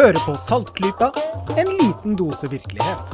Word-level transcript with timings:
Hører 0.00 0.16
på 0.24 0.32
Saltklypa, 0.40 1.10
en 1.60 1.70
liten 1.76 2.14
dose 2.16 2.48
virkelighet. 2.48 3.10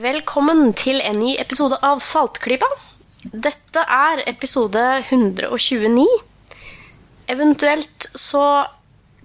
Velkommen 0.00 0.72
til 0.74 0.98
en 0.98 1.20
ny 1.22 1.36
episode 1.38 1.78
av 1.86 2.02
Saltklypa. 2.02 2.66
Dette 3.30 3.84
er 3.86 4.24
episode 4.26 4.82
129. 5.04 6.08
Eventuelt 7.30 8.08
så 8.18 8.42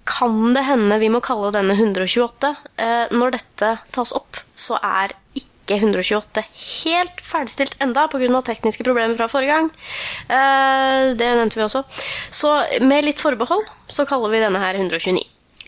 kan 0.06 0.54
det 0.54 0.62
hende 0.68 1.02
vi 1.02 1.10
må 1.10 1.18
kalle 1.18 1.50
denne 1.58 1.74
128. 1.74 2.52
Eh, 2.78 3.10
når 3.10 3.40
dette 3.40 3.72
tas 3.90 4.14
opp, 4.14 4.38
så 4.54 4.78
er 4.78 5.16
ikke 5.34 5.51
128 5.70 6.42
helt 6.84 7.20
ferdigstilt 7.22 7.76
enda 7.82 8.08
pga. 8.10 8.42
tekniske 8.42 8.84
problemer 8.84 9.16
fra 9.16 9.28
forrige 9.30 9.54
gang. 9.54 9.70
Eh, 10.28 11.14
det 11.14 11.28
nevnte 11.28 11.60
vi 11.60 11.66
også. 11.66 11.84
Så 12.30 12.50
med 12.82 13.04
litt 13.06 13.20
forbehold 13.22 13.64
så 13.86 14.06
kaller 14.08 14.32
vi 14.32 14.42
denne 14.42 14.58
her 14.58 14.74
129. 14.74 15.22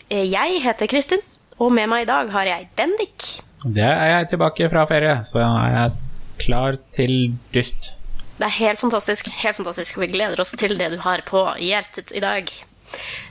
Eh, 0.09 0.25
jeg 0.27 0.61
heter 0.61 0.87
Kristin, 0.91 1.23
og 1.57 1.71
med 1.71 1.89
meg 1.89 2.05
i 2.05 2.09
dag 2.11 2.31
har 2.33 2.45
jeg 2.49 2.69
Bendik. 2.75 3.41
Det 3.65 3.85
er 3.87 4.11
jeg 4.19 4.33
tilbake 4.35 4.69
fra 4.69 4.85
ferie, 4.85 5.19
så 5.25 5.39
jeg 5.41 5.77
er 5.85 5.95
klar 6.41 6.77
til 6.93 7.33
dyst. 7.55 7.93
Det 8.35 8.45
er 8.49 8.55
helt 8.59 8.79
fantastisk. 8.79 9.29
helt 9.31 9.55
fantastisk, 9.55 9.97
og 9.97 10.01
Vi 10.01 10.07
gleder 10.07 10.39
oss 10.39 10.51
til 10.51 10.77
det 10.77 10.91
du 10.91 10.97
har 10.99 11.23
på 11.25 11.47
hjertet 11.57 12.11
i 12.11 12.19
dag. 12.19 12.51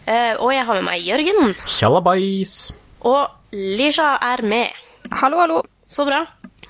Eh, 0.06 0.34
og 0.40 0.52
jeg 0.52 0.64
har 0.64 0.74
med 0.80 0.84
meg 0.88 1.04
Jørgen. 1.04 1.54
Tjallabais! 1.66 2.72
Og 3.04 3.28
Lisha 3.52 4.16
er 4.22 4.42
med. 4.42 4.72
Hallo, 5.12 5.38
hallo. 5.38 5.62
Så 5.86 6.06
bra. 6.08 6.24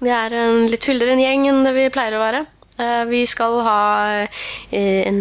Vi 0.05 0.13
er 0.13 0.35
en 0.37 0.67
litt 0.69 0.85
fyldigere 0.85 1.17
gjeng 1.23 1.49
enn 1.51 1.65
det 1.67 1.75
vi 1.77 1.91
pleier 1.95 2.19
å 2.19 2.23
være. 2.23 2.45
Eh, 2.83 3.03
vi 3.09 3.23
skal 3.31 3.61
ha 3.65 3.81
eh, 4.21 5.01
en 5.09 5.21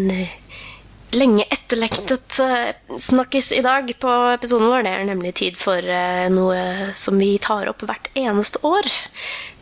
lenge 1.14 1.46
etterlengtet 1.54 2.40
eh, 2.42 2.74
snakkis 3.00 3.52
i 3.56 3.62
dag 3.66 3.90
på 4.02 4.14
episoden 4.34 4.70
vår. 4.72 4.86
Det 4.86 4.94
er 4.98 5.06
nemlig 5.10 5.34
tid 5.40 5.58
for 5.60 5.78
eh, 5.80 6.26
noe 6.34 6.92
som 7.00 7.20
vi 7.22 7.36
tar 7.44 7.70
opp 7.72 7.86
hvert 7.88 8.10
eneste 8.18 8.62
år. 8.68 8.90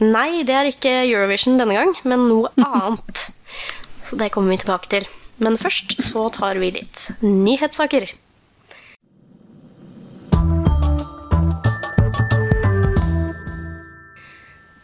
Nei, 0.03 0.43
det 0.47 0.55
er 0.57 0.71
ikke 0.71 0.95
Eurovision 1.03 1.59
denne 1.61 1.77
gang, 1.77 1.93
men 2.07 2.27
noe 2.31 2.53
annet. 2.71 3.27
Så 4.07 4.19
det 4.19 4.31
kommer 4.35 4.55
vi 4.55 4.61
tilbake 4.63 4.91
til. 4.95 5.09
Men 5.41 5.57
først 5.57 5.97
så 6.05 6.27
tar 6.33 6.59
vi 6.61 6.73
litt 6.75 7.07
nyhetssaker. 7.25 8.09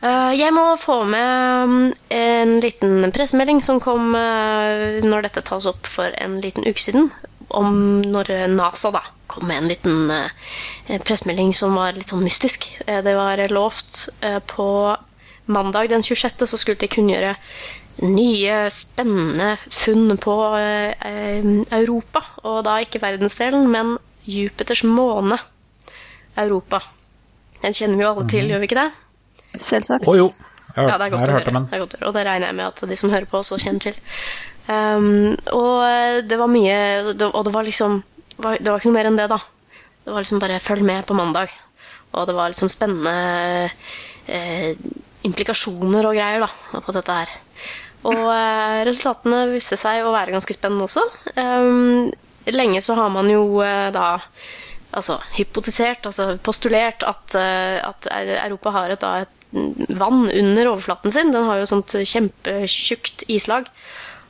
Jeg 0.01 0.53
må 0.53 0.63
få 0.77 0.99
med 1.09 1.69
mm, 1.69 1.93
en 2.13 2.51
liten 2.61 3.07
pressemelding 3.15 3.61
som 3.65 3.79
kom 3.81 4.11
eh, 4.15 4.99
når 5.01 5.25
dette 5.25 5.41
tas 5.47 5.65
opp 5.69 5.89
for 5.89 6.13
en 6.21 6.35
liten 6.43 6.67
uke 6.69 6.81
siden. 6.83 7.07
Om 7.49 8.03
når 8.05 8.29
NASA 8.53 8.91
da 8.93 9.01
kom 9.31 9.47
med 9.49 9.57
en 9.63 9.71
liten 9.71 10.11
eh, 10.13 10.99
pressemelding 11.07 11.53
som 11.57 11.73
var 11.79 11.97
litt 11.97 12.13
sånn 12.13 12.21
mystisk. 12.27 12.67
Eh, 12.85 13.01
Det 13.01 13.15
var 13.17 13.41
lovt 13.49 14.03
eh, 14.21 14.37
på 14.45 14.67
mandag 15.47 15.89
den 15.89 16.03
26. 16.05 16.45
så 16.45 16.57
skulle 16.61 16.77
de 16.83 16.91
kunngjøre 16.93 17.33
nye, 18.05 18.57
spennende 18.69 19.55
funn 19.73 20.13
på 20.21 20.37
eh, 20.59 20.93
eh, 21.09 21.49
Europa. 21.79 22.21
Og 22.45 22.61
da 22.69 22.77
ikke 22.85 23.01
verdensdelen, 23.01 23.65
men 23.73 23.97
Jupiters 24.29 24.83
måne. 24.85 25.39
Europa. 26.37 26.83
Den 27.63 27.73
kjenner 27.73 27.97
vi 27.97 28.03
jo 28.05 28.09
alle 28.13 28.27
til, 28.29 28.51
gjør 28.51 28.61
vi 28.61 28.67
ikke 28.69 28.81
det? 28.83 28.89
Selvsagt. 29.61 30.07
Å 30.07 30.15
jo. 30.17 30.27
Ja, 30.77 30.97
det 30.97 31.07
er 31.07 31.13
godt 31.13 31.29
å 31.29 31.33
høre. 31.33 31.51
Det 31.57 31.73
er 31.77 31.81
godt 31.81 31.95
å 31.95 31.99
høre. 31.99 32.07
Og 32.09 32.13
det 32.17 32.25
regner 32.27 32.47
jeg 32.51 32.57
med 32.59 32.67
at 32.67 32.81
de 32.89 32.97
som 32.99 33.09
hører 33.13 33.25
på, 33.29 33.39
også 33.41 33.57
kjenner 33.61 33.87
til. 33.87 33.95
Um, 34.67 35.37
og 35.55 36.27
det 36.27 36.37
var 36.37 36.49
mye 36.51 37.13
det- 37.15 37.29
Og 37.31 37.45
det 37.47 37.53
var 37.53 37.63
liksom 37.63 38.03
var- 38.37 38.57
Det 38.59 38.67
var 38.67 38.79
ikke 38.79 38.91
noe 38.91 38.97
mer 38.99 39.05
enn 39.07 39.15
det, 39.17 39.29
da. 39.29 39.39
Det 40.05 40.13
var 40.13 40.21
liksom 40.21 40.39
bare 40.39 40.59
følg 40.59 40.83
med 40.83 41.05
på 41.07 41.15
mandag. 41.15 41.49
Og 42.13 42.27
det 42.27 42.35
var 42.35 42.49
liksom 42.49 42.69
spennende 42.69 43.71
eh, 44.27 44.75
implikasjoner 45.23 46.05
og 46.05 46.13
greier 46.15 46.39
da, 46.43 46.79
på 46.79 46.93
dette 46.95 47.11
her. 47.11 47.29
Og 48.07 48.13
eh, 48.31 48.83
resultatene 48.87 49.47
viste 49.51 49.77
seg 49.79 50.03
å 50.05 50.13
være 50.13 50.31
ganske 50.35 50.53
spennende 50.55 50.85
også. 50.87 51.03
Um, 51.35 52.11
lenge 52.45 52.81
så 52.81 52.95
har 52.95 53.09
man 53.09 53.29
jo 53.29 53.59
eh, 53.61 53.89
da 53.91 54.19
altså, 54.93 55.17
hypotisert, 55.37 56.05
altså 56.05 56.37
postulert 56.43 57.03
at, 57.03 57.35
eh, 57.35 57.79
at 57.83 58.07
Europa 58.45 58.71
har 58.71 58.89
et, 58.95 58.99
da, 59.03 59.15
et 59.25 59.36
vann 59.51 60.25
under 60.31 60.67
overflaten 60.73 61.11
sin. 61.11 61.31
Den 61.31 61.47
har 61.47 61.61
jo 61.61 61.69
sånt 61.69 61.95
kjempetjukt 61.95 63.23
islag. 63.31 63.69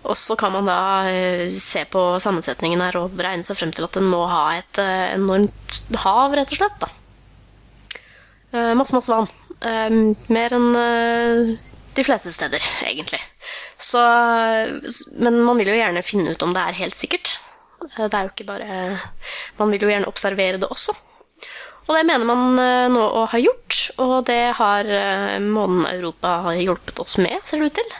Og 0.07 0.15
så 0.19 0.35
kan 0.39 0.53
man 0.53 0.67
da 0.69 0.79
eh, 1.09 1.47
se 1.51 1.83
på 1.91 2.01
sammensetningen 2.23 2.81
her 2.85 2.99
og 2.99 3.17
regne 3.19 3.43
seg 3.47 3.57
frem 3.59 3.73
til 3.75 3.87
at 3.87 3.97
den 3.97 4.07
må 4.07 4.21
ha 4.29 4.43
et 4.59 4.79
eh, 4.81 5.15
enormt 5.17 5.97
hav, 6.03 6.35
rett 6.37 6.53
og 6.53 6.59
slett. 6.61 6.77
da. 6.83 6.91
Eh, 8.53 8.73
masse, 8.77 8.95
masse 8.95 9.11
vann. 9.11 9.27
Mer 10.29 10.53
enn 10.53 10.67
de 11.97 12.03
fleste 12.05 12.29
steder, 12.29 12.61
egentlig. 12.85 13.17
Så, 13.81 13.97
men 15.17 15.39
man 15.41 15.57
vil 15.57 15.71
jo 15.71 15.79
gjerne 15.79 16.03
finne 16.05 16.35
ut 16.35 16.45
om 16.45 16.53
det 16.53 16.61
er 16.61 16.77
helt 16.77 16.95
sikkert. 16.97 17.33
Det 17.97 18.11
er 18.13 18.27
jo 18.27 18.31
ikke 18.31 18.45
bare 18.45 18.67
Man 19.57 19.69
vil 19.73 19.83
jo 19.85 19.89
gjerne 19.89 20.09
observere 20.09 20.61
det 20.61 20.69
også. 20.69 20.93
Og 21.87 21.95
det 21.95 22.03
mener 22.07 22.27
man 22.27 22.59
eh, 22.59 22.87
nå 22.91 23.03
å 23.21 23.23
ha 23.31 23.39
gjort, 23.39 23.77
og 24.03 24.17
det 24.27 24.41
har 24.57 24.89
eh, 24.91 25.37
månen 25.43 25.87
Europa 25.87 26.53
hjulpet 26.59 26.99
oss 26.99 27.15
med, 27.21 27.39
ser 27.47 27.63
det 27.63 27.71
ut 27.71 27.77
til. 27.79 27.93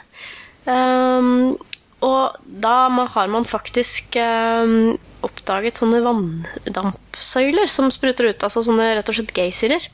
Um, 0.68 1.56
og 2.04 2.36
da 2.62 2.90
har 3.16 3.30
man 3.32 3.48
faktisk 3.48 4.18
um, 4.20 4.98
oppdaget 5.26 5.80
sånne 5.80 6.02
vanndampsøyler 6.04 7.72
som 7.72 7.88
spruter 7.94 8.28
ut, 8.28 8.44
altså 8.44 8.66
sånne 8.68 8.92
rett 8.98 9.10
og 9.10 9.18
slett 9.18 9.32
geysirer. 9.34 9.88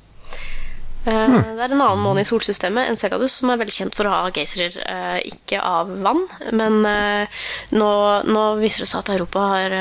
Eh, 1.06 1.38
Det 1.38 1.62
er 1.62 1.70
en 1.70 1.78
annen 1.86 2.02
måne 2.02 2.26
i 2.26 2.28
solsystemet, 2.28 2.90
enn 2.90 2.98
Segadus 3.00 3.38
som 3.38 3.54
er 3.54 3.62
veldig 3.62 3.78
kjent 3.78 3.96
for 4.00 4.10
å 4.10 4.16
ha 4.18 4.34
geysirer. 4.34 4.74
Uh, 4.90 5.20
ikke 5.30 5.62
av 5.62 5.94
vann, 6.04 6.26
men 6.50 6.82
uh, 6.82 7.46
nå, 7.78 7.94
nå 8.26 8.50
viser 8.64 8.88
det 8.88 8.90
seg 8.90 9.06
at 9.06 9.14
Europa 9.20 9.48
har 9.54 9.78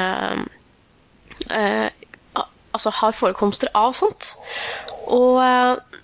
altså 2.82 2.98
har 2.98 3.14
forekomster 3.14 3.70
av 3.78 3.94
sånt. 3.94 4.32
Og 5.06 5.38
eh, 5.42 5.98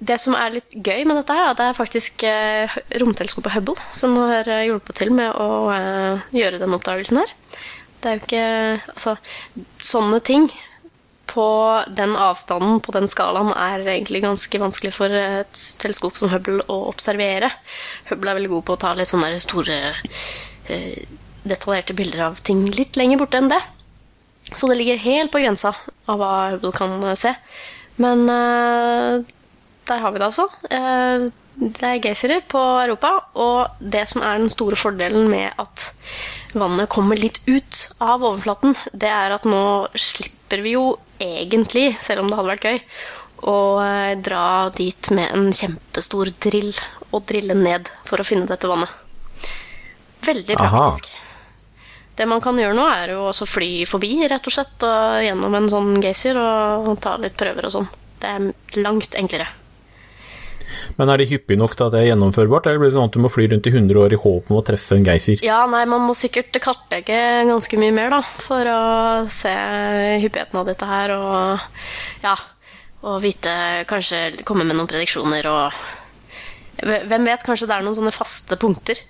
det 0.00 0.18
som 0.20 0.36
er 0.36 0.56
litt 0.58 0.74
gøy 0.76 1.04
med 1.08 1.16
dette, 1.20 1.36
her, 1.36 1.50
er 1.52 1.58
det 1.58 1.68
er 1.70 1.76
faktisk 1.78 2.24
eh, 2.28 2.78
romteleskopet 3.00 3.54
Hubble 3.56 3.76
som 3.96 4.16
har 4.20 4.48
eh, 4.48 4.66
hjulpet 4.68 5.00
til 5.00 5.12
med 5.16 5.32
å 5.32 5.72
gjøre 6.36 6.60
den 6.60 6.76
oppdagelsen 6.76 7.22
her. 7.22 7.32
Det 8.00 8.10
er 8.10 8.18
jo 8.18 8.24
ikke 8.24 8.44
Altså, 8.94 9.16
sånne 9.84 10.20
ting 10.24 10.50
på 11.30 11.46
den 11.94 12.16
avstanden, 12.18 12.80
på 12.82 12.92
den 12.96 13.06
skalaen, 13.08 13.52
er 13.54 13.84
egentlig 13.86 14.24
ganske 14.24 14.60
vanskelig 14.60 14.92
for 14.96 15.14
et 15.14 15.60
teleskop 15.80 16.16
som 16.18 16.32
Hubble 16.32 16.64
å 16.66 16.80
observere. 16.90 17.52
Hubble 18.10 18.32
er 18.32 18.40
veldig 18.40 18.50
god 18.56 18.64
på 18.66 18.74
å 18.74 18.80
ta 18.82 18.94
litt 18.98 19.12
sånne 19.12 19.30
store, 19.38 19.76
detaljerte 21.46 21.94
bilder 21.96 22.24
av 22.32 22.42
ting 22.44 22.64
litt 22.74 22.98
lenger 22.98 23.22
borte 23.22 23.38
enn 23.38 23.52
det. 23.52 23.60
Så 24.56 24.66
det 24.66 24.78
ligger 24.80 24.96
helt 24.96 25.32
på 25.32 25.42
grensa 25.42 25.74
av 26.10 26.18
hva 26.20 26.32
Hubble 26.54 26.72
kan 26.74 26.96
eh, 27.04 27.18
se. 27.18 27.34
Men 28.00 28.24
uh, 28.30 29.20
der 29.88 30.02
har 30.02 30.12
vi 30.12 30.22
det 30.22 30.26
altså. 30.30 30.48
Uh, 30.72 31.30
det 31.60 31.84
er 31.84 32.00
geysirer 32.00 32.42
på 32.48 32.60
Europa, 32.86 33.12
og 33.36 33.82
det 33.94 34.06
som 34.08 34.24
er 34.24 34.40
den 34.40 34.52
store 34.52 34.78
fordelen 34.80 35.28
med 35.28 35.52
at 35.60 35.90
vannet 36.56 36.88
kommer 36.90 37.20
litt 37.20 37.42
ut 37.46 37.80
av 38.00 38.24
overflaten, 38.24 38.72
det 38.96 39.10
er 39.12 39.34
at 39.34 39.44
nå 39.44 39.62
slipper 39.92 40.62
vi 40.64 40.72
jo 40.78 40.84
egentlig, 41.20 41.90
selv 42.00 42.24
om 42.24 42.30
det 42.30 42.38
hadde 42.38 42.52
vært 42.54 42.68
gøy, 42.70 42.80
å 43.50 43.58
dra 44.24 44.46
dit 44.76 45.10
med 45.16 45.36
en 45.36 45.52
kjempestor 45.52 46.32
drill 46.44 46.72
og 47.10 47.26
drille 47.28 47.56
ned 47.56 47.92
for 48.08 48.20
å 48.20 48.26
finne 48.26 48.48
dette 48.48 48.70
vannet. 48.70 48.88
Veldig 50.24 50.56
Aha. 50.60 50.88
Det 52.20 52.26
man 52.28 52.42
kan 52.44 52.58
gjøre 52.60 52.76
nå, 52.76 52.84
er 52.92 53.14
jo 53.14 53.22
også 53.30 53.46
fly 53.48 53.70
forbi, 53.88 54.10
rett 54.28 54.44
og 54.44 54.52
slett, 54.52 54.76
og 54.84 55.22
gjennom 55.24 55.54
en 55.56 55.70
sånn 55.72 55.94
geysir 56.04 56.36
og 56.36 56.92
ta 57.00 57.14
litt 57.16 57.38
prøver 57.40 57.64
og 57.64 57.72
sånn. 57.78 57.88
Det 58.20 58.28
er 58.28 58.82
langt 58.84 59.16
enklere. 59.16 59.46
Men 60.98 61.08
er 61.08 61.20
det 61.20 61.30
hyppig 61.30 61.56
nok 61.56 61.72
til 61.78 61.86
at 61.86 61.94
det 61.94 62.02
er 62.02 62.10
gjennomførbart, 62.10 62.68
eller 62.68 62.82
blir 62.82 62.90
det 62.90 62.96
sånn 62.98 63.08
at 63.08 63.16
du 63.16 63.22
må 63.24 63.30
fly 63.32 63.46
rundt 63.48 63.68
i 63.70 63.72
100 63.72 64.00
år 64.02 64.12
i 64.12 64.20
håp 64.20 64.50
om 64.52 64.58
å 64.58 64.62
treffe 64.68 64.98
en 64.98 65.06
geysir? 65.06 65.40
Ja, 65.46 65.62
nei, 65.70 65.82
man 65.88 66.04
må 66.04 66.12
sikkert 66.18 66.60
kartlegge 66.60 67.16
ganske 67.48 67.80
mye 67.80 67.94
mer, 67.96 68.12
da, 68.12 68.20
for 68.44 68.68
å 68.68 68.82
se 69.32 69.54
hyppigheten 70.20 70.60
av 70.60 70.68
dette 70.68 70.90
her, 70.90 71.14
og 71.16 72.26
ja, 72.26 72.36
og 73.00 73.16
vite, 73.24 73.56
kanskje 73.88 74.44
komme 74.44 74.68
med 74.68 74.76
noen 74.76 74.90
prediksjoner, 74.90 75.48
og 75.48 76.84
hvem 76.84 77.32
vet, 77.32 77.48
kanskje 77.48 77.68
det 77.70 77.78
er 77.78 77.88
noen 77.88 77.96
sånne 77.96 78.14
faste 78.14 78.60
punkter, 78.60 79.00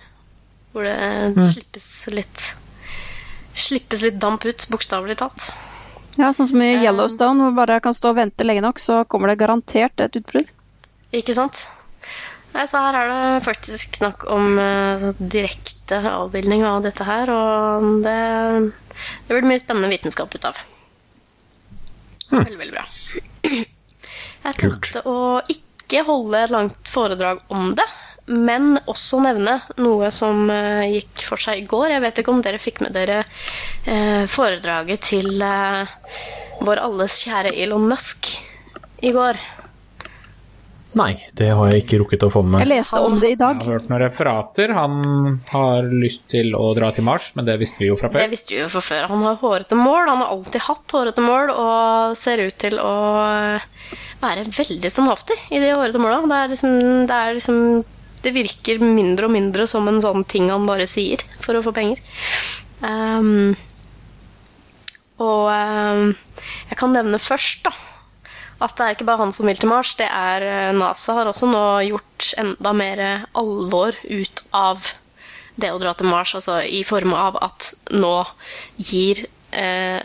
hvor 0.71 0.87
det 0.87 1.51
slippes 1.57 1.91
litt, 2.15 2.53
slippes 3.63 4.05
litt 4.07 4.21
damp 4.23 4.47
ut, 4.49 4.67
bokstavelig 4.73 5.19
talt. 5.21 5.51
Ja, 6.19 6.33
sånn 6.35 6.49
som 6.51 6.63
i 6.65 6.73
Yellowstone, 6.83 7.47
hvor 7.47 7.59
bare 7.61 7.79
kan 7.85 7.95
stå 7.97 8.11
og 8.13 8.19
vente 8.19 8.47
lenge 8.47 8.65
nok, 8.65 8.81
så 8.83 9.05
kommer 9.09 9.31
det 9.31 9.41
garantert 9.41 10.03
et 10.03 10.19
utbrudd. 10.19 10.51
Ikke 11.17 11.37
sant? 11.37 11.69
Nei, 12.51 12.65
så 12.67 12.81
her 12.83 12.97
er 12.99 13.11
det 13.11 13.45
faktisk 13.47 14.01
snakk 14.01 14.25
om 14.31 14.59
eh, 14.59 14.99
sånn 14.99 15.31
direkte 15.31 16.01
avbildning 16.11 16.65
av 16.67 16.83
dette 16.83 17.07
her, 17.07 17.31
og 17.31 18.03
det, 18.03 18.17
det 19.29 19.37
blir 19.37 19.47
mye 19.47 19.63
spennende 19.63 19.93
vitenskap 19.93 20.35
ut 20.35 20.49
av. 20.51 20.59
Veldig, 22.31 22.59
veldig 22.59 22.75
bra. 22.75 22.85
Jeg 24.41 24.57
Kult. 24.57 24.61
tenkte 24.61 25.03
å 25.07 25.17
ikke 25.53 26.03
holde 26.07 26.43
et 26.43 26.55
langt 26.55 26.91
foredrag 26.91 27.43
om 27.55 27.71
det, 27.79 27.87
men 28.31 28.77
også 28.87 29.21
nevne 29.25 29.59
noe 29.83 30.11
som 30.15 30.49
eh, 30.55 30.87
gikk 30.97 31.25
for 31.27 31.43
seg 31.43 31.65
i 31.65 31.69
går. 31.71 31.91
Jeg 31.97 32.05
vet 32.05 32.21
ikke 32.23 32.35
om 32.35 32.43
dere 32.45 32.63
fikk 32.63 32.83
med 32.85 32.95
dere 32.95 33.23
eh, 33.85 34.27
foredraget 34.31 35.09
til 35.11 35.43
eh, 35.43 35.97
vår 36.65 36.83
alles 36.87 37.21
kjære 37.25 37.57
Elon 37.59 37.89
Musk 37.91 38.31
i 39.03 39.13
går. 39.17 39.41
Nei, 40.99 41.13
det 41.39 41.53
har 41.55 41.69
jeg 41.71 41.85
ikke 41.85 42.01
rukket 42.03 42.25
å 42.27 42.29
få 42.35 42.41
med 42.43 42.65
Jeg 42.65 42.71
leste 42.73 43.01
om 43.07 43.21
det 43.23 43.29
i 43.37 43.39
dag. 43.39 43.61
Jeg 43.63 43.69
har 43.69 43.79
hørt 43.79 43.91
noen 43.93 44.03
referater. 44.03 44.73
Han 44.75 44.97
har 45.53 45.87
lyst 45.87 46.25
til 46.33 46.51
å 46.59 46.73
dra 46.75 46.89
til 46.95 47.07
Mars, 47.07 47.29
men 47.39 47.47
det 47.47 47.55
visste 47.61 47.85
vi 47.85 47.93
jo 47.93 47.99
fra 47.99 48.11
før. 48.11 48.25
Det 48.25 48.33
visste 48.33 48.57
vi 48.57 48.59
jo 48.65 48.71
fra 48.73 48.83
før. 48.83 49.07
Han 49.13 49.23
har 49.29 49.39
hårete 49.39 49.79
mål. 49.79 50.11
Han 50.11 50.25
har 50.25 50.33
alltid 50.35 50.67
hatt 50.67 50.97
hårete 50.97 51.23
mål 51.23 51.55
og 51.55 52.19
ser 52.19 52.43
ut 52.43 52.59
til 52.59 52.83
å 52.83 52.97
være 54.21 54.49
veldig 54.51 54.91
standhaftig 54.91 55.39
i 55.55 55.63
de 55.63 55.71
hårete 55.71 56.03
måla. 56.03 56.25
Det 56.27 56.41
er 56.41 56.53
liksom 56.57 56.77
Det, 57.07 57.21
er 57.21 57.39
liksom, 57.39 57.63
det 58.25 58.33
virker 58.37 58.83
mindre 58.83 59.29
og 59.29 59.35
mindre 59.35 59.67
som 59.71 59.89
en 59.91 60.01
sånn 60.05 60.25
ting 60.29 60.51
han 60.53 60.67
bare 60.69 60.87
sier 60.91 61.23
for 61.41 61.57
å 61.59 61.63
få 61.65 61.73
penger. 61.77 62.01
Um, 62.85 63.55
og 65.21 65.49
um, 65.53 66.13
jeg 66.71 66.81
kan 66.81 66.95
nevne 66.97 67.21
først, 67.21 67.65
da. 67.69 67.75
At 68.61 68.77
det 68.77 68.85
er 68.87 68.95
ikke 68.97 69.07
bare 69.09 69.25
han 69.25 69.33
som 69.33 69.49
vil 69.49 69.57
til 69.57 69.71
Mars. 69.73 69.95
det 69.97 70.09
er 70.13 70.45
eh, 70.45 70.73
NASA 70.77 71.15
har 71.17 71.29
også 71.31 71.47
nå 71.49 71.63
gjort 71.87 72.27
enda 72.43 72.73
mer 72.77 73.01
alvor 73.41 73.97
ut 74.05 74.43
av 74.53 74.85
det 75.61 75.71
å 75.73 75.79
dra 75.81 75.95
til 75.97 76.11
Mars, 76.13 76.35
altså 76.37 76.59
i 76.65 76.83
form 76.85 77.15
av 77.17 77.39
at 77.41 77.71
nå 77.97 78.13
gir 78.77 79.23
eh, 79.57 80.01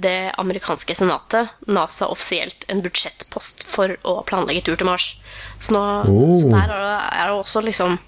det 0.00 0.30
amerikanske 0.38 0.94
senatet 0.94 1.50
NASA 1.66 2.06
offisielt 2.08 2.64
en 2.70 2.80
budsjettpost 2.84 3.64
for 3.68 3.96
å 4.06 4.20
planlegge 4.28 4.62
tur 4.68 4.76
til 4.80 4.86
Mars. 4.88 5.08
Så, 5.58 5.74
nå, 5.74 5.80
Oh. 6.08 6.36
så 6.40 6.48
der 6.52 6.70
er 6.70 6.84
det, 6.84 6.98
er 7.20 7.26
det 7.32 7.38
også 7.40 7.60
liksom 7.66 7.98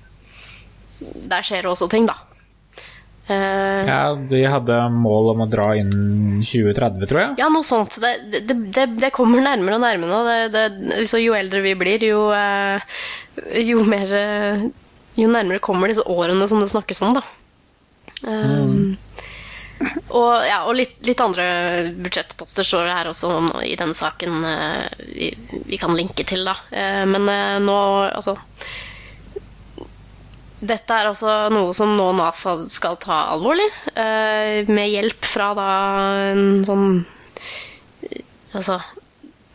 Der 1.28 1.42
skjer 1.42 1.62
det 1.66 1.70
også 1.72 1.88
ting, 1.90 2.06
da. 2.06 2.14
Uh, 3.28 3.82
Ja, 3.86 4.14
De 4.14 4.40
hadde 4.46 4.76
mål 4.94 5.32
om 5.32 5.42
å 5.44 5.48
dra 5.50 5.68
innen 5.78 6.40
2030, 6.46 7.06
tror 7.10 7.20
jeg. 7.20 7.34
ja, 7.42 7.48
noe 7.50 7.66
sånt. 7.66 7.98
Det, 8.02 8.12
det, 8.32 8.56
det, 8.74 8.86
det 9.02 9.10
kommer 9.14 9.42
nærmere 9.42 9.78
og 9.78 9.84
nærmere 9.84 10.10
nå. 10.10 10.22
Det, 10.26 10.38
det, 10.54 11.06
så 11.10 11.18
jo 11.22 11.34
eldre 11.38 11.62
vi 11.66 11.74
blir, 11.78 12.02
jo, 12.06 12.24
uh, 12.30 12.82
jo 13.58 13.82
mer 13.88 14.06
uh, 14.14 14.64
Jo 15.18 15.28
nærmere 15.28 15.60
kommer 15.60 15.90
disse 15.90 16.06
årene 16.08 16.46
som 16.48 16.62
det 16.62 16.70
snakkes 16.72 17.02
om, 17.04 17.18
da. 17.18 17.22
Um, 18.22 18.94
Og, 20.18 20.32
ja, 20.46 20.62
og 20.68 20.76
litt, 20.76 20.98
litt 21.06 21.20
andre 21.22 21.44
budsjettposter 22.04 22.66
står 22.66 22.86
det 22.88 22.96
her 22.96 23.10
også 23.10 23.32
i 23.66 23.74
denne 23.80 23.96
saken 23.96 24.44
eh, 24.46 25.04
vi, 25.08 25.30
vi 25.70 25.78
kan 25.80 25.94
linke 25.96 26.26
til, 26.28 26.44
da. 26.46 26.56
Eh, 26.70 27.02
men 27.08 27.28
eh, 27.30 27.58
nå, 27.64 27.76
altså 28.12 28.36
dette 30.62 30.94
er 30.94 31.08
altså 31.10 31.32
noe 31.50 31.72
som 31.74 31.96
nå 31.98 32.04
NASA 32.14 32.54
skal 32.70 32.94
ta 33.02 33.16
alvorlig, 33.32 33.66
med 33.96 34.92
hjelp 34.92 35.26
fra 35.26 35.48
da 35.58 35.70
en 36.28 36.62
sånn 36.68 36.84
Altså, 38.52 38.76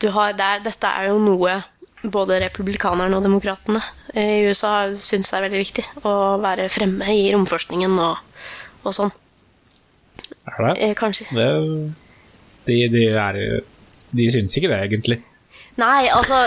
har 0.02 0.32
der, 0.34 0.60
Dette 0.66 0.90
er 0.90 1.06
jo 1.12 1.20
noe 1.22 1.52
både 2.02 2.40
republikanerne 2.42 3.14
og 3.14 3.22
demokratene 3.22 3.80
i 4.18 4.42
USA 4.50 4.90
syns 4.98 5.30
er 5.32 5.44
veldig 5.46 5.60
viktig. 5.62 5.84
Å 6.02 6.12
være 6.42 6.66
fremme 6.72 7.06
i 7.14 7.28
romforskningen 7.30 7.94
og, 8.02 8.18
og 8.82 8.96
sånn. 8.96 9.14
Er 10.48 10.60
det? 10.64 10.74
Eh, 10.84 10.94
kanskje. 10.98 11.28
det 11.32 11.48
de, 12.68 12.78
de, 12.92 13.04
er, 13.16 13.40
de 14.10 14.30
syns 14.32 14.56
ikke 14.58 14.70
det, 14.70 14.80
egentlig. 14.88 15.22
Nei, 15.78 16.08
altså 16.10 16.42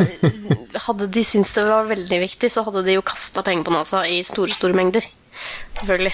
Hadde 0.88 1.08
de 1.14 1.24
syntes 1.24 1.54
det 1.56 1.64
var 1.68 1.88
veldig 1.90 2.20
viktig, 2.26 2.50
så 2.52 2.66
hadde 2.68 2.84
de 2.88 2.98
jo 2.98 3.06
kasta 3.06 3.44
penger 3.46 3.68
på 3.68 3.74
NASA 3.74 4.04
i 4.10 4.20
store, 4.28 4.54
store 4.56 4.76
mengder. 4.78 5.08
Selvfølgelig. 5.80 6.14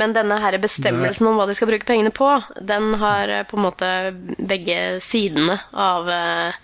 Men 0.00 0.14
denne 0.16 0.38
her 0.42 0.56
bestemmelsen 0.60 1.28
om 1.30 1.38
hva 1.38 1.46
de 1.48 1.54
skal 1.56 1.70
bruke 1.70 1.86
pengene 1.88 2.12
på, 2.14 2.28
den 2.60 2.92
har 3.00 3.32
eh, 3.32 3.46
på 3.48 3.58
en 3.58 3.66
måte 3.68 3.90
begge 4.38 4.98
sidene 5.04 5.58
av, 5.72 6.10
eh, 6.10 6.60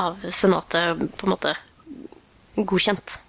av 0.00 0.30
Senatet 0.34 1.04
på 1.16 1.28
en 1.28 1.34
måte 1.36 1.54
godkjent. 2.58 3.20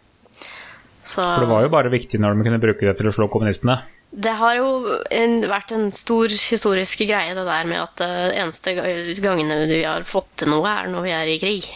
Så 1.06 1.22
For 1.22 1.46
det 1.46 1.52
var 1.52 1.66
jo 1.66 1.74
bare 1.74 1.92
viktig 1.94 2.20
når 2.22 2.36
de 2.36 2.48
kunne 2.48 2.62
bruke 2.62 2.88
det 2.88 2.98
til 3.00 3.10
å 3.10 3.16
slå 3.16 3.30
kommunistene. 3.32 3.80
Det 4.12 4.34
har 4.36 4.58
jo 4.58 4.98
en, 5.12 5.38
vært 5.48 5.72
en 5.76 5.88
stor 5.96 6.32
historisk 6.32 7.06
greie, 7.08 7.36
det 7.38 7.46
der 7.48 7.70
med 7.70 7.80
at 7.80 8.04
uh, 8.04 8.34
eneste 8.36 8.76
gangene 9.24 9.64
vi 9.72 9.84
har 9.88 10.04
fått 10.08 10.28
til 10.42 10.52
noe, 10.52 10.68
er 10.68 10.92
når 10.92 11.08
vi 11.08 11.16
er 11.16 11.32
i 11.32 11.40
krig. 11.42 11.70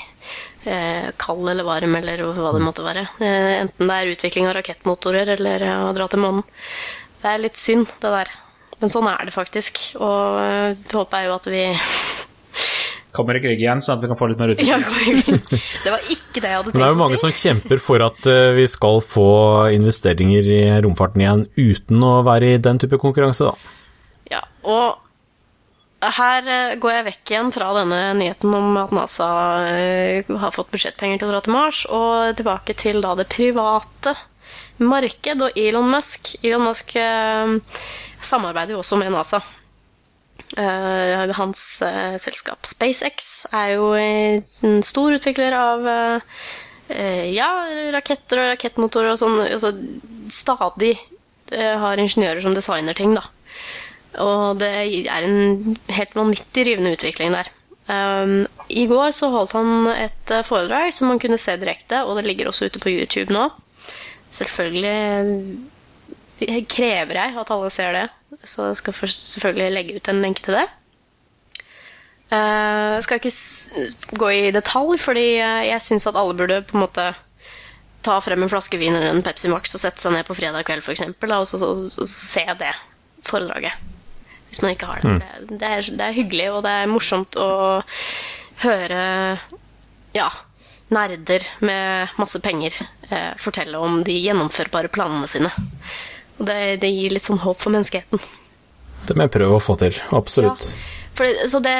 Eh, 0.65 1.11
kald 1.21 1.49
eller 1.49 1.63
varm, 1.63 1.93
eller 1.95 2.23
hva 2.33 2.51
det 2.55 2.63
måtte 2.65 2.85
være. 2.85 3.03
Eh, 3.21 3.51
enten 3.61 3.85
det 3.85 3.97
er 3.99 4.13
utvikling 4.15 4.47
av 4.49 4.55
rakettmotorer 4.57 5.29
eller 5.35 5.61
eh, 5.61 5.81
å 5.85 5.91
dra 5.93 6.07
til 6.09 6.23
månen. 6.23 6.41
Det 7.21 7.29
er 7.29 7.43
litt 7.43 7.59
synd, 7.61 7.91
det 8.01 8.13
der. 8.15 8.31
Men 8.81 8.91
sånn 8.91 9.05
er 9.11 9.27
det 9.27 9.33
faktisk. 9.35 9.79
Og 10.01 10.39
uh, 10.41 10.73
håper 10.91 11.21
jeg 11.21 11.29
jo 11.29 11.35
at 11.35 11.45
vi 11.53 11.61
Kommer 13.15 13.37
i 13.37 13.41
krig 13.43 13.61
igjen, 13.63 13.79
sånn 13.85 13.95
at 13.95 14.03
vi 14.03 14.09
kan 14.11 14.17
få 14.19 14.27
litt 14.31 14.41
mer 14.41 14.51
Ja, 14.59 14.75
utvikling. 14.81 15.39
Det 15.85 15.93
var 15.93 16.03
ikke 16.11 16.41
det 16.43 16.49
jeg 16.51 16.57
hadde 16.59 16.73
tenkt 16.73 16.75
å 16.75 16.75
Men 16.75 16.83
det 16.83 16.87
er 16.89 16.93
jo 16.93 16.99
mange 16.99 17.17
si. 17.17 17.23
som 17.23 17.33
kjemper 17.39 17.81
for 17.85 18.03
at 18.03 18.27
eh, 18.31 18.49
vi 18.57 18.65
skal 18.67 18.99
få 19.05 19.27
investeringer 19.75 20.49
i 20.51 20.61
romfarten 20.83 21.23
igjen 21.23 21.45
uten 21.55 22.03
å 22.03 22.11
være 22.27 22.53
i 22.55 22.61
den 22.67 22.81
type 22.83 22.99
konkurranse, 23.01 23.47
da. 23.47 23.55
Ja, 24.35 24.41
og 24.67 25.01
her 26.19 26.49
eh, 26.51 26.75
går 26.83 26.91
jeg 26.97 27.05
vekk 27.07 27.31
igjen 27.33 27.53
fra 27.55 27.71
denne 27.79 28.01
nyheten 28.19 28.53
om 28.53 28.75
at 28.83 28.91
NASA 28.93 29.29
eh, 29.71 30.27
har 30.43 30.53
fått 30.53 30.69
budsjettpenger 30.75 31.21
til 31.23 31.31
å 31.31 31.33
dra 31.37 31.41
til 31.47 31.55
Mars, 31.55 31.83
og 31.87 32.35
tilbake 32.37 32.75
til 32.77 32.99
da 33.05 33.15
det 33.17 33.29
private 33.31 34.13
marked 34.83 35.41
og 35.47 35.55
Elon 35.57 35.87
Musk. 35.89 36.35
Elon 36.45 36.67
Musk 36.67 36.91
samarbeider 38.25 38.75
jo 38.75 38.81
også 38.83 38.99
med 38.99 39.15
NASA. 39.15 39.39
Eh, 40.53 41.31
hans 41.33 41.81
uh, 41.81 42.15
selskap 42.21 42.67
SpaceX 42.69 43.47
er 43.49 43.73
jo 43.73 43.87
en 43.97 44.83
stor 44.85 45.15
utvikler 45.17 45.55
av 45.57 45.81
uh, 45.89 46.21
ja, 47.33 47.49
raketter 47.95 48.39
og 48.43 48.51
rakettmotorer 48.53 49.15
og 49.15 49.19
sånn. 49.19 49.39
Altså, 49.47 49.73
stadig 50.29 50.93
har 51.55 51.99
ingeniører 52.01 52.41
som 52.41 52.55
designer 52.57 52.95
ting, 52.97 53.11
da. 53.17 53.21
Og 54.21 54.57
det 54.61 54.69
er 55.05 55.25
en 55.27 55.75
helt 55.93 56.15
vanvittig 56.17 56.63
rivende 56.65 56.93
utvikling 56.95 57.33
der. 57.35 57.49
Um, 57.85 58.47
I 58.73 58.87
går 58.89 59.11
så 59.13 59.29
holdt 59.29 59.53
han 59.53 59.85
et 59.91 60.31
foredrag 60.47 60.89
som 60.95 61.07
man 61.11 61.21
kunne 61.21 61.37
se 61.41 61.53
direkte, 61.61 62.01
og 62.01 62.17
det 62.17 62.25
ligger 62.25 62.49
også 62.49 62.65
ute 62.69 62.81
på 62.81 62.89
YouTube 62.95 63.33
nå. 63.33 63.43
Selvfølgelig 64.33 64.97
krever 66.69 67.15
jeg 67.19 67.37
at 67.41 67.51
alle 67.53 67.69
ser 67.73 67.91
det, 67.95 68.07
så 68.43 68.71
jeg 68.71 68.81
skal 68.81 68.97
selvfølgelig 69.01 69.75
legge 69.75 69.99
ut 69.99 70.09
en 70.11 70.23
lenke 70.23 70.43
til 70.45 70.57
det. 70.59 70.65
Jeg 72.33 73.03
skal 73.05 73.19
ikke 73.21 74.17
gå 74.19 74.29
i 74.33 74.51
detalj, 74.55 74.97
fordi 74.99 75.27
eh, 75.37 75.67
jeg 75.69 75.83
syns 75.85 76.07
at 76.09 76.17
alle 76.17 76.35
burde 76.37 76.63
på 76.65 76.77
en 76.77 76.83
måte 76.83 77.05
ta 78.05 78.15
frem 78.21 78.43
en 78.45 78.51
flaske 78.51 78.79
vin 78.81 78.95
eller 78.95 79.13
en 79.13 79.23
Pepsi 79.25 79.49
Max 79.49 79.73
og 79.77 79.81
sette 79.81 80.01
seg 80.01 80.13
ned 80.13 80.25
på 80.27 80.35
fredag 80.37 80.65
kveld 80.67 80.85
eksempel, 80.93 81.33
og 81.37 81.47
så, 81.49 81.59
så, 81.61 81.71
så, 81.77 81.89
så 81.93 82.07
se 82.09 82.45
det 82.59 82.73
foredraget. 83.25 83.73
Hvis 84.49 84.61
man 84.61 84.75
ikke 84.75 84.89
har 84.89 85.01
det. 85.01 85.13
Det, 85.21 85.59
det, 85.59 85.69
er, 85.69 85.91
det 85.99 86.07
er 86.07 86.17
hyggelig, 86.17 86.49
og 86.53 86.63
det 86.65 86.73
er 86.73 86.91
morsomt 86.91 87.37
å 87.39 87.49
høre 88.61 88.99
ja, 90.15 90.27
nerder 90.93 91.45
med 91.65 92.13
masse 92.21 92.39
penger 92.39 92.77
eh, 93.09 93.33
fortelle 93.41 93.81
om 93.81 94.03
de 94.05 94.15
gjennomførbare 94.21 94.91
planene 94.93 95.27
sine. 95.29 95.51
Det, 96.37 96.77
det 96.81 96.91
gir 96.91 97.15
litt 97.15 97.27
sånn 97.27 97.41
håp 97.43 97.61
for 97.63 97.73
menneskeheten. 97.75 98.21
Det 99.05 99.15
må 99.15 99.27
jeg 99.27 99.35
prøve 99.37 99.57
å 99.57 99.63
få 99.63 99.77
til. 99.79 99.97
Absolutt. 100.15 100.69
Ja, 100.69 101.09
For, 101.15 101.41
så 101.51 101.61
det 101.63 101.75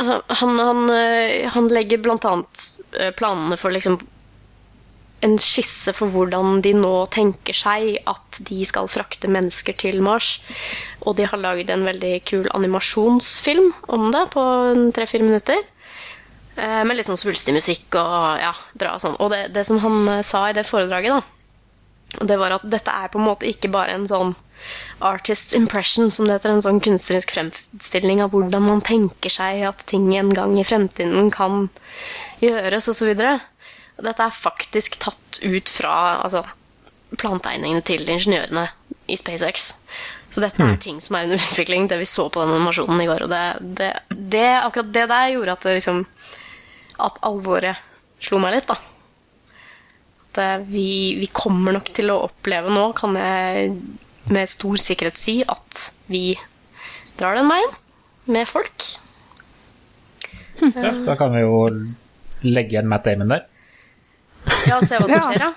altså, 0.00 0.20
han, 0.42 0.58
han, 0.58 0.86
eh, 0.94 1.48
han 1.54 1.68
legger 1.72 2.10
annet 2.10 2.64
eh, 2.98 3.12
planene 3.16 3.58
for 3.60 3.74
liksom 3.74 4.00
en 5.20 5.36
skisse 5.36 5.92
for 5.92 6.08
hvordan 6.08 6.62
de 6.64 6.72
nå 6.76 6.92
tenker 7.12 7.56
seg 7.56 7.98
at 8.08 8.38
de 8.48 8.62
skal 8.64 8.88
frakte 8.88 9.28
mennesker 9.28 9.76
til 9.76 10.00
Mars. 10.04 10.38
Og 11.04 11.18
de 11.18 11.26
har 11.28 11.42
lagd 11.42 11.70
en 11.70 11.84
veldig 11.84 12.14
kul 12.28 12.48
animasjonsfilm 12.56 13.68
om 13.92 14.08
det 14.14 14.24
på 14.32 14.44
tre-fire 14.96 15.26
minutter. 15.26 15.60
Eh, 16.56 16.80
med 16.88 16.96
litt 16.96 17.10
sånn 17.10 17.20
svulstig 17.20 17.54
musikk 17.56 18.00
og 18.00 18.40
ja, 18.40 18.54
bra 18.80 18.96
og 18.96 19.04
sånn. 19.04 19.18
Og 19.20 19.32
det, 19.34 19.42
det 19.56 19.66
som 19.68 19.80
han 19.84 20.24
sa 20.26 20.48
i 20.48 20.56
det 20.56 20.64
foredraget, 20.68 21.20
da, 21.20 21.39
det 22.18 22.36
var 22.40 22.56
at 22.56 22.66
dette 22.66 22.90
er 22.90 23.10
på 23.12 23.20
en 23.20 23.28
måte 23.28 23.48
ikke 23.48 23.70
bare 23.72 23.94
en 23.94 24.06
sånn 24.10 24.34
artist's 25.06 25.54
impression, 25.56 26.10
som 26.10 26.26
det 26.26 26.36
heter, 26.36 26.52
en 26.52 26.64
sånn 26.64 26.80
kunstnerisk 26.84 27.32
fremstilling 27.36 28.20
av 28.24 28.34
hvordan 28.34 28.66
man 28.66 28.82
tenker 28.84 29.32
seg 29.32 29.62
at 29.68 29.84
ting 29.88 30.10
en 30.18 30.32
gang 30.34 30.58
i 30.58 30.66
fremtiden 30.66 31.30
kan 31.32 31.68
gjøres, 32.42 32.90
osv. 32.92 33.14
dette 33.14 34.26
er 34.26 34.36
faktisk 34.36 34.98
tatt 35.00 35.40
ut 35.44 35.70
fra 35.72 35.94
altså, 36.20 36.44
plantegningene 37.16 37.84
til 37.86 38.04
ingeniørene 38.08 38.66
i 39.10 39.16
SpaceX. 39.18 39.72
Så 40.30 40.42
dette 40.42 40.62
er 40.62 40.76
ting 40.82 41.00
som 41.02 41.16
er 41.18 41.26
under 41.26 41.40
utvikling, 41.42 41.88
det 41.90 41.98
vi 41.98 42.06
så 42.06 42.28
på 42.30 42.42
den 42.42 42.52
animasjonen 42.54 43.02
i 43.02 43.08
går. 43.08 43.24
Og 43.26 43.32
det, 43.32 43.42
det, 43.80 43.90
det, 44.34 44.46
akkurat 44.60 44.92
det 44.94 45.08
der 45.10 45.32
gjorde 45.34 45.56
at, 45.56 45.66
det 45.66 45.78
liksom, 45.80 46.04
at 47.02 47.18
alvoret 47.26 47.80
slo 48.22 48.38
meg 48.42 48.54
litt, 48.54 48.68
da. 48.70 48.76
At 50.30 50.38
eh, 50.38 50.56
vi, 50.70 50.86
vi 51.18 51.26
kommer 51.34 51.74
nok 51.74 51.90
til 51.96 52.10
å 52.14 52.20
oppleve 52.28 52.70
nå, 52.70 52.84
kan 52.98 53.16
jeg 53.18 53.72
med 54.30 54.50
stor 54.52 54.78
sikkerhet 54.78 55.18
si, 55.18 55.40
at 55.42 55.80
vi 56.06 56.36
drar 57.18 57.34
den 57.40 57.48
veien 57.50 57.72
med 58.30 58.46
folk. 58.46 58.84
Tøft. 60.60 61.02
Da 61.08 61.16
kan 61.18 61.32
vi 61.34 61.42
jo 61.42 61.64
legge 62.46 62.76
igjen 62.76 62.88
Matt 62.90 63.08
Damon 63.08 63.32
der. 63.32 63.46
Ja, 64.68 64.78
se 64.84 64.96
hva 65.00 65.08
som 65.08 65.16
Ja. 65.16 65.22
skjer, 65.26 65.42
da. 65.42 65.52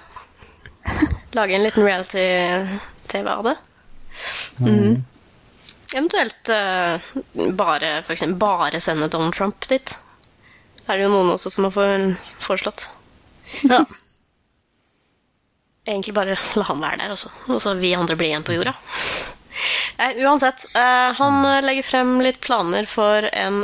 Lage 1.37 1.55
en 1.55 1.63
liten 1.67 1.85
reality-TV 1.85 3.29
av 3.29 3.43
det. 3.47 3.55
Mm. 4.59 5.03
Eventuelt 5.93 6.49
uh, 6.49 7.53
bare, 7.57 7.93
for 8.07 8.13
eksempel, 8.15 8.37
bare 8.41 8.81
sende 8.81 9.07
Donald 9.13 9.35
Trump 9.37 9.67
dit. 9.69 9.93
Er 10.87 10.97
det 10.97 11.05
jo 11.05 11.13
noen 11.13 11.31
også 11.35 11.51
som 11.53 11.67
har 11.69 11.75
for- 11.75 12.17
foreslått. 12.47 12.87
Ja. 13.69 13.83
Egentlig 15.85 16.15
bare 16.15 16.37
la 16.59 16.65
han 16.69 16.81
være 16.83 17.01
der 17.03 17.13
også, 17.15 17.31
og 17.51 17.61
så 17.63 17.75
vi 17.79 17.93
andre 17.97 18.15
blir 18.19 18.31
igjen 18.31 18.45
på 18.47 18.55
jorda. 18.55 18.73
Eh, 19.99 20.19
uansett, 20.23 20.65
eh, 20.79 21.09
han 21.19 21.41
legger 21.65 21.85
frem 21.85 22.15
litt 22.25 22.39
planer 22.41 22.87
for 22.89 23.27
en, 23.29 23.63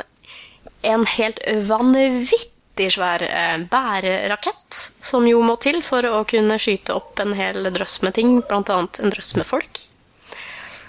en 0.86 1.06
helt 1.16 1.40
vanvittig 1.70 2.90
svær 2.94 3.24
eh, 3.26 3.58
bærerakett, 3.72 4.82
som 5.02 5.28
jo 5.28 5.42
må 5.44 5.56
til 5.64 5.82
for 5.86 6.06
å 6.06 6.26
kunne 6.30 6.60
skyte 6.62 6.96
opp 7.00 7.24
en 7.24 7.34
hel 7.40 7.72
drøss 7.74 8.02
med 8.06 8.20
ting, 8.20 8.42
annet 8.52 9.00
en 9.00 9.16
drøss 9.16 9.36
med 9.40 9.48
folk. 9.48 9.86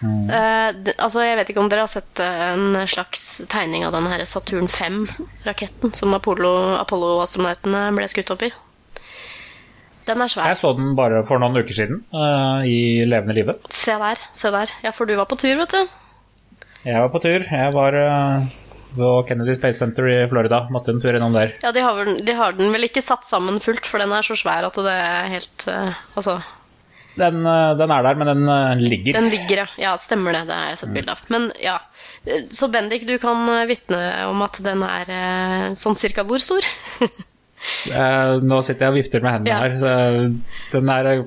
Eh, 0.00 0.70
altså, 0.96 1.20
jeg 1.26 1.36
vet 1.36 1.50
ikke 1.52 1.60
om 1.60 1.68
dere 1.68 1.84
har 1.84 1.92
sett 1.92 2.20
eh, 2.24 2.44
en 2.54 2.78
slags 2.88 3.24
tegning 3.52 3.84
av 3.84 3.96
her 4.08 4.24
Saturn 4.24 4.68
5-raketten 4.72 5.92
som 5.96 6.14
Apollo- 6.16 6.78
Apollo-astronautene 6.80 7.90
ble 7.96 8.08
skutt 8.08 8.32
opp 8.32 8.46
i. 8.48 8.52
Den 10.10 10.24
er 10.24 10.30
svær. 10.32 10.48
Jeg 10.50 10.58
så 10.58 10.72
den 10.74 10.94
bare 10.98 11.22
for 11.28 11.38
noen 11.42 11.60
uker 11.60 11.76
siden 11.76 12.00
uh, 12.14 12.64
i 12.66 13.04
levende 13.06 13.36
live. 13.36 13.54
Se 13.70 13.94
der, 14.00 14.18
se 14.34 14.50
der. 14.54 14.72
Ja, 14.82 14.90
for 14.96 15.06
du 15.06 15.14
var 15.18 15.28
på 15.30 15.38
tur, 15.38 15.54
vet 15.60 15.76
du. 15.76 16.00
Jeg 16.82 16.98
var 17.04 17.12
på 17.12 17.20
tur. 17.22 17.44
Jeg 17.46 17.74
var 17.76 17.96
uh, 18.00 18.48
på 18.96 19.10
Kennedy 19.28 19.54
Space 19.58 19.78
Center 19.78 20.08
i 20.10 20.16
Florida. 20.30 20.64
Måtte 20.74 20.94
en 20.94 21.02
tur 21.02 21.14
innom 21.14 21.36
der. 21.36 21.54
Ja, 21.62 21.70
de 21.76 21.84
har, 21.86 21.94
vel, 22.00 22.16
de 22.26 22.34
har 22.40 22.56
den 22.58 22.74
vel 22.74 22.88
ikke 22.88 23.04
satt 23.04 23.28
sammen 23.28 23.60
fullt, 23.62 23.86
for 23.86 24.02
den 24.02 24.16
er 24.16 24.26
så 24.26 24.38
svær 24.40 24.66
at 24.66 24.80
det 24.82 24.96
er 24.96 25.30
helt 25.36 25.68
uh, 25.70 26.02
Altså, 26.18 26.40
Den, 27.20 27.42
den 27.44 27.90
er 27.94 28.04
der, 28.06 28.18
men 28.18 28.28
den 28.32 28.82
ligger. 28.82 29.14
den 29.18 29.30
ligger, 29.30 29.62
ja. 29.62 29.70
Ja, 29.82 29.96
stemmer 30.00 30.34
det. 30.34 30.46
Det 30.48 30.58
har 30.58 30.70
jeg 30.72 30.82
sett 30.82 30.94
bilde 30.94 31.14
av. 31.14 31.22
Men 31.30 31.50
ja. 31.62 31.78
Så 32.54 32.70
Bendik, 32.72 33.06
du 33.06 33.18
kan 33.22 33.46
vitne 33.68 33.98
om 34.30 34.42
at 34.46 34.58
den 34.64 34.82
er 34.86 35.74
sånn 35.78 35.98
cirka 35.98 36.24
hvor 36.26 36.42
stor? 36.42 36.66
Eh, 37.90 38.32
nå 38.44 38.60
sitter 38.64 38.86
jeg 38.86 38.94
og 38.94 38.98
vifter 39.00 39.24
med 39.24 39.36
hendene 39.36 39.52
Ja. 39.52 39.60
her. 39.60 39.76
Uh, 39.84 40.58
den 40.72 40.90
er 40.94 41.08
eh, 41.10 41.22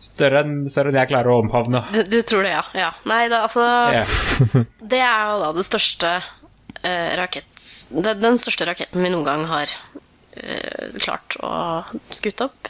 større 0.00 0.42
enn, 0.44 0.54
større 0.72 0.92
enn 0.92 0.98
jeg 1.00 1.10
klarer 1.12 1.32
å 1.32 1.40
omfavne. 1.44 1.84
Du, 1.94 2.02
du 2.08 2.20
tror 2.26 2.46
det, 2.46 2.52
ja. 2.56 2.64
ja. 2.74 2.90
Nei, 3.10 3.22
det, 3.30 3.40
altså 3.48 3.66
yeah. 3.94 4.14
Det 4.94 5.02
er 5.04 5.32
jo 5.32 5.40
da 5.44 5.50
det 5.58 5.66
største 5.68 6.14
uh, 6.20 7.10
rakett... 7.20 7.66
Det, 7.90 8.16
den 8.22 8.40
største 8.40 8.68
raketten 8.70 9.04
vi 9.04 9.12
noen 9.12 9.26
gang 9.28 9.46
har 9.50 9.76
klart 11.02 11.34
å 11.42 11.48
Skute 12.14 12.46
opp. 12.46 12.68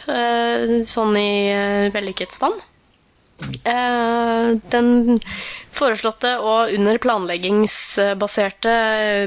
sånn 0.88 1.16
i 1.20 1.52
vellykket 1.92 2.32
stand. 2.32 2.56
Eh, 3.64 4.50
den 4.74 5.18
foreslåtte 5.76 6.36
og 6.42 6.72
under 6.76 6.98
planleggingsbaserte 7.02 8.76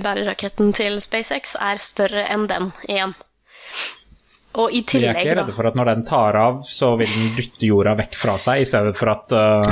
bæreraketten 0.04 0.74
til 0.78 1.00
SpaceX 1.04 1.56
er 1.60 1.82
større 1.82 2.26
enn 2.34 2.48
den 2.52 2.72
igjen. 2.88 3.16
Og 4.54 4.70
i 4.70 4.84
tillegg, 4.86 5.16
Vi 5.16 5.24
er 5.24 5.32
ikke 5.32 5.38
redde 5.40 5.56
for 5.58 5.66
at 5.66 5.78
når 5.78 5.90
den 5.90 6.04
tar 6.06 6.38
av, 6.38 6.60
så 6.68 6.92
vil 7.00 7.10
den 7.10 7.32
dytte 7.40 7.66
jorda 7.66 7.96
vekk 7.98 8.18
fra 8.22 8.36
seg, 8.42 8.62
i 8.62 8.68
stedet 8.70 8.94
for 8.94 9.10
at 9.10 9.34
uh, 9.38 9.64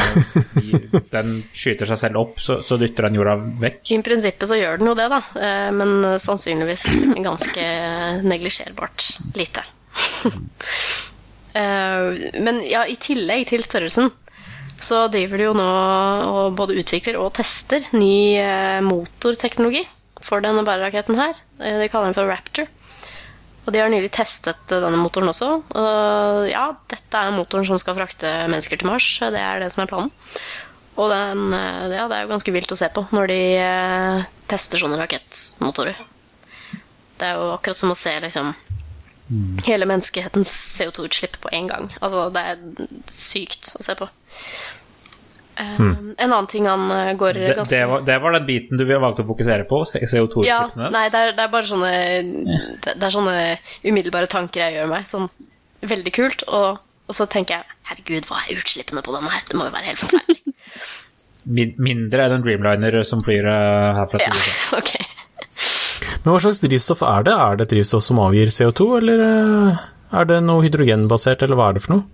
den 1.13 1.35
skyter 1.53 1.85
seg 1.91 1.99
selv 2.01 2.23
opp, 2.23 2.41
så, 2.41 2.57
så 2.65 2.79
dytter 2.81 3.05
den 3.05 3.19
jorda 3.19 3.35
vekk. 3.61 3.83
I 3.93 3.99
prinsippet 4.07 4.49
så 4.49 4.57
gjør 4.57 4.81
den 4.81 4.89
jo 4.89 4.95
det, 4.97 5.05
da. 5.13 5.21
Eh, 5.37 5.69
Men 5.77 5.91
sannsynligvis 6.23 6.87
ganske 7.27 7.67
neglisjerbart 8.25 9.11
lite. 9.37 9.65
Eh, 11.51 12.29
Men 12.39 12.61
ja, 12.63 12.85
i 12.87 12.93
tillegg 12.95 13.49
til 13.49 13.59
størrelsen 13.67 14.05
så 14.85 15.05
driver 15.13 15.37
de 15.41 15.45
jo 15.49 15.55
nå 15.57 15.65
og 16.31 16.55
både 16.57 16.75
utvikler 16.81 17.17
og 17.21 17.31
tester 17.37 17.83
ny 17.95 18.37
eh, 18.41 18.79
motorteknologi 18.85 19.83
for 20.25 20.43
denne 20.43 20.63
bæreraketten 20.67 21.17
her. 21.19 21.37
Eh, 21.61 21.77
De 21.81 21.89
kaller 21.91 22.09
den 22.11 22.17
for 22.17 22.29
Raptor. 22.29 22.69
Og 23.61 23.69
de 23.75 23.81
har 23.81 23.91
nylig 23.93 24.09
testet 24.15 24.73
eh, 24.73 24.81
denne 24.83 24.99
motoren 25.01 25.29
også. 25.31 25.51
Og 25.77 26.49
ja, 26.49 26.65
dette 26.91 27.21
er 27.21 27.35
motoren 27.35 27.67
som 27.69 27.79
skal 27.81 27.97
frakte 27.99 28.31
mennesker 28.51 28.81
til 28.81 28.89
Mars. 28.89 29.07
Det 29.21 29.41
er 29.41 29.61
det 29.61 29.69
som 29.75 29.85
er 29.85 29.91
planen. 29.91 30.11
Og 30.99 31.07
den, 31.07 31.53
ja, 31.55 32.03
det 32.11 32.17
er 32.17 32.25
jo 32.25 32.33
ganske 32.33 32.51
vilt 32.53 32.73
å 32.73 32.77
se 32.77 32.89
på 32.91 33.05
når 33.15 33.29
de 33.31 33.37
tester 34.51 34.81
sånne 34.81 34.97
rakettmotorer. 34.99 35.95
Det 37.21 37.29
er 37.29 37.37
jo 37.39 37.53
akkurat 37.55 37.79
som 37.79 37.93
å 37.93 37.97
se 37.97 38.11
liksom 38.25 38.51
hele 39.67 39.87
menneskehetens 39.89 40.51
CO2-utslipp 40.77 41.39
på 41.43 41.51
én 41.55 41.69
gang. 41.71 41.89
Altså, 42.01 42.27
det 42.35 42.43
er 42.51 42.61
sykt 43.11 43.73
å 43.79 43.85
se 43.85 43.95
på. 43.99 44.07
Hmm. 45.61 46.13
En 46.17 46.31
annen 46.31 46.47
ting 46.49 46.65
han 46.65 46.87
eh, 46.95 47.11
går 47.19 47.37
Det, 47.37 47.49
ganske 47.59 47.75
det, 47.75 47.85
var, 47.85 48.03
det 48.07 48.15
var 48.23 48.33
den 48.33 48.45
biten 48.47 48.79
du 48.79 48.85
valgte 48.87 49.25
å 49.25 49.29
fokusere 49.29 49.67
på, 49.69 49.81
CO2-utslippene. 49.85 50.87
nei, 50.95 51.03
det 51.11 51.19
er, 51.19 51.33
det 51.37 51.43
er 51.43 51.51
bare 51.51 51.67
sånne 51.67 51.91
det, 52.81 52.95
er 52.95 53.13
sånne 53.13 53.35
umiddelbare 53.83 54.31
tanker 54.31 54.63
jeg 54.63 54.79
gjør 54.79 54.89
meg. 54.93 55.05
Sånn 55.11 55.27
veldig 55.91 56.15
kult. 56.15 56.45
Og, 56.47 56.81
og 56.81 57.17
så 57.17 57.27
tenker 57.29 57.59
jeg 57.59 57.79
herregud, 57.91 58.29
hva 58.31 58.41
er 58.45 58.61
utslippene 58.63 59.03
på 59.05 59.15
denne 59.15 59.31
her? 59.33 59.45
Det 59.49 59.59
må 59.59 59.67
jo 59.67 59.75
være 59.75 59.91
helt 59.91 60.03
forferdelig. 60.05 60.41
Min, 61.41 61.71
mindre 61.81 62.27
enn 62.27 62.35
en 62.35 62.43
Dreamliner 62.45 62.99
som 63.07 63.21
flyr 63.25 63.47
eh, 63.49 63.91
herfra 63.97 64.21
Ja, 64.21 64.29
til 64.29 64.41
USA. 64.45 64.77
ok. 64.81 65.20
Men 66.21 66.33
hva 66.33 66.41
slags 66.43 66.61
drivstoff 66.61 67.01
er 67.05 67.25
det? 67.25 67.33
Er 67.33 67.57
det 67.57 67.67
et 67.67 67.75
drivstoff 67.75 68.05
som 68.05 68.21
avgir 68.21 68.51
CO2, 68.53 68.87
eller 68.99 69.23
eh, 69.25 69.85
er 70.19 70.27
det 70.29 70.41
noe 70.45 70.65
hydrogenbasert, 70.65 71.45
eller 71.45 71.57
hva 71.57 71.69
er 71.71 71.77
det 71.77 71.85
for 71.85 71.95
noe? 71.95 72.05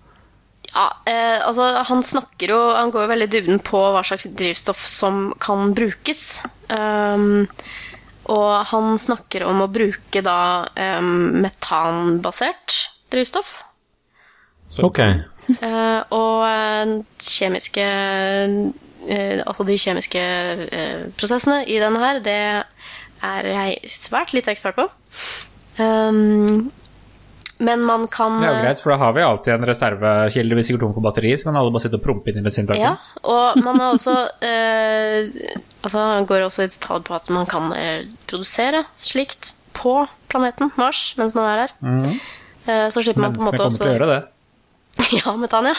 Ja, 0.67 0.87
eh, 1.09 1.39
altså 1.47 1.67
han 1.87 2.01
snakker 2.03 2.51
jo 2.51 2.57
Han 2.75 2.91
går 2.91 3.05
jo 3.05 3.09
veldig 3.13 3.27
dybden 3.31 3.61
på 3.65 3.79
hva 3.95 4.03
slags 4.05 4.27
drivstoff 4.37 4.83
som 4.87 5.31
kan 5.43 5.71
brukes. 5.77 6.43
Um, 6.69 7.47
og 8.27 8.49
han 8.71 8.97
snakker 8.99 9.45
om 9.47 9.63
å 9.63 9.71
bruke 9.71 10.21
da 10.23 10.67
um, 10.99 11.39
metanbasert 11.45 12.75
drivstoff. 13.11 13.61
Ok. 14.83 14.99
Eh, 14.99 15.99
og 16.11 16.41
eh, 16.43 16.89
kjemiske 17.23 17.83
eh, 19.07 19.39
Altså 19.39 19.63
de 19.63 19.77
kjemiske 19.79 20.19
eh, 20.19 21.05
prosessene 21.15 21.61
i 21.71 21.77
denne 21.79 22.01
her, 22.01 22.19
det 22.19 22.41
er 23.25 23.51
jeg 23.53 23.93
svært 23.93 24.33
lite 24.36 24.53
ekspert 24.53 24.77
på. 24.77 24.89
Um, 25.77 26.69
men 27.57 27.81
man 27.81 28.05
kan 28.07 28.38
Det 28.38 28.45
er 28.45 28.53
jo 28.53 28.65
greit, 28.65 28.81
for 28.83 28.93
da 28.93 28.97
har 29.01 29.13
vi 29.15 29.24
alltid 29.25 29.53
en 29.55 29.65
reservekilde. 29.65 30.57
Hvis 30.59 30.69
vi 30.69 30.75
går 30.75 30.83
tom 30.86 30.93
for 30.93 31.05
batteri, 31.05 31.31
så 31.38 31.50
kan 31.50 31.57
alle 31.57 31.74
bare 31.74 31.86
sitte 31.88 31.97
og 31.97 32.05
prompe 32.05 32.29
inn 32.29 32.41
i 32.41 32.45
bensintanken. 32.45 32.83
Ja, 32.83 33.21
og 33.25 33.57
man 33.65 33.81
har 33.81 33.95
også 33.95 34.13
uh, 34.45 35.62
Altså 35.81 36.03
går 36.29 36.45
også 36.45 36.67
i 36.67 36.71
detalj 36.74 37.05
på 37.07 37.15
at 37.17 37.29
man 37.33 37.47
kan 37.50 37.71
eh, 37.74 38.05
produsere 38.27 38.83
slikt 39.00 39.53
på 39.77 39.93
planeten 40.27 40.74
Mars 40.75 41.13
mens 41.19 41.36
man 41.38 41.45
er 41.47 41.62
der. 41.62 41.74
Eh, 42.65 42.88
så 42.91 43.03
slipper 43.05 43.24
man 43.24 43.38
på 43.38 43.41
en 43.41 43.47
Menneskene 43.47 43.47
måte 43.47 43.62
kommer 43.62 43.71
også 43.71 43.83
til 43.83 43.93
å 43.93 43.95
gjøre 43.95 44.09
det. 44.13 44.24
Ja, 45.21 45.36
metan, 45.38 45.69
ja. 45.69 45.75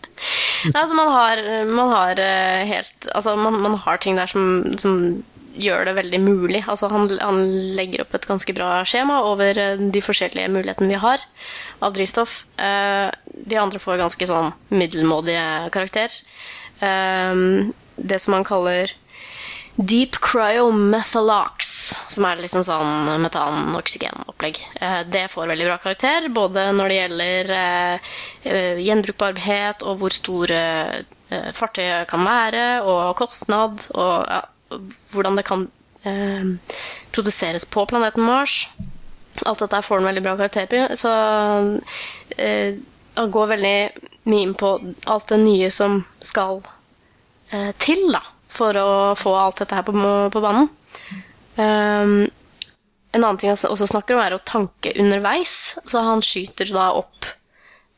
Nei, 0.72 0.80
altså 0.80 0.96
man 0.98 1.08
har, 1.14 1.40
man 1.68 1.90
har 1.92 2.20
helt 2.66 3.08
Altså 3.12 3.34
man, 3.38 3.58
man 3.62 3.76
har 3.78 4.00
ting 4.02 4.16
der 4.18 4.28
som, 4.28 4.64
som 4.80 4.96
gjør 5.62 5.88
det 5.88 5.94
veldig 5.98 6.20
mulig. 6.24 6.62
Altså 6.68 6.90
han, 6.92 7.08
han 7.20 7.40
legger 7.78 8.04
opp 8.04 8.14
et 8.18 8.28
ganske 8.28 8.56
bra 8.56 8.82
skjema 8.88 9.20
over 9.30 9.58
eh, 9.62 9.80
de 9.94 10.02
forskjellige 10.04 10.52
mulighetene 10.52 10.92
vi 10.92 11.00
har 11.06 11.24
av 11.84 11.96
drivstoff. 11.96 12.42
Eh, 12.58 13.08
de 13.52 13.58
andre 13.62 13.80
får 13.82 14.02
ganske 14.02 14.28
sånn 14.30 14.52
middelmådige 14.74 15.48
karakter. 15.76 16.14
Eh, 16.80 17.42
det 17.96 18.20
som 18.22 18.36
han 18.36 18.44
kaller 18.48 18.92
Deep 19.76 20.16
Cryomethalox, 20.24 21.66
som 22.08 22.24
er 22.24 22.38
liksom 22.40 22.62
sånn 22.64 23.10
metan-oksygen-opplegg. 23.20 24.60
Eh, 24.80 25.02
Det 25.12 25.26
får 25.28 25.50
veldig 25.52 25.66
bra 25.68 25.76
karakter, 25.82 26.28
både 26.32 26.70
når 26.72 26.88
det 26.88 26.96
gjelder 26.96 27.50
eh, 27.56 28.14
eh, 28.48 28.80
gjenbrukbarhet 28.86 29.84
og 29.84 30.00
hvor 30.00 30.16
store 30.16 30.62
fartøyet 31.28 32.06
kan 32.08 32.22
være, 32.24 32.64
og 32.86 33.16
kostnad, 33.18 33.82
og 33.98 34.24
ja, 34.30 34.40
hvordan 35.12 35.38
det 35.38 35.46
kan 35.46 35.66
eh, 36.02 36.52
produseres 37.14 37.64
på 37.64 37.86
planeten 37.86 38.24
Mars. 38.26 38.68
alt 39.44 39.60
dette 39.60 39.82
får 39.82 40.00
den 40.00 40.08
veldig 40.10 40.22
bra 40.24 40.36
karakter 40.36 40.66
på. 40.70 40.96
Så 40.96 41.12
eh, 42.36 42.78
han 43.16 43.30
går 43.32 43.52
veldig 43.54 43.76
mye 44.28 44.46
inn 44.46 44.56
på 44.58 44.72
alt 45.06 45.28
det 45.32 45.38
nye 45.42 45.70
som 45.70 46.02
skal 46.20 46.62
eh, 47.52 47.72
til 47.78 48.08
da, 48.12 48.22
for 48.52 48.76
å 48.80 48.90
få 49.18 49.36
alt 49.38 49.62
dette 49.62 49.76
her 49.76 49.86
på, 49.86 49.94
på 50.32 50.42
banen. 50.44 50.68
Um, 51.56 52.26
en 53.16 53.24
annen 53.24 53.38
ting 53.40 53.48
han 53.48 53.70
også 53.70 53.88
snakker 53.88 54.16
om, 54.16 54.20
er 54.20 54.36
å 54.36 54.44
tanke 54.44 54.92
underveis. 55.00 55.76
Så 55.88 56.02
han 56.04 56.24
skyter 56.24 56.68
da 56.74 56.90
opp 56.98 57.28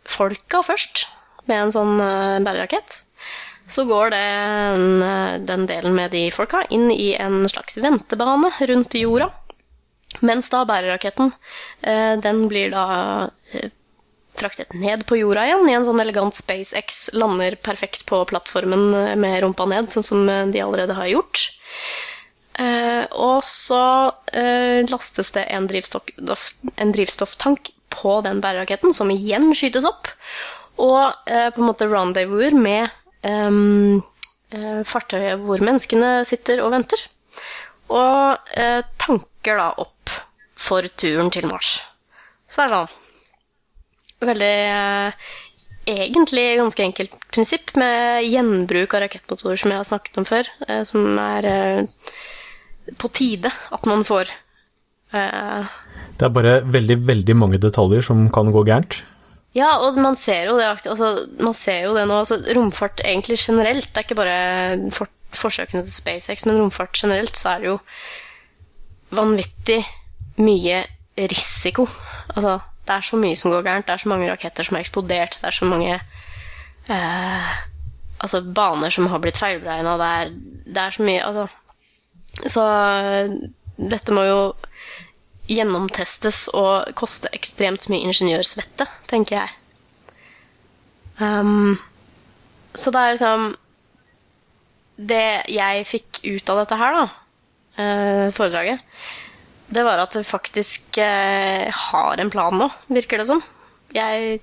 folka 0.08 0.62
først 0.64 1.06
med 1.50 1.64
en 1.64 1.74
sånn 1.74 1.96
uh, 1.98 2.38
bærerakett. 2.44 3.02
Så 3.68 3.84
går 3.84 4.10
den, 4.14 5.02
den 5.46 5.66
delen 5.68 5.94
med 5.94 6.14
de 6.16 6.30
folka 6.32 6.62
inn 6.72 6.88
i 6.90 7.12
en 7.20 7.42
slags 7.48 7.76
ventebane 7.76 8.50
rundt 8.70 8.96
jorda. 8.96 9.28
Mens 10.20 10.48
da 10.50 10.64
bæreraketten, 10.64 11.32
uh, 11.86 12.14
den 12.20 12.46
blir 12.48 12.72
da 12.72 12.84
uh, 13.28 13.70
fraktet 14.38 14.72
ned 14.74 15.04
på 15.06 15.18
jorda 15.20 15.44
igjen 15.46 15.68
i 15.68 15.74
en 15.76 15.86
sånn 15.86 16.00
elegant 16.02 16.36
SpaceX. 16.36 17.08
Lander 17.12 17.58
perfekt 17.60 18.06
på 18.08 18.22
plattformen 18.30 19.18
med 19.20 19.42
rumpa 19.42 19.66
ned, 19.68 19.90
sånn 19.92 20.06
som 20.06 20.30
de 20.52 20.62
allerede 20.62 20.94
har 20.94 21.10
gjort. 21.10 21.48
Og 23.18 23.42
så 23.46 23.80
lastes 24.90 25.32
det 25.34 25.42
en, 25.54 25.66
drivstoff, 25.70 26.06
en, 26.76 26.94
drivstofftank 26.94 27.72
på 27.94 28.14
den 28.26 28.38
bæreraketten, 28.42 28.94
som 28.94 29.10
igjen 29.10 29.50
skytes 29.58 29.86
opp. 29.90 30.06
Og 30.78 31.18
på 31.26 31.62
en 31.62 31.66
måte 31.66 31.90
rendezvouser 31.90 32.54
med 32.54 32.94
um, 33.26 34.00
fartøyet 34.88 35.42
hvor 35.44 35.60
menneskene 35.64 36.22
sitter 36.28 36.62
og 36.64 36.72
venter. 36.76 37.02
Og 37.92 38.52
tanker 39.00 39.60
da 39.60 39.68
opp 39.80 40.12
for 40.58 40.84
turen 41.00 41.28
til 41.32 41.46
Mars. 41.48 41.78
Så 42.48 42.64
det 42.64 42.66
er 42.68 42.74
sånn 42.74 42.96
Veldig 44.18 44.54
egentlig 45.86 46.46
ganske 46.58 46.82
enkelt 46.82 47.12
prinsipp 47.30 47.70
med 47.78 48.24
gjenbruk 48.26 48.96
av 48.96 49.04
rakettmotorer, 49.04 49.60
som 49.60 49.70
jeg 49.70 49.78
har 49.78 49.86
snakket 49.86 50.18
om 50.18 50.26
før. 50.26 50.48
som 50.88 51.20
er 51.22 51.46
på 52.96 53.10
tide 53.12 53.50
at 53.74 53.86
man 53.88 54.04
får 54.08 54.30
uh, 55.12 55.68
Det 56.18 56.26
er 56.26 56.34
bare 56.34 56.58
veldig, 56.64 56.98
veldig 57.08 57.36
mange 57.36 57.60
detaljer 57.62 58.04
som 58.04 58.28
kan 58.32 58.52
gå 58.54 58.64
gærent? 58.68 59.00
Ja, 59.58 59.70
og 59.82 59.98
man 59.98 60.16
ser 60.18 60.48
jo 60.50 60.56
det, 60.58 60.66
altså, 60.86 61.12
man 61.40 61.56
ser 61.56 61.88
jo 61.88 61.94
det 61.96 62.06
nå. 62.08 62.20
Altså, 62.22 62.38
romfart 62.56 63.02
egentlig 63.04 63.38
generelt, 63.42 63.88
det 63.88 64.02
er 64.02 64.06
ikke 64.06 64.18
bare 64.18 64.90
for, 64.94 65.10
forsøkene 65.34 65.82
til 65.82 65.94
SpaceX, 65.94 66.46
men 66.46 66.60
romfart 66.60 66.94
generelt, 66.96 67.36
så 67.36 67.54
er 67.54 67.64
det 67.64 67.72
jo 67.72 67.78
vanvittig 69.18 69.80
mye 70.38 70.82
risiko. 71.18 71.88
Altså, 72.36 72.58
det 72.86 72.94
er 72.94 73.04
så 73.04 73.18
mye 73.20 73.36
som 73.36 73.52
går 73.52 73.64
gærent. 73.66 73.86
Det 73.86 73.92
er 73.96 74.04
så 74.04 74.08
mange 74.12 74.30
raketter 74.30 74.64
som 74.64 74.76
har 74.76 74.84
eksplodert. 74.84 75.38
Det 75.40 75.48
er 75.50 75.56
så 75.56 75.68
mange 75.68 75.94
eh, 76.88 77.50
altså, 78.20 78.42
baner 78.54 78.94
som 78.94 79.06
har 79.12 79.20
blitt 79.24 79.40
feilberegna. 79.40 79.96
Det, 80.00 80.64
det, 80.66 80.82
er 80.82 80.96
så 80.96 81.08
mye 81.08 81.24
Altså, 81.24 81.46
så 82.46 82.64
dette 83.78 84.14
må 84.14 84.24
jo 84.28 84.38
gjennomtestes 85.48 86.46
og 86.56 86.90
koste 86.98 87.30
ekstremt 87.36 87.88
mye 87.92 88.04
ingeniørsvette, 88.08 88.86
tenker 89.10 89.40
jeg. 89.40 89.54
Um, 91.18 91.78
så 92.78 92.92
det 92.94 93.00
er 93.00 93.14
liksom 93.16 93.46
Det 95.10 95.24
jeg 95.50 95.86
fikk 95.88 96.20
ut 96.28 96.50
av 96.52 96.60
dette 96.60 96.76
her, 96.78 96.94
da, 96.98 97.06
uh, 97.78 98.26
foredraget, 98.34 98.84
det 99.74 99.84
var 99.86 100.00
at 100.02 100.14
det 100.16 100.24
faktisk 100.26 100.98
uh, 101.02 101.66
har 101.90 102.22
en 102.22 102.30
plan 102.32 102.54
nå, 102.58 102.68
virker 102.90 103.20
det 103.22 103.28
som. 103.30 103.42
Jeg 103.94 104.40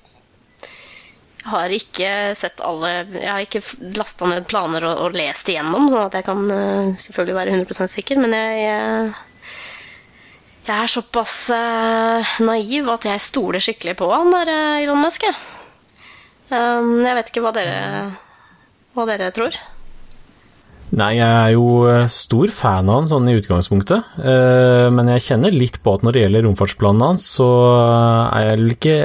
har 1.45 1.73
ikke 1.75 2.10
sett 2.38 2.62
alle 2.65 2.89
Jeg 3.13 3.29
har 3.29 3.43
ikke 3.43 3.62
lasta 3.97 4.25
ned 4.29 4.47
planer 4.49 4.86
og, 4.88 5.03
og, 5.06 5.17
lest 5.17 5.49
igjennom, 5.51 5.89
sånn 5.91 6.08
at 6.08 6.15
jeg 6.17 6.27
kan 6.27 6.45
uh, 6.49 6.95
selvfølgelig 6.97 7.38
være 7.41 7.58
100% 7.60 7.93
sikker, 7.97 8.21
men 8.23 8.34
jeg, 8.38 9.12
uh, 9.12 9.35
jeg 10.65 10.75
er 10.75 10.91
såpass 10.91 11.36
uh, 11.54 12.34
naiv 12.45 12.89
at 12.93 13.08
jeg 13.10 13.23
stoler 13.23 13.63
skikkelig 13.63 13.95
på 13.99 14.10
han 14.12 14.34
der 14.34 14.51
Elon 14.84 15.04
Musk. 15.04 15.28
Um, 16.49 16.99
jeg 17.06 17.15
vet 17.17 17.32
ikke 17.32 17.45
hva 17.45 17.54
dere, 17.56 17.78
hva 18.97 19.08
dere 19.10 19.32
tror. 19.36 19.58
Nei, 20.95 21.15
jeg 21.17 21.28
er 21.28 21.56
jo 21.56 22.08
stor 22.13 22.51
fan 22.54 22.91
av 22.91 23.01
han 23.01 23.10
sånn 23.10 23.25
i 23.28 23.34
utgangspunktet, 23.39 24.12
men 24.93 25.10
jeg 25.15 25.23
kjenner 25.25 25.51
litt 25.51 25.80
på 25.84 25.95
at 25.97 26.06
når 26.06 26.13
det 26.13 26.21
gjelder 26.21 26.45
romfartsplanene 26.45 27.10
hans, 27.10 27.25
så 27.39 27.47
er 28.30 28.45
jeg 28.45 28.60
vel 28.62 28.75
ikke 28.75 28.95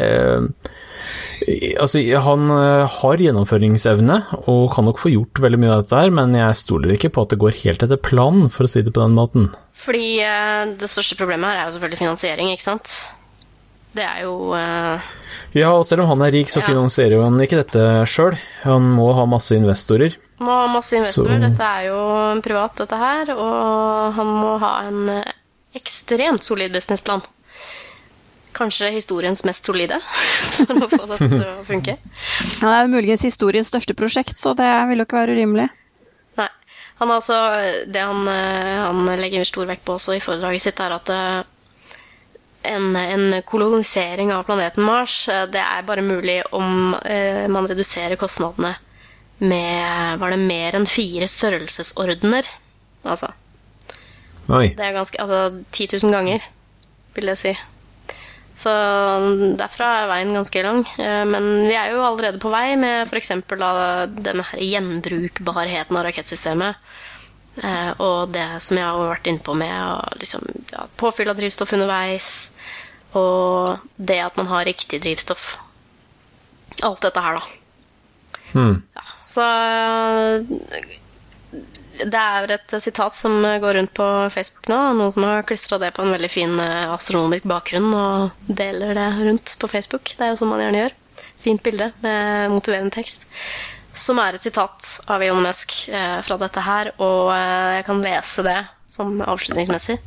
Altså, 1.80 2.02
han 2.24 2.50
eh, 2.52 2.98
har 3.00 3.22
gjennomføringsevne 3.24 4.18
og 4.50 4.66
kan 4.74 4.86
nok 4.86 5.00
få 5.00 5.12
gjort 5.14 5.40
veldig 5.42 5.60
mye 5.62 5.72
av 5.72 5.82
dette 5.82 6.02
her, 6.02 6.12
men 6.14 6.36
jeg 6.36 6.58
stoler 6.60 6.94
ikke 6.94 7.12
på 7.14 7.24
at 7.24 7.32
det 7.32 7.40
går 7.40 7.58
helt 7.62 7.84
etter 7.86 8.00
planen, 8.00 8.50
for 8.52 8.66
å 8.66 8.70
si 8.70 8.84
det 8.84 8.92
på 8.94 9.02
den 9.02 9.16
måten. 9.16 9.48
Fordi 9.80 10.20
uh, 10.24 10.76
det 10.80 10.90
største 10.92 11.16
problemet 11.18 11.50
her 11.50 11.62
er 11.62 11.68
jo 11.68 11.74
selvfølgelig 11.76 12.02
finansiering, 12.02 12.52
ikke 12.54 12.66
sant? 12.66 12.98
Det 13.96 14.04
er 14.06 14.22
jo 14.22 14.52
uh... 14.54 15.10
Ja, 15.56 15.72
og 15.72 15.82
selv 15.88 16.04
om 16.04 16.12
han 16.12 16.22
er 16.26 16.34
rik, 16.36 16.50
så 16.52 16.60
ja. 16.60 16.68
finansierer 16.68 17.24
han 17.24 17.40
ikke 17.42 17.58
dette 17.62 17.86
sjøl. 18.06 18.36
Han 18.62 18.92
må 18.98 19.08
ha 19.18 19.26
masse 19.26 19.56
investorer. 19.56 20.14
Må 20.38 20.52
ha 20.54 20.68
masse 20.70 20.94
investorer. 20.98 21.40
Så... 21.40 21.48
Dette 21.48 21.72
er 21.80 21.88
jo 21.88 21.98
privat, 22.44 22.78
dette 22.84 23.00
her, 23.00 23.34
og 23.34 24.16
han 24.20 24.32
må 24.44 24.54
ha 24.62 24.72
en 24.86 25.12
ekstremt 25.78 26.46
solid 26.46 26.74
businessplan 26.74 27.24
kanskje 28.60 28.90
historiens 28.94 29.44
mest 29.48 29.66
solide 29.66 29.98
for 30.66 30.84
å 30.84 30.88
få 30.90 31.04
dette 31.06 31.28
til 31.32 31.44
å 31.46 31.64
funke. 31.66 31.96
Ja, 32.60 32.66
det 32.66 32.76
er 32.76 32.90
muligens 32.92 33.24
historiens 33.26 33.70
største 33.70 33.96
prosjekt, 33.98 34.36
så 34.40 34.54
det 34.58 34.68
vil 34.90 35.02
jo 35.02 35.08
ikke 35.08 35.20
være 35.22 35.36
urimelig. 35.38 35.68
Han 37.00 37.10
altså, 37.10 37.36
det 37.88 38.00
han, 38.04 38.28
eh, 38.28 38.76
han, 38.84 39.06
legger 39.20 39.46
stor 39.48 39.68
vekt 39.70 39.86
på 39.88 39.96
også 39.96 40.18
i 40.18 40.20
foredraget 40.20 40.66
sitt, 40.66 40.80
er 40.84 40.92
at 40.98 41.12
eh, 41.14 41.40
en, 42.68 42.96
en, 42.96 43.42
kolonisering 43.48 44.32
av 44.36 44.44
planeten 44.44 44.84
Mars 44.84 45.22
eh, 45.32 45.46
det 45.48 45.62
er 45.64 45.86
bare 45.88 46.04
mulig 46.04 46.42
om 46.52 46.92
eh, 47.00 47.46
man 47.48 47.68
reduserer 47.70 48.20
kostnadene 48.20 48.74
med 49.40 50.20
Var 50.20 50.34
det 50.34 50.40
mer 50.44 50.76
enn 50.76 50.84
fire 50.84 51.24
størrelsesordener? 51.24 52.44
Altså. 53.08 53.30
Oi. 54.52 54.74
Det 54.76 54.84
er 54.84 54.92
ganske 54.92 55.16
Altså 55.22 55.62
10 55.72 55.86
000 56.04 56.12
ganger, 56.12 56.44
vil 57.16 57.32
jeg 57.32 57.40
si. 57.40 57.54
Så 58.60 58.72
derfra 59.56 59.88
er 60.00 60.10
veien 60.10 60.34
ganske 60.36 60.62
lang. 60.66 60.82
Eh, 61.00 61.22
men 61.28 61.46
vi 61.68 61.76
er 61.78 61.94
jo 61.94 62.02
allerede 62.04 62.40
på 62.42 62.52
vei 62.52 62.74
med 62.80 63.08
f.eks. 63.08 63.32
denne 63.40 64.44
her 64.50 64.64
gjenbrukbarheten 64.66 65.96
av 65.96 66.04
rakettsystemet. 66.08 66.80
Eh, 67.60 67.92
og 67.98 68.34
det 68.34 68.46
som 68.64 68.78
jeg 68.78 68.86
har 68.86 69.10
vært 69.14 69.30
innpå 69.30 69.54
med 69.58 70.20
liksom, 70.20 70.44
ja, 70.72 70.86
påfyll 71.00 71.32
av 71.32 71.40
drivstoff 71.40 71.72
underveis. 71.76 72.50
Og 73.18 73.80
det 73.96 74.20
at 74.22 74.36
man 74.38 74.50
har 74.50 74.68
riktig 74.68 75.00
drivstoff. 75.02 75.54
Alt 76.86 77.02
dette 77.04 77.24
her, 77.24 77.40
da. 77.40 77.56
Hmm. 78.50 78.76
Ja, 78.96 79.06
så 79.30 79.46
det 82.08 82.20
er 82.20 82.52
et 82.54 82.72
sitat 82.82 83.14
som 83.16 83.42
går 83.62 83.74
rundt 83.76 83.92
på 83.96 84.06
Facebook 84.32 84.68
nå. 84.70 84.78
Noen 84.96 85.12
som 85.14 85.26
har 85.26 85.44
klistra 85.48 85.78
det 85.82 85.90
på 85.96 86.04
en 86.04 86.14
veldig 86.14 86.30
fin 86.32 86.54
eh, 86.62 86.92
astronomisk 86.94 87.44
bakgrunn 87.50 87.90
og 87.96 88.46
deler 88.60 88.94
det 88.96 89.08
rundt 89.26 89.54
på 89.60 89.68
Facebook. 89.68 90.14
Det 90.16 90.24
er 90.26 90.32
jo 90.32 90.38
sånn 90.40 90.52
man 90.52 90.62
gjerne 90.64 90.84
gjør. 90.84 90.96
Fint 91.44 91.62
bilde 91.66 91.90
med 92.04 92.54
motiverende 92.54 92.94
tekst. 92.94 93.26
Som 93.92 94.20
er 94.22 94.36
et 94.38 94.46
sitat 94.46 94.86
av 95.10 95.22
Elon 95.26 95.42
Musk 95.44 95.74
eh, 95.90 96.18
fra 96.24 96.36
dette 96.40 96.62
her, 96.64 96.92
og 97.02 97.32
eh, 97.34 97.80
jeg 97.80 97.86
kan 97.90 98.04
lese 98.04 98.44
det 98.46 98.58
sånn 98.90 99.20
avslutningsmessig. 99.22 99.98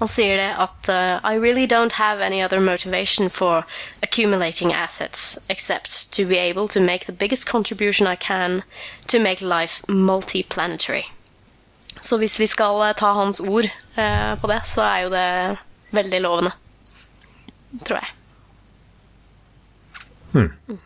Han 0.00 0.10
sier 0.12 0.36
det 0.36 0.48
at 0.60 0.90
I 1.24 1.38
really 1.40 1.64
don't 1.66 1.94
have 1.96 2.20
any 2.20 2.42
other 2.44 2.60
motivation 2.60 3.30
for 3.32 3.64
accumulating 4.02 4.72
assets 4.74 5.38
except 5.48 6.12
to 6.12 6.26
be 6.28 6.36
able 6.36 6.68
to 6.68 6.80
make 6.80 7.06
the 7.06 7.16
biggest 7.24 7.48
contribution 7.48 8.06
I 8.06 8.16
can 8.16 8.62
to 9.08 9.18
make 9.18 9.40
life 9.40 9.80
multiplanetary. 9.88 11.06
Så 12.04 12.18
hvis 12.20 12.38
vi 12.40 12.48
skal 12.50 12.82
eh, 12.86 12.96
ta 12.98 13.12
hans 13.16 13.40
ord 13.40 13.68
eh, 13.68 14.34
på 14.40 14.50
det, 14.50 14.60
så 14.68 14.84
er 14.86 15.06
jo 15.06 15.14
det 15.14 15.28
veldig 15.96 16.20
lovende. 16.24 16.52
Tror 17.84 18.00
jeg. 18.00 18.14
Hmm. 20.32 20.78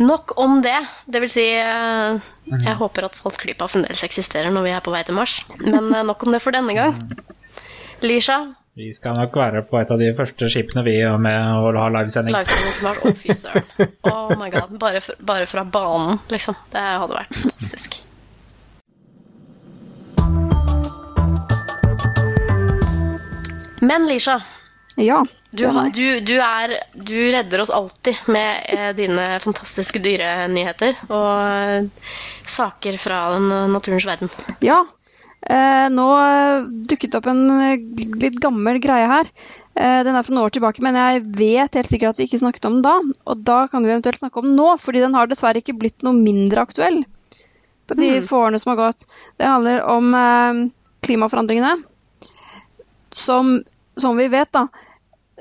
Nok 0.00 0.32
om 0.40 0.62
det. 0.64 0.78
Det 1.04 1.20
vil 1.20 1.30
si 1.30 1.44
eh, 1.60 2.30
Jeg 2.50 2.76
håper 2.80 3.04
at 3.08 3.18
Saltklypa 3.18 3.68
fremdeles 3.68 4.04
eksisterer 4.06 4.52
når 4.54 4.64
vi 4.64 4.72
er 4.72 4.84
på 4.84 4.94
vei 4.94 5.02
til 5.04 5.18
Mars. 5.18 5.40
Men 5.60 5.92
eh, 5.92 6.06
nok 6.06 6.24
om 6.24 6.32
det 6.32 6.40
for 6.44 6.56
denne 6.56 6.76
gang. 6.76 6.96
Lisha? 8.00 8.40
Vi 8.80 8.86
skal 8.96 9.18
nok 9.18 9.34
være 9.36 9.64
på 9.68 9.76
et 9.80 9.90
av 9.92 10.00
de 10.00 10.12
første 10.16 10.48
skipene 10.48 10.84
vi 10.86 10.94
er 11.04 11.18
med 11.20 11.36
å 11.36 11.72
ha 11.76 11.88
livesending. 11.92 12.32
Livesending 12.32 12.76
snart. 12.78 13.02
Å, 13.04 13.12
fy 13.18 13.36
søren. 13.36 13.90
Oh 14.08 14.32
my 14.38 14.48
god. 14.54 14.72
Bare, 14.80 15.02
for, 15.04 15.20
bare 15.26 15.48
fra 15.50 15.66
banen, 15.68 16.20
liksom. 16.32 16.56
Det 16.72 16.80
hadde 16.80 17.18
vært 17.18 17.34
fantastisk. 17.42 17.98
Men 23.80 24.06
Lisha, 24.08 24.38
Ja. 25.00 25.22
du, 25.56 25.64
du, 25.96 26.04
du, 26.20 26.34
er, 26.38 26.74
du 26.94 27.14
redder 27.32 27.62
oss 27.64 27.70
alltid 27.74 28.16
med 28.30 28.66
eh, 28.68 28.90
dine 28.98 29.26
fantastiske 29.42 29.98
dyrenyheter 30.04 30.98
og 31.08 31.30
eh, 31.40 32.10
saker 32.46 32.98
fra 33.00 33.22
den 33.34 33.48
eh, 33.54 33.68
naturens 33.72 34.06
verden. 34.06 34.30
Ja. 34.62 34.82
Eh, 35.40 35.86
nå 35.88 36.06
dukket 36.20 36.60
dukket 36.92 37.16
opp 37.16 37.30
en 37.32 37.46
eh, 37.56 37.80
litt 38.20 38.36
gammel 38.44 38.78
greie 38.84 39.08
her. 39.08 39.30
Eh, 39.74 40.02
den 40.04 40.14
er 40.18 40.26
fra 40.26 40.34
noen 40.36 40.44
år 40.50 40.52
tilbake, 40.54 40.82
men 40.84 40.98
jeg 41.00 41.24
vet 41.38 41.78
helt 41.78 41.88
sikkert 41.88 42.14
at 42.14 42.20
vi 42.20 42.28
ikke 42.28 42.42
snakket 42.42 42.68
om 42.68 42.80
den 42.80 42.84
da. 42.84 42.98
Og 43.32 43.44
da 43.46 43.62
kan 43.72 43.82
vi 43.86 43.94
eventuelt 43.94 44.20
snakke 44.20 44.42
om 44.42 44.50
den 44.50 44.58
nå, 44.60 44.74
fordi 44.82 45.00
den 45.06 45.16
har 45.16 45.30
dessverre 45.30 45.62
ikke 45.62 45.78
blitt 45.80 46.04
noe 46.06 46.14
mindre 46.18 46.66
aktuell 46.68 47.00
på 47.88 47.96
de 47.98 48.10
Mm. 48.20 48.26
få 48.28 48.44
årene 48.44 48.60
som 48.60 48.70
har 48.76 48.82
gått. 48.84 49.06
Det 49.40 49.48
handler 49.48 49.80
om 49.88 50.12
eh, 50.14 50.60
klimaforandringene. 51.06 51.78
Som, 53.10 53.62
som 53.96 54.16
vi 54.16 54.28
vet, 54.30 54.52
da, 54.54 54.68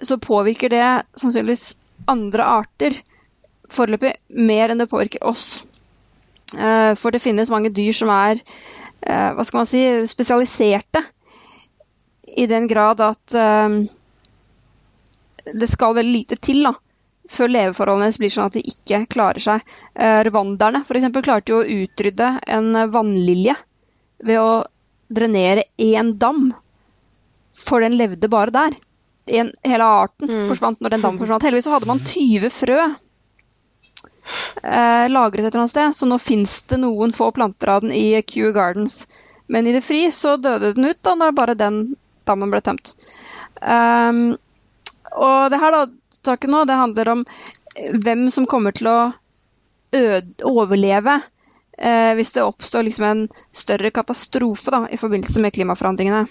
så 0.01 0.17
påvirker 0.17 0.71
det 0.73 0.86
sannsynligvis 1.19 1.75
andre 2.10 2.45
arter 2.45 2.95
foreløpig 3.73 4.15
mer 4.49 4.71
enn 4.73 4.82
det 4.82 4.89
påvirker 4.89 5.23
oss. 5.29 5.62
Eh, 6.58 6.93
For 6.97 7.13
det 7.13 7.23
finnes 7.23 7.51
mange 7.53 7.71
dyr 7.73 7.93
som 7.95 8.12
er 8.13 8.39
eh, 8.39 9.32
hva 9.36 9.45
skal 9.45 9.62
man 9.62 9.69
si, 9.69 9.84
spesialiserte. 10.10 11.03
I 12.39 12.45
den 12.49 12.67
grad 12.69 13.01
at 13.01 13.36
eh, 13.38 13.79
det 15.49 15.69
skal 15.69 15.97
veldig 15.97 16.13
lite 16.13 16.38
til 16.45 16.63
da, 16.67 16.73
før 17.29 17.51
leveforholdene 17.53 18.17
blir 18.21 18.34
sånn 18.34 18.49
at 18.49 18.58
de 18.58 18.65
ikke 18.69 19.03
klarer 19.10 19.41
seg. 19.41 19.71
Rwanderne 20.29 20.84
eksempel, 20.86 21.25
klarte 21.25 21.53
jo 21.53 21.62
å 21.62 21.84
utrydde 21.84 22.29
en 22.49 22.69
vannlilje 22.93 23.55
ved 24.25 24.41
å 24.41 24.51
drenere 25.10 25.63
én 25.82 26.13
dam. 26.21 26.51
For 27.60 27.84
den 27.84 27.98
levde 28.00 28.30
bare 28.32 28.54
der. 28.56 28.78
En, 29.30 29.52
hele 29.63 29.86
arten 29.86 30.30
Mm. 30.30 30.48
forsvant 30.50 30.80
når 30.82 30.89
den 30.95 31.02
dammen 31.06 31.19
forsvant. 31.24 31.43
Heldigvis 31.45 31.67
så 31.67 31.76
hadde 31.76 31.89
man 31.89 32.00
20 32.06 32.50
frø 32.54 32.80
eh, 34.63 35.06
lagret 35.10 35.45
et 35.45 35.54
eller 35.54 35.63
annet 35.63 35.74
sted, 35.74 35.95
så 35.95 36.06
nå 36.10 36.17
fins 36.22 36.62
det 36.69 36.80
noen 36.82 37.13
få 37.15 37.32
planter 37.36 37.72
av 37.76 37.82
den 37.86 37.93
i 37.95 38.22
Kew 38.22 38.52
Gardens. 38.56 39.04
Men 39.48 39.67
i 39.67 39.74
det 39.74 39.82
fri 39.86 40.08
så 40.13 40.38
døde 40.38 40.74
den 40.78 40.86
ut 40.91 41.02
da 41.06 41.15
når 41.17 41.34
bare 41.38 41.58
den 41.58 41.95
dammen 42.30 42.52
ble 42.54 42.62
tømt. 42.62 42.93
Um, 43.62 44.38
og 45.17 45.50
det 45.52 45.58
her 45.60 45.74
da, 45.74 45.86
taket 46.24 46.52
nå, 46.54 46.63
det 46.69 46.78
handler 46.78 47.10
om 47.15 47.24
eh, 47.76 47.95
hvem 47.98 48.28
som 48.32 48.45
kommer 48.50 48.76
til 48.78 48.88
å 48.91 49.00
overleve 50.45 51.15
eh, 51.78 52.12
hvis 52.13 52.32
det 52.36 52.43
oppstår 52.45 52.86
liksom 52.86 53.06
en 53.08 53.24
større 53.58 53.89
katastrofe 53.91 54.69
da, 54.74 54.84
i 54.93 55.00
forbindelse 55.02 55.41
med 55.41 55.56
klimaforandringene. 55.56 56.28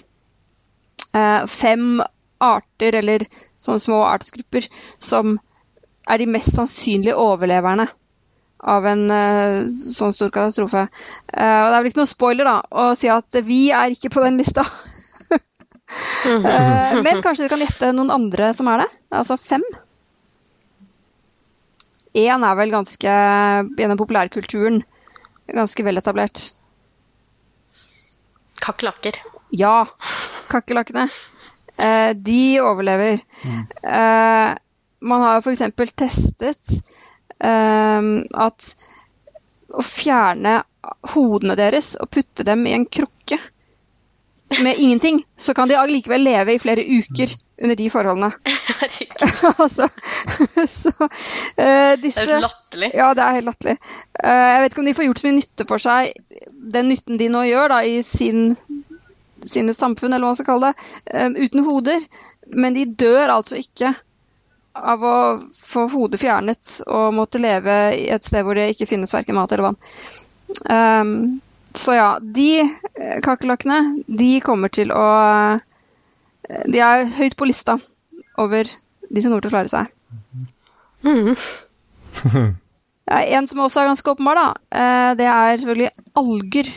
Eh, 1.17 1.45
fem 1.49 2.01
arter, 2.39 2.99
eller 3.01 3.25
sånne 3.63 3.83
små 3.83 4.03
artsgrupper, 4.07 4.67
som 5.03 5.37
er 6.09 6.21
de 6.21 6.29
mest 6.29 6.53
sannsynlige 6.55 7.17
overleverne 7.19 7.89
av 8.59 8.85
en 8.89 9.03
eh, 9.13 9.57
sånn 9.87 10.13
stor 10.15 10.31
katastrofe. 10.35 10.85
Eh, 11.31 11.59
og 11.63 11.69
det 11.71 11.75
er 11.75 11.81
vel 11.81 11.91
ikke 11.91 12.01
noe 12.01 12.11
spoiler 12.11 12.49
da, 12.49 12.55
å 12.69 12.87
si 12.99 13.11
at 13.11 13.39
vi 13.45 13.69
er 13.75 13.95
ikke 13.95 14.11
på 14.15 14.25
den 14.25 14.39
lista. 14.41 14.65
Eh, 15.89 16.99
men 17.01 17.17
kanskje 17.23 17.41
dere 17.41 17.49
kan 17.49 17.61
gjette 17.63 17.87
noen 17.97 18.11
andre 18.13 18.51
som 18.53 18.67
er 18.69 18.83
det? 18.83 18.85
Altså 19.17 19.39
fem? 19.41 19.63
Én 22.13 22.45
er 22.45 22.57
vel 22.59 22.69
ganske 22.69 23.13
gjennom 23.79 23.97
populærkulturen 23.97 24.83
ganske 25.49 25.85
veletablert. 25.87 26.43
Kakerlakker. 28.61 29.17
Ja, 29.49 29.87
kakerlakkene. 30.49 31.07
Eh, 31.79 32.11
de 32.15 32.59
overlever. 32.63 33.21
Eh, 33.83 34.49
man 34.99 35.21
har 35.25 35.39
f.eks. 35.39 35.63
testet 35.95 36.73
eh, 37.39 38.09
at 38.47 38.73
å 39.69 39.85
fjerne 39.85 40.59
hodene 41.13 41.55
deres 41.59 41.93
og 41.99 42.09
putte 42.11 42.45
dem 42.47 42.65
i 42.67 42.73
en 42.75 42.87
krukke 42.89 43.39
med 44.63 44.79
ingenting, 44.83 45.23
så 45.37 45.53
kan 45.53 45.69
de 45.69 45.77
allikevel 45.77 46.23
leve 46.25 46.53
i 46.53 46.59
flere 46.59 46.83
uker 46.83 47.35
under 47.61 47.75
de 47.75 47.89
forholdene. 47.89 48.31
Altså, 49.59 49.87
så 50.67 50.91
uh, 50.99 51.93
disse 52.01 52.21
det 52.21 52.29
er 52.29 52.35
jo 52.35 52.41
latterlig. 52.43 52.91
ja, 52.93 53.09
det 53.13 53.23
er 53.23 53.35
helt 53.37 53.49
latterlig. 53.49 53.77
Uh, 54.23 54.29
jeg 54.29 54.61
vet 54.61 54.71
ikke 54.71 54.81
om 54.81 54.87
de 54.87 54.93
får 54.93 55.07
gjort 55.07 55.19
så 55.19 55.27
mye 55.27 55.37
nytte 55.37 55.65
for 55.67 55.83
seg, 55.83 56.11
den 56.75 56.89
nytten 56.93 57.19
de 57.19 57.29
nå 57.31 57.43
gjør 57.49 57.73
da, 57.73 57.79
i 57.83 58.01
sin, 58.07 58.53
sine 59.47 59.73
samfunn, 59.73 60.13
eller 60.13 60.25
hva 60.25 60.33
man 60.33 60.39
skal 60.39 60.49
kalle 60.49 60.71
det, 60.71 60.85
eh, 61.13 61.29
uten 61.29 61.65
hoder. 61.65 62.05
Men 62.49 62.73
de 62.73 62.85
dør 62.85 63.35
altså 63.35 63.59
ikke 63.59 63.93
av 64.73 65.03
å 65.03 65.17
få 65.59 65.87
hodet 65.91 66.21
fjernet 66.21 66.79
og 66.87 67.13
måtte 67.17 67.41
leve 67.41 67.75
i 67.97 68.07
et 68.13 68.25
sted 68.25 68.45
hvor 68.45 68.55
det 68.55 68.69
ikke 68.73 68.87
finnes 68.89 69.13
verken 69.13 69.37
mat 69.37 69.51
eller 69.51 69.71
vann. 69.71 69.79
Um, 70.69 71.41
så 71.77 71.93
ja, 71.93 72.07
de 72.21 72.61
eh, 72.63 73.17
kakerlakkene, 73.25 74.03
de 74.07 74.39
kommer 74.41 74.71
til 74.73 74.89
å 74.89 75.03
eh, 75.53 76.63
De 76.65 76.81
er 76.81 77.05
høyt 77.19 77.35
på 77.37 77.45
lista 77.45 77.75
over 78.41 78.65
de 78.65 79.21
som 79.21 79.29
kommer 79.29 79.45
til 79.45 79.51
å 79.51 79.57
klare 79.57 79.75
seg. 79.75 79.93
Mm. 80.99 82.57
En 83.07 83.45
som 83.47 83.61
også 83.63 83.79
er 83.79 83.85
ganske 83.87 84.11
åpenbar, 84.11 84.35
da, 84.35 85.13
det 85.15 85.27
er 85.31 85.61
selvfølgelig 85.61 86.07
alger. 86.19 86.71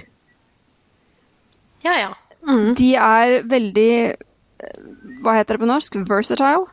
Ja, 1.82 1.96
ja. 1.98 2.12
Mhm. 2.46 2.74
De 2.78 2.94
er 2.94 3.42
veldig 3.46 3.92
eh, 4.10 4.80
Hva 5.22 5.36
heter 5.38 5.54
det 5.56 5.62
på 5.62 5.68
norsk? 5.70 5.94
Versatile. 6.08 6.66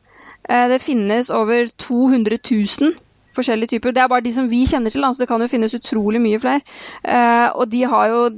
Eh, 0.49 0.67
Det 0.71 0.81
finnes 0.81 1.29
over 1.29 1.67
200 1.77 2.37
000 2.51 2.95
forskjellige 3.35 3.67
typer. 3.75 3.91
Det 3.93 4.01
er 4.01 4.07
bare 4.07 4.21
de 4.25 4.33
som 4.33 4.49
vi 4.49 4.65
kjenner 4.65 4.91
til, 4.91 5.01
så 5.03 5.19
det 5.19 5.27
kan 5.27 5.41
jo 5.41 5.47
finnes 5.47 5.73
utrolig 5.77 6.21
mye 6.21 6.39
flere. 6.39 6.61
Eh, 7.03 7.49
Og 7.55 7.69
de 7.71 7.83
har 7.83 8.07
jo 8.09 8.29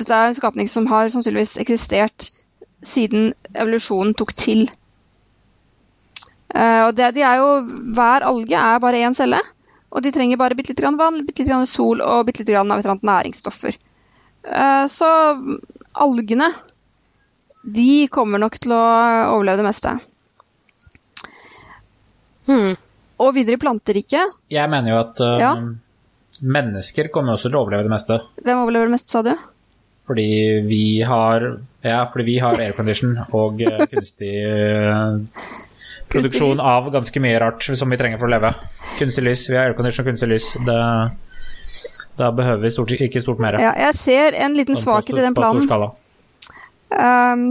Dette 0.00 0.14
er 0.16 0.28
en 0.28 0.34
skapning 0.34 0.68
som 0.68 0.86
har 0.86 1.08
sannsynligvis 1.12 1.58
eksistert 1.60 2.30
siden 2.82 3.34
evolusjonen 3.54 4.14
tok 4.16 4.32
til. 4.34 4.70
Og 6.54 6.96
det, 6.96 7.14
de 7.14 7.20
er 7.20 7.36
jo, 7.36 7.60
Hver 7.94 8.24
alge 8.24 8.56
er 8.56 8.78
bare 8.80 9.02
én 9.06 9.14
celle. 9.14 9.40
Og 9.90 10.02
de 10.02 10.10
trenger 10.10 10.36
bare 10.40 10.54
bitte 10.56 10.72
litt 10.72 10.80
grann 10.80 10.96
vann, 10.96 11.20
bitte 11.26 11.42
litt 11.42 11.50
grann 11.50 11.66
sol 11.66 12.00
og 12.00 12.24
bitte 12.26 12.40
litt 12.40 12.48
grann 12.54 12.70
av 12.72 12.78
et 12.78 12.84
eller 12.86 12.96
annet 12.96 13.10
næringsstoffer. 13.10 13.76
Så 14.88 15.10
algene, 15.94 16.50
de 17.64 18.06
kommer 18.12 18.40
nok 18.40 18.58
til 18.62 18.72
å 18.72 18.80
overleve 19.36 19.60
det 19.60 19.66
meste. 19.68 19.96
Hmm. 22.48 22.74
Og 23.20 23.34
videre 23.36 23.58
i 23.58 23.60
planteriket, 23.60 24.36
Jeg 24.50 24.70
mener 24.72 24.94
jo 24.94 24.98
at 25.02 25.20
uh, 25.20 25.38
Ja. 25.38 25.52
mennesker 26.40 27.10
kommer 27.12 27.36
også 27.36 27.50
til 27.50 27.58
å 27.58 27.64
overleve 27.66 27.84
det 27.84 27.92
meste. 27.92 28.20
hvem 28.42 28.62
overlever 28.64 28.88
det 28.88 28.96
meste, 28.96 29.10
sa 29.12 29.22
du? 29.22 29.34
Fordi 30.06 30.62
vi 30.66 31.02
har 31.02 31.58
Ja, 31.84 32.04
fordi 32.06 32.24
vi 32.24 32.38
har 32.38 32.54
aircondition 32.58 33.18
og 33.32 33.60
eh, 33.62 33.86
kunstig 33.92 34.32
uh, 34.48 35.20
produksjon 36.10 36.60
av 36.60 36.90
ganske 36.90 37.20
mye 37.20 37.38
rart 37.38 37.62
som 37.62 37.88
vi 37.90 37.96
trenger 37.96 38.18
for 38.18 38.26
å 38.26 38.32
leve. 38.34 38.54
Kunstig 38.98 39.22
lys. 39.24 39.44
Vi 39.48 39.56
har 39.56 39.68
aircondition 39.70 40.04
og 40.04 40.10
kunstig 40.10 40.28
lys. 40.32 40.48
Det, 40.66 40.80
da 42.20 42.30
behøver 42.36 42.62
vi 42.66 42.72
stort, 42.74 42.92
ikke 42.96 43.22
stort 43.24 43.40
mer. 43.42 43.58
Ja, 43.62 43.72
jeg 43.88 43.96
ser 43.98 44.36
en 44.44 44.56
liten 44.58 44.78
svakhet 44.78 45.16
i 45.16 45.24
den 45.24 45.36
planen. 45.36 45.66
Um, 46.90 47.46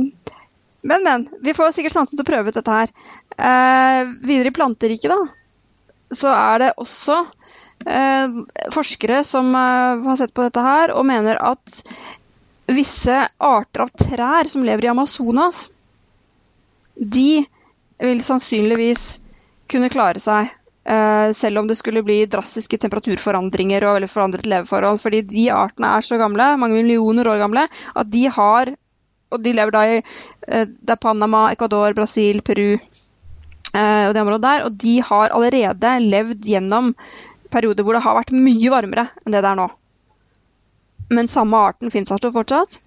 men, 0.81 1.03
men. 1.03 1.27
Vi 1.41 1.55
får 1.57 1.73
sikkert 1.75 1.95
sjansen 1.95 2.17
til 2.17 2.25
å 2.25 2.29
prøve 2.29 2.51
ut 2.51 2.59
dette 2.59 2.75
her. 2.75 2.93
Uh, 3.35 4.13
videre 4.27 4.51
i 4.51 4.55
planteriket, 4.55 5.11
da, 5.11 5.19
så 6.15 6.31
er 6.35 6.63
det 6.63 6.69
også 6.81 7.17
uh, 7.23 8.39
forskere 8.75 9.23
som 9.27 9.51
uh, 9.55 10.05
har 10.07 10.19
sett 10.19 10.35
på 10.35 10.45
dette 10.47 10.63
her, 10.63 10.93
og 10.95 11.07
mener 11.07 11.39
at 11.41 11.81
visse 12.69 13.15
arter 13.41 13.85
av 13.85 13.93
trær 13.97 14.49
som 14.51 14.65
lever 14.65 14.85
i 14.85 14.91
Amazonas, 14.91 15.67
de 16.99 17.41
vil 17.99 18.21
sannsynligvis 18.23 19.07
kunne 19.69 19.89
klare 19.91 20.21
seg. 20.23 20.51
Eh, 20.89 21.31
selv 21.37 21.61
om 21.61 21.69
det 21.69 21.77
skulle 21.77 22.03
bli 22.05 22.23
drastiske 22.29 22.79
temperaturforandringer 22.81 23.85
og 23.85 23.97
veldig 23.99 24.11
forandret 24.11 24.49
leveforhold. 24.49 25.01
Fordi 25.03 25.23
de 25.29 25.47
artene 25.53 25.93
er 25.95 26.05
så 26.05 26.19
gamle, 26.21 26.51
mange 26.61 26.79
millioner 26.79 27.29
år 27.29 27.41
gamle, 27.43 27.67
at 27.95 28.13
de 28.13 28.27
har 28.27 28.75
Og 29.29 29.43
de 29.45 29.51
lever 29.53 29.69
da 29.69 29.81
i 29.85 29.97
eh, 29.99 30.65
det 30.65 30.89
er 30.89 30.97
Panama, 30.97 31.51
Ecuador, 31.53 31.93
Brasil, 31.93 32.39
Peru 32.41 32.79
eh, 32.79 34.07
og 34.07 34.13
det 34.15 34.23
området 34.23 34.41
der. 34.41 34.63
Og 34.65 34.77
de 34.81 34.95
har 35.05 35.29
allerede 35.29 35.91
levd 36.01 36.47
gjennom 36.49 36.95
perioder 37.53 37.85
hvor 37.85 37.93
det 37.93 38.01
har 38.01 38.17
vært 38.17 38.33
mye 38.33 38.71
varmere 38.73 39.03
enn 39.21 39.35
det 39.35 39.43
det 39.45 39.51
er 39.51 39.59
nå. 39.59 39.67
Men 41.13 41.29
samme 41.29 41.61
arten 41.61 41.93
finnes 41.93 42.09
altså 42.09 42.31
fortsatt. 42.33 42.79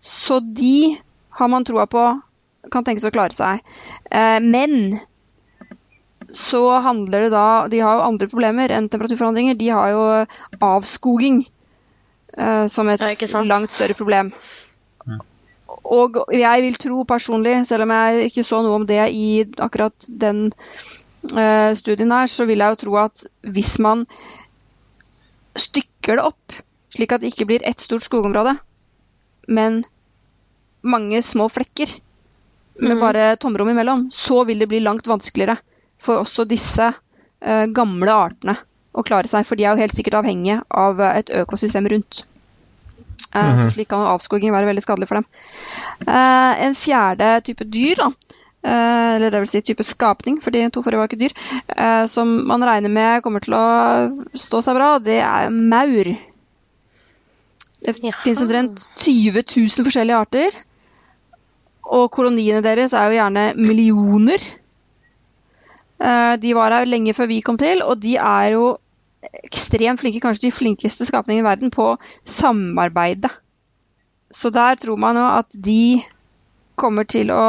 Så 0.00 0.40
de 0.40 0.96
har 1.36 1.52
man 1.52 1.68
troa 1.68 1.84
på 1.84 2.06
kan 2.72 2.88
tenkes 2.88 3.04
å 3.04 3.12
klare 3.12 3.36
seg. 3.36 3.60
Men 4.40 4.96
så 6.34 6.60
handler 6.84 7.26
det 7.26 7.30
da 7.32 7.68
De 7.68 7.80
har 7.80 7.98
jo 7.98 8.06
andre 8.08 8.28
problemer 8.28 8.72
enn 8.74 8.88
temperaturforandringer. 8.88 9.54
De 9.58 9.68
har 9.72 9.90
jo 9.94 10.02
avskoging 10.60 11.42
uh, 12.38 12.66
som 12.68 12.88
et 12.88 13.00
Ja, 13.00 13.42
langt 13.42 13.72
større 13.72 13.94
problem. 13.94 14.32
og 15.88 16.16
jeg 16.32 16.62
vil 16.62 16.76
tro 16.76 17.04
personlig, 17.04 17.66
selv 17.66 17.82
om 17.86 17.90
jeg 17.90 18.30
ikke 18.30 18.44
så 18.44 18.62
noe 18.62 18.74
om 18.76 18.86
det 18.86 19.08
i 19.12 19.44
akkurat 19.58 19.94
den 20.08 20.52
uh, 21.32 21.72
studien 21.74 22.12
her, 22.12 22.26
så 22.26 22.44
vil 22.44 22.58
jeg 22.58 22.74
jo 22.74 22.80
tro 22.84 22.96
at 22.96 23.24
hvis 23.42 23.78
man 23.78 24.06
stykker 25.58 26.16
det 26.18 26.24
opp, 26.24 26.58
slik 26.94 27.12
at 27.12 27.20
det 27.22 27.32
ikke 27.32 27.46
blir 27.48 27.64
ett 27.66 27.80
stort 27.80 28.04
skogområde, 28.04 28.56
men 29.48 29.84
mange 30.82 31.22
små 31.22 31.48
flekker 31.48 31.88
med 32.78 32.96
Mhm. 32.96 33.00
bare 33.00 33.36
tomrom 33.36 33.68
imellom, 33.68 34.10
så 34.12 34.44
vil 34.46 34.58
det 34.58 34.68
bli 34.68 34.80
langt 34.80 35.06
vanskeligere 35.06 35.58
for 36.02 36.22
også 36.22 36.46
disse 36.48 36.90
eh, 36.92 37.66
gamle 37.74 38.14
artene 38.14 38.56
å 38.98 39.04
klare 39.06 39.30
seg. 39.30 39.46
For 39.48 39.58
de 39.58 39.66
er 39.66 39.74
jo 39.74 39.82
helt 39.82 39.96
sikkert 39.96 40.20
avhengige 40.20 40.62
av 40.70 41.00
eh, 41.02 41.20
et 41.22 41.32
økosystem 41.42 41.88
rundt. 41.90 42.24
Eh, 43.34 43.58
Så 43.60 43.68
slik 43.74 43.90
kan 43.90 44.06
avskoging 44.08 44.54
være 44.54 44.70
veldig 44.70 44.84
skadelig 44.84 45.10
for 45.10 45.20
dem. 45.20 45.28
Eh, 46.06 46.64
en 46.66 46.78
fjerde 46.78 47.32
type 47.46 47.66
dyr, 47.68 48.00
da, 48.00 48.36
eh, 48.64 49.16
eller 49.16 49.34
det 49.34 49.42
vil 49.44 49.50
si 49.52 49.62
type 49.66 49.84
skapning, 49.84 50.40
for 50.44 50.54
de 50.54 50.64
to 50.70 50.82
forrige 50.84 51.02
var 51.02 51.10
ikke 51.10 51.20
dyr, 51.26 51.36
eh, 51.76 52.06
som 52.06 52.30
man 52.48 52.64
regner 52.64 52.92
med 52.92 53.22
kommer 53.26 53.44
til 53.44 53.58
å 53.58 53.66
stå 54.34 54.62
seg 54.64 54.78
bra, 54.78 54.94
det 54.98 55.20
er 55.20 55.50
maur. 55.50 56.14
Det 57.78 57.94
ja. 58.02 58.14
finnes 58.24 58.40
omtrent 58.42 58.88
20 59.04 59.44
000 59.44 59.86
forskjellige 59.86 60.18
arter. 60.18 60.56
Og 61.88 62.10
koloniene 62.12 62.60
deres 62.60 62.92
er 62.92 63.08
jo 63.08 63.16
gjerne 63.16 63.44
millioner. 63.56 64.42
Eh, 66.00 66.36
De 66.40 66.54
var 66.54 66.74
her 66.74 66.86
lenge 66.86 67.14
før 67.14 67.30
vi 67.30 67.40
kom 67.44 67.58
til, 67.58 67.82
og 67.82 67.98
de 68.02 68.16
er 68.16 68.52
jo 68.54 68.76
ekstremt 69.44 70.00
flinke, 70.00 70.22
kanskje 70.22 70.46
de 70.48 70.54
flinkeste 70.54 71.06
skapningene 71.08 71.42
i 71.42 71.48
verden, 71.48 71.72
på 71.74 71.96
samarbeide. 72.24 73.30
Så 74.30 74.50
der 74.54 74.76
tror 74.78 74.96
man 75.00 75.16
jo 75.16 75.26
at 75.26 75.50
de 75.54 76.02
kommer 76.78 77.08
til 77.10 77.32
å 77.34 77.42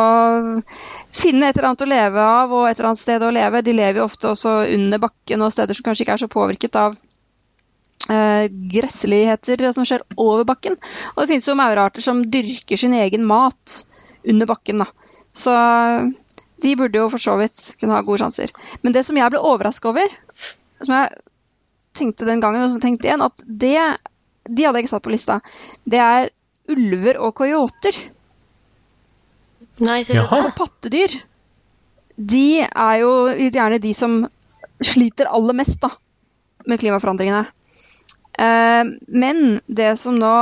finne 1.13 1.49
et 1.49 1.57
eller 1.57 1.69
annet 1.69 1.83
å 1.85 1.89
leve 1.89 2.23
av 2.23 2.53
og 2.55 2.65
et 2.65 2.79
eller 2.79 2.91
annet 2.91 3.03
sted 3.03 3.25
å 3.25 3.33
leve. 3.33 3.61
De 3.65 3.75
lever 3.75 4.01
jo 4.01 4.07
ofte 4.07 4.31
også 4.31 4.55
under 4.73 5.01
bakken 5.03 5.45
og 5.45 5.53
steder 5.53 5.77
som 5.77 5.85
kanskje 5.85 6.05
ikke 6.05 6.15
er 6.17 6.23
så 6.23 6.31
påvirket 6.31 6.79
av 6.79 6.95
eh, 8.09 8.47
gressligheter 8.73 9.67
som 9.75 9.85
skjer 9.85 10.07
over 10.17 10.47
bakken. 10.49 10.79
Og 11.13 11.21
det 11.21 11.29
finnes 11.33 11.49
jo 11.51 11.57
maurarter 11.59 12.05
som 12.05 12.23
dyrker 12.33 12.81
sin 12.81 12.95
egen 12.97 13.27
mat 13.29 13.83
under 14.25 14.49
bakken. 14.49 14.81
da. 14.81 14.89
Så 15.35 15.53
de 16.61 16.75
burde 16.79 16.99
jo 16.99 17.09
for 17.11 17.21
så 17.21 17.35
vidt 17.39 17.59
kunne 17.79 17.95
ha 17.95 18.05
gode 18.05 18.21
sjanser. 18.23 18.53
Men 18.83 18.95
det 18.95 19.05
som 19.07 19.17
jeg 19.17 19.31
ble 19.31 19.41
overraska 19.41 19.91
over, 19.91 20.13
som 20.83 20.95
jeg 20.95 21.21
tenkte 21.97 22.27
den 22.27 22.43
gangen, 22.43 22.65
og 22.65 22.75
som 22.75 22.83
tenkte 22.83 23.09
igjen, 23.09 23.25
at 23.25 23.43
det 23.43 23.77
de 24.49 24.65
hadde 24.65 24.79
jeg 24.79 24.87
ikke 24.87 24.95
satt 24.95 25.05
på 25.05 25.13
lista, 25.13 25.39
det 25.85 25.99
er 26.01 26.31
ulver 26.69 27.19
og 27.21 27.35
coyoter. 27.37 27.97
Nei, 29.83 30.01
ser 30.07 30.23
du 30.23 30.25
det? 30.25 30.53
Pattedyr, 30.57 31.15
de 32.19 32.47
er 32.67 32.95
jo 33.03 33.11
gjerne 33.37 33.79
de 33.83 33.93
som 33.95 34.19
sliter 34.93 35.29
aller 35.29 35.55
mest 35.59 35.79
da, 35.83 35.91
med 36.67 36.81
klimaforandringene. 36.81 37.45
Eh, 38.39 38.83
men 39.07 39.59
det 39.67 39.93
som 39.99 40.15
nå 40.15 40.35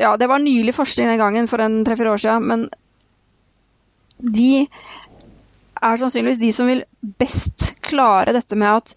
Ja, 0.00 0.14
det 0.16 0.26
var 0.30 0.40
nylig 0.40 0.72
forskning 0.74 1.10
den 1.10 1.20
gangen, 1.20 1.48
for 1.48 1.60
en 1.60 1.82
tre-fire 1.84 2.14
år 2.14 2.22
siden, 2.22 2.46
men 2.48 2.62
de 4.22 4.66
er 5.80 6.00
sannsynligvis 6.00 6.40
de 6.40 6.52
som 6.52 6.68
vil 6.68 6.84
best 7.20 7.70
klare 7.84 8.34
dette 8.36 8.58
med 8.58 8.82
at 8.82 8.94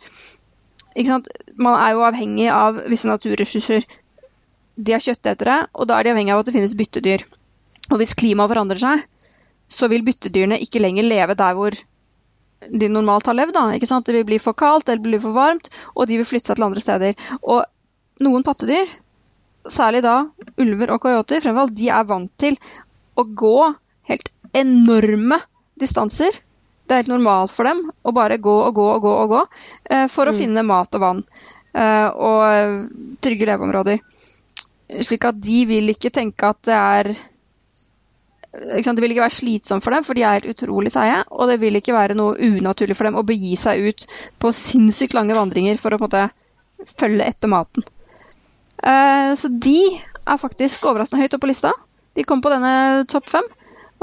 sant? 1.08 1.30
Man 1.56 1.78
er 1.80 1.94
jo 1.96 2.04
avhengig 2.06 2.50
av 2.54 2.82
visse 2.92 3.08
naturressurser. 3.10 3.86
De 4.76 4.94
er 4.94 5.04
kjøttetere, 5.04 5.68
og 5.74 5.88
da 5.90 5.98
er 5.98 6.08
de 6.08 6.14
avhengig 6.14 6.34
av 6.34 6.44
at 6.44 6.50
det 6.50 6.56
finnes 6.58 6.76
byttedyr. 6.78 7.26
Og 7.92 8.00
hvis 8.02 8.16
klimaet 8.18 8.52
forandrer 8.52 8.82
seg, 8.82 9.04
så 9.74 9.90
vil 9.92 10.06
byttedyrene 10.06 10.60
ikke 10.62 10.82
lenger 10.84 11.08
leve 11.08 11.38
der 11.40 11.56
hvor 11.58 11.78
de 12.70 12.90
normalt 12.90 13.28
har 13.28 13.38
levd. 13.38 13.56
Da, 13.56 13.68
ikke 13.76 13.90
sant? 13.90 14.08
Det 14.08 14.16
vil 14.18 14.28
bli 14.28 14.42
for 14.42 14.58
kaldt 14.58 14.90
eller 14.90 15.04
bli 15.04 15.22
for 15.22 15.36
varmt, 15.36 15.70
og 15.96 16.08
de 16.10 16.20
vil 16.20 16.28
flytte 16.28 16.52
seg 16.52 16.60
til 16.60 16.68
andre 16.68 16.84
steder. 16.84 17.18
Og 17.42 17.64
noen 18.24 18.46
pattedyr, 18.46 18.92
særlig 19.72 20.04
da 20.06 20.20
ulver 20.60 20.94
og 20.94 21.04
coyoter, 21.04 21.44
fremfor 21.44 21.68
alt, 21.68 21.78
de 21.78 21.90
er 21.90 22.08
vant 22.10 22.32
til 22.42 22.60
å 23.20 23.26
gå 23.26 23.58
helt 24.10 24.32
enorme 24.54 25.39
distanser. 25.80 26.36
Det 26.84 26.94
er 26.94 27.04
helt 27.04 27.13
normalt 27.13 27.54
for 27.54 27.68
dem 27.68 27.86
å 28.04 28.13
bare 28.16 28.39
gå 28.44 28.54
og 28.68 28.76
gå 28.76 28.88
og 28.96 29.04
gå 29.06 29.12
og 29.24 29.30
gå 29.34 29.44
eh, 29.89 30.08
for 30.12 30.30
å 30.30 30.36
finne 30.36 30.66
mat 30.68 30.96
og 30.98 31.04
vann 31.04 31.22
eh, 31.24 32.10
og 32.10 32.42
eh, 32.48 32.74
trygge 33.24 33.48
leveområder. 33.50 34.02
Slik 35.04 35.26
at 35.30 35.39
de 35.42 35.63
vil 35.70 35.94
ikke 35.94 36.12
tenke 36.13 36.50
at 36.52 36.60
det 36.68 36.76
er? 36.76 37.13
Det 38.54 39.02
vil 39.02 39.16
ikke 39.16 39.24
være 39.24 39.34
slitsomt 39.34 39.82
for 39.82 39.96
dem, 39.96 40.04
for 40.06 40.13
de 40.13 40.26
er 40.28 40.38
helt 40.38 40.52
utrolig 40.52 40.92
seige. 40.94 41.24
Og 41.34 41.50
det 41.50 41.58
vil 41.63 41.80
ikke 41.80 41.96
være 41.96 42.18
noe 42.20 42.36
unaturlig 42.38 42.98
for 43.00 43.10
dem 43.10 43.18
å 43.18 43.26
begi 43.26 43.56
seg 43.58 43.88
ut 43.88 44.06
på 44.44 44.52
sinnssykt 44.54 45.16
lange 45.18 45.38
vandringer 45.38 45.80
for 45.82 45.96
å 45.96 45.98
på 45.98 46.06
en 46.06 46.12
måte 46.12 46.94
følge 47.00 47.26
etter 47.26 47.50
maten. 47.50 47.88
Eh, 48.84 49.32
så 49.39 49.50
de 49.50 49.80
er 49.98 50.39
faktisk 50.39 50.86
overraskende 50.86 51.24
høyt 51.24 51.34
oppe 51.34 51.48
på 51.48 51.52
lista. 51.54 51.74
De 52.13 52.28
kom 52.28 52.44
på 52.44 52.52
denne 52.54 53.08
topp 53.10 53.32
fem. 53.32 53.48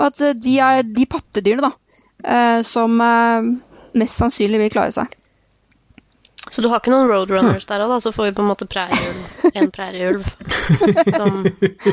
Og 0.00 0.06
at 0.08 0.20
eh, 0.24 0.36
de 0.40 0.56
er 0.64 0.82
de 0.96 1.04
pattedyrene 1.12 1.68
da, 1.68 1.72
eh, 2.24 2.60
som 2.66 2.96
eh, 3.04 3.50
mest 4.00 4.16
sannsynlig 4.20 4.62
vil 4.64 4.72
klare 4.72 4.94
seg. 4.96 5.12
Så 6.50 6.64
du 6.64 6.70
har 6.72 6.80
ikke 6.80 6.90
noen 6.94 7.10
roadrunners 7.10 7.66
der 7.68 7.84
òg, 7.84 7.92
da? 7.92 7.98
Så 8.02 8.14
får 8.16 8.30
vi 8.30 8.36
på 8.38 8.42
en 8.42 8.48
måte 8.48 8.66
prærieulv. 8.70 9.26
En 9.60 9.68
prærieulv 9.74 10.24
som 11.12 11.42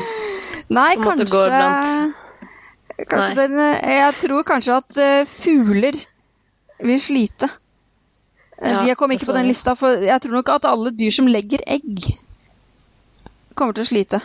Nei, 0.78 0.94
På 0.96 1.02
en 1.02 1.04
måte 1.04 1.24
kanskje 1.24 1.28
går 1.34 1.52
blant- 1.52 2.24
Kanskje 2.98 3.34
Nei. 3.34 3.44
den, 3.44 3.60
Jeg 3.94 4.14
tror 4.24 4.42
kanskje 4.48 4.78
at 4.80 4.96
uh, 4.98 5.28
fugler 5.30 5.94
vil 6.88 6.98
slite. 7.02 7.46
Ja, 8.58 8.80
de 8.82 8.96
kom 8.98 9.12
ikke 9.14 9.28
på 9.30 9.36
den 9.36 9.46
lista, 9.52 9.76
for 9.78 10.02
jeg 10.02 10.18
tror 10.24 10.34
nok 10.40 10.50
at 10.56 10.66
alle 10.66 10.90
dyr 10.96 11.14
som 11.14 11.28
legger 11.30 11.62
egg, 11.70 12.08
kommer 13.54 13.76
til 13.76 13.84
å 13.84 13.90
slite. 13.92 14.18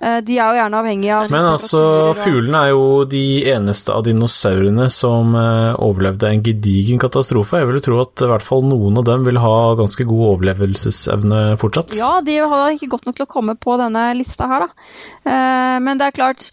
Eh, 0.00 0.20
De 0.24 0.38
er 0.38 0.48
jo 0.48 0.56
gjerne 0.60 0.78
avhengige 0.80 1.16
av 1.16 1.30
Men 1.32 1.46
altså, 1.50 1.80
fuglene 2.16 2.62
er 2.64 2.70
jo 2.72 3.04
de 3.04 3.22
eneste 3.52 3.92
av 3.92 4.06
dinosaurene 4.06 4.86
som 4.92 5.34
eh, 5.36 5.74
overlevde 5.76 6.30
en 6.30 6.42
gedigen 6.46 7.00
katastrofe. 7.02 7.60
Jeg 7.60 7.68
vil 7.68 7.80
jo 7.80 7.84
tro 7.84 8.00
at 8.00 8.24
i 8.24 8.30
hvert 8.30 8.46
fall 8.46 8.64
noen 8.64 8.96
av 9.02 9.04
dem 9.10 9.26
vil 9.28 9.40
ha 9.42 9.54
ganske 9.80 10.06
god 10.08 10.26
overlevelsesevne 10.34 11.42
fortsatt. 11.60 11.98
Ja, 12.00 12.14
de 12.24 12.38
har 12.40 12.72
ikke 12.72 12.88
godt 12.94 13.10
nok 13.10 13.18
til 13.20 13.28
å 13.28 13.32
komme 13.34 13.56
på 13.60 13.76
denne 13.80 14.08
lista 14.16 14.48
her, 14.48 14.66
da. 14.66 14.90
Eh, 15.28 15.76
Men 15.84 16.00
det 16.00 16.08
er 16.08 16.16
klart, 16.16 16.48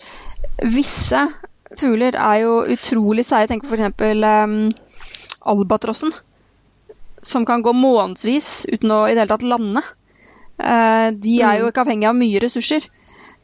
visse 0.64 1.24
fugler 1.78 2.16
er 2.20 2.42
jo 2.44 2.60
utrolig 2.76 3.26
seige. 3.28 3.52
Tenk 3.54 3.64
på 3.68 3.76
f.eks. 3.78 3.96
Um, 4.28 4.58
albatrossen, 5.48 6.12
som 7.24 7.46
kan 7.48 7.64
gå 7.64 7.72
månedsvis 7.76 8.66
uten 8.74 8.92
å 8.92 9.06
i 9.08 9.16
det 9.16 9.24
hele 9.24 9.32
tatt 9.32 9.48
lande. 9.48 9.84
Eh, 10.58 11.10
de 11.16 11.40
er 11.46 11.62
jo 11.62 11.72
ikke 11.72 11.84
avhengig 11.86 12.10
av 12.10 12.18
mye 12.18 12.42
ressurser. 12.44 12.88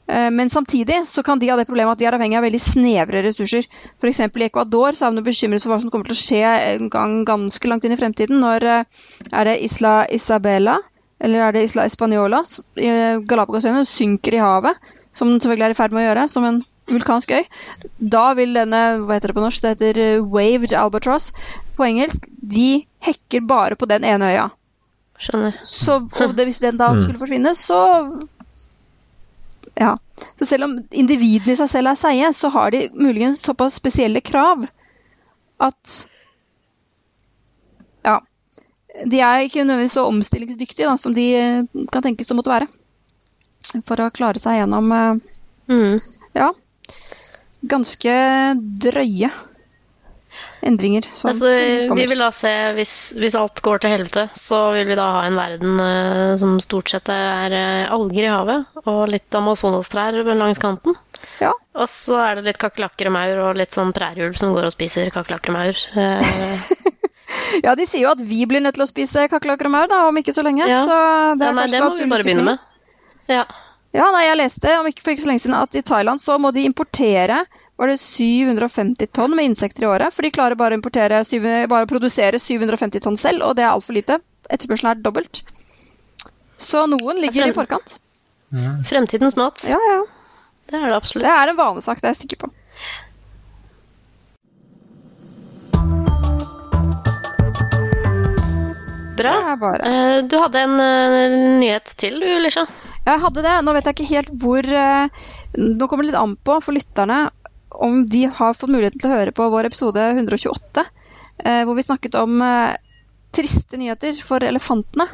Eh, 0.07 0.29
Men 0.31 0.49
samtidig 0.49 1.07
så 1.07 1.23
kan 1.23 1.39
de 1.39 1.49
ha 1.49 1.57
det 1.57 1.67
problemet 1.67 1.95
at 1.95 1.99
de 1.99 2.05
er 2.05 2.17
avhengig 2.17 2.37
av 2.37 2.47
veldig 2.47 2.61
snevre 2.61 3.23
ressurser. 3.23 3.67
F.eks. 3.99 4.19
i 4.19 4.47
Ecuador 4.47 4.97
så 4.97 5.07
er 5.07 5.17
de 5.17 5.25
bekymret 5.25 5.63
for 5.63 5.73
hva 5.73 5.81
som 5.81 5.91
kommer 5.93 6.09
til 6.09 6.17
å 6.17 6.23
skje 6.23 6.41
en 6.73 6.89
gang 6.89 7.21
ganske 7.25 7.67
langt 7.69 7.85
inn 7.85 7.95
i 7.95 7.99
fremtiden. 7.99 8.41
Når 8.43 8.67
eh, 8.67 9.05
er 9.31 9.49
det 9.49 9.61
Isla 9.63 10.03
Isabela 10.11 10.79
eller 11.23 11.39
er 11.39 11.55
det 11.55 11.63
Isla 11.63 11.85
Española 11.87 12.41
i 12.75 12.89
Galapagosøyene 13.29 13.85
synker 13.87 14.35
i 14.35 14.43
havet, 14.43 14.79
som 15.15 15.29
den 15.31 15.39
selvfølgelig 15.39 15.69
er 15.69 15.75
i 15.75 15.77
ferd 15.77 15.93
med 15.95 16.03
å 16.03 16.07
gjøre, 16.09 16.25
som 16.31 16.47
en 16.47 16.57
vulkansk 16.91 17.31
øy. 17.31 17.45
Da 18.15 18.25
vil 18.35 18.57
denne, 18.57 18.81
hva 19.05 19.15
heter 19.15 19.31
det 19.31 19.37
på 19.37 19.45
norsk, 19.45 19.63
det 19.63 19.71
heter 19.75 20.01
eh, 20.03 20.25
waved 20.35 20.75
albatross 20.75 21.29
på 21.77 21.87
engelsk, 21.87 22.27
de 22.27 22.83
hekker 23.07 23.45
bare 23.47 23.79
på 23.79 23.87
den 23.89 24.03
ene 24.07 24.33
øya. 24.33 24.49
Skjønner. 25.23 25.55
Så 25.69 26.01
og 26.01 26.35
det, 26.35 26.49
hvis 26.49 26.59
den 26.59 26.79
da 26.81 26.89
skulle 26.97 27.21
forsvinne, 27.21 27.53
så 27.55 27.79
Ja. 29.79 29.95
Så 30.39 30.45
selv 30.45 30.67
om 30.67 30.73
individene 30.91 31.53
i 31.55 31.57
seg 31.59 31.69
selv 31.71 31.89
er 31.91 31.97
seige, 31.99 32.29
så 32.37 32.49
har 32.53 32.71
de 32.75 32.87
muligens 32.93 33.41
såpass 33.43 33.79
spesielle 33.81 34.21
krav 34.21 34.67
at 35.63 35.93
Ja. 38.05 38.19
De 39.09 39.19
er 39.25 39.45
ikke 39.47 39.63
nødvendigvis 39.63 39.95
så 39.97 40.03
omstillingsdyktige 40.05 40.85
da, 40.85 40.97
som 41.01 41.13
de 41.15 41.23
eh, 41.35 41.85
kan 41.91 42.03
tenkes 42.05 42.29
å 42.29 42.35
måtte 42.37 42.51
være. 42.53 42.67
For 43.87 43.97
å 44.03 44.11
klare 44.13 44.41
seg 44.43 44.59
gjennom 44.59 44.91
eh, 44.91 45.39
Mm. 45.71 46.01
ja, 46.35 46.49
ganske 47.71 48.13
drøye 48.83 49.29
endringer. 50.67 51.05
Som 51.13 51.31
Altså, 51.31 51.49
vi 51.95 52.05
vil 52.09 52.21
da 52.23 52.29
se, 52.35 52.51
hvis, 52.77 52.95
hvis 53.19 53.35
alt 53.39 53.61
går 53.63 53.83
til 53.83 53.93
helvete, 53.93 54.25
så 54.37 54.59
vil 54.75 54.87
vi 54.89 54.97
da 54.99 55.07
ha 55.17 55.23
en 55.27 55.37
verden 55.37 55.81
uh, 55.81 56.35
som 56.39 56.55
stort 56.63 56.93
sett 56.93 57.11
er 57.13 57.55
uh, 57.55 57.93
alger 57.95 58.27
i 58.27 58.31
havet, 58.31 58.79
og 58.83 59.01
litt 59.11 59.39
amazonastrær 59.39 60.19
langs 60.33 60.61
kanten. 60.63 60.97
Ja. 61.41 61.51
Og 61.73 61.89
så 61.89 62.19
er 62.21 62.37
det 62.37 62.47
litt 62.49 62.61
kakerlakker 62.61 63.09
og 63.09 63.15
maur, 63.15 63.43
og 63.47 63.59
litt 63.59 63.75
sånn 63.75 63.93
prærieulv 63.95 64.37
som 64.39 64.53
går 64.55 64.69
og 64.69 64.75
spiser 64.75 65.13
kakerlakker 65.13 65.53
og 65.53 65.59
maur. 65.59 65.83
Uh, 65.97 66.93
ja, 67.65 67.75
de 67.75 67.87
sier 67.89 68.05
jo 68.05 68.13
at 68.13 68.23
vi 68.23 68.43
blir 68.49 68.63
nødt 68.63 68.77
til 68.77 68.85
å 68.85 68.89
spise 68.89 69.27
kakerlakker 69.31 69.69
og 69.69 69.75
maur 69.75 69.91
da, 69.91 70.05
om 70.09 70.21
ikke 70.21 70.35
så 70.35 70.45
lenge. 70.45 70.67
Ja. 70.69 70.85
Så 70.87 71.01
det 71.41 71.51
ja, 71.51 71.57
nei, 71.59 71.67
det 71.73 71.83
må 71.83 71.93
vi 71.97 72.09
bare 72.11 72.27
begynne 72.27 72.53
med. 72.53 72.71
Ja. 73.31 73.45
Ja, 73.93 74.07
nei, 74.09 74.23
jeg 74.25 74.39
leste 74.39 74.71
om 74.79 74.87
ikke 74.89 75.03
for 75.05 75.13
ikke 75.13 75.21
så 75.27 75.29
lenge 75.29 75.43
siden 75.43 75.59
at 75.59 75.75
i 75.77 75.83
Thailand 75.85 76.21
så 76.21 76.39
må 76.41 76.49
de 76.55 76.63
importere 76.65 77.43
var 77.83 77.91
det 77.91 77.99
750 77.99 79.11
tonn 79.11 79.35
med 79.35 79.49
insekter 79.49 79.83
i 79.83 79.87
året. 79.91 80.13
For 80.15 80.23
de 80.23 80.31
klarer 80.31 80.55
bare 80.55 80.71
å, 80.71 80.79
importere, 80.79 81.19
bare 81.67 81.83
å 81.83 81.89
produsere 81.89 82.39
750 82.39 83.03
tonn 83.03 83.19
selv, 83.19 83.43
og 83.43 83.57
det 83.59 83.65
er 83.65 83.73
altfor 83.73 83.97
lite. 83.97 84.21
Etterspørselen 84.47 84.93
er 84.93 85.01
dobbelt. 85.03 85.41
Så 86.63 86.85
noen 86.87 87.19
ligger 87.19 87.49
i 87.49 87.55
forkant. 87.55 87.97
Fremtidens 88.87 89.35
mat. 89.35 89.65
Ja, 89.67 89.81
ja. 89.89 89.99
Det 90.71 90.79
er 90.79 90.87
det 90.87 90.95
absolutt. 90.95 91.27
Det 91.27 91.33
er 91.35 91.51
en 91.51 91.59
vanesak, 91.59 91.99
det 91.99 92.07
er 92.07 92.15
jeg 92.15 92.21
sikker 92.23 92.45
på. 92.45 92.53
Bra. 99.19 99.35
Bare. 99.59 99.83
Eh, 99.91 100.23
Du 100.23 100.39
hadde 100.39 100.63
en 100.63 100.79
eh, 100.79 101.37
nyhet 101.59 101.97
til, 101.99 102.19
du, 102.23 102.31
Lisha. 102.47 102.63
Jeg 103.03 103.19
hadde 103.27 103.43
det. 103.43 103.59
Nå 103.67 103.75
vet 103.75 103.91
jeg 103.91 103.97
ikke 103.97 104.11
helt 104.15 104.35
hvor 104.39 104.63
eh, 104.63 105.23
Nå 105.59 105.87
kommer 105.91 106.07
det 106.07 106.13
litt 106.13 106.21
an 106.23 106.37
på 106.39 106.61
for 106.63 106.79
lytterne 106.79 107.25
om 107.73 108.05
de 108.05 108.25
har 108.25 108.57
fått 108.57 108.71
muligheten 108.73 109.01
til 109.01 109.11
å 109.11 109.17
høre 109.17 109.33
på 109.35 109.49
vår 109.53 109.69
episode 109.69 110.05
128, 110.13 110.85
eh, 111.43 111.61
hvor 111.67 111.77
vi 111.77 111.85
snakket 111.85 112.17
om 112.19 112.41
eh, 112.45 112.79
triste 113.33 113.79
nyheter 113.79 114.17
for 114.25 114.45
elefantene. 114.45 115.07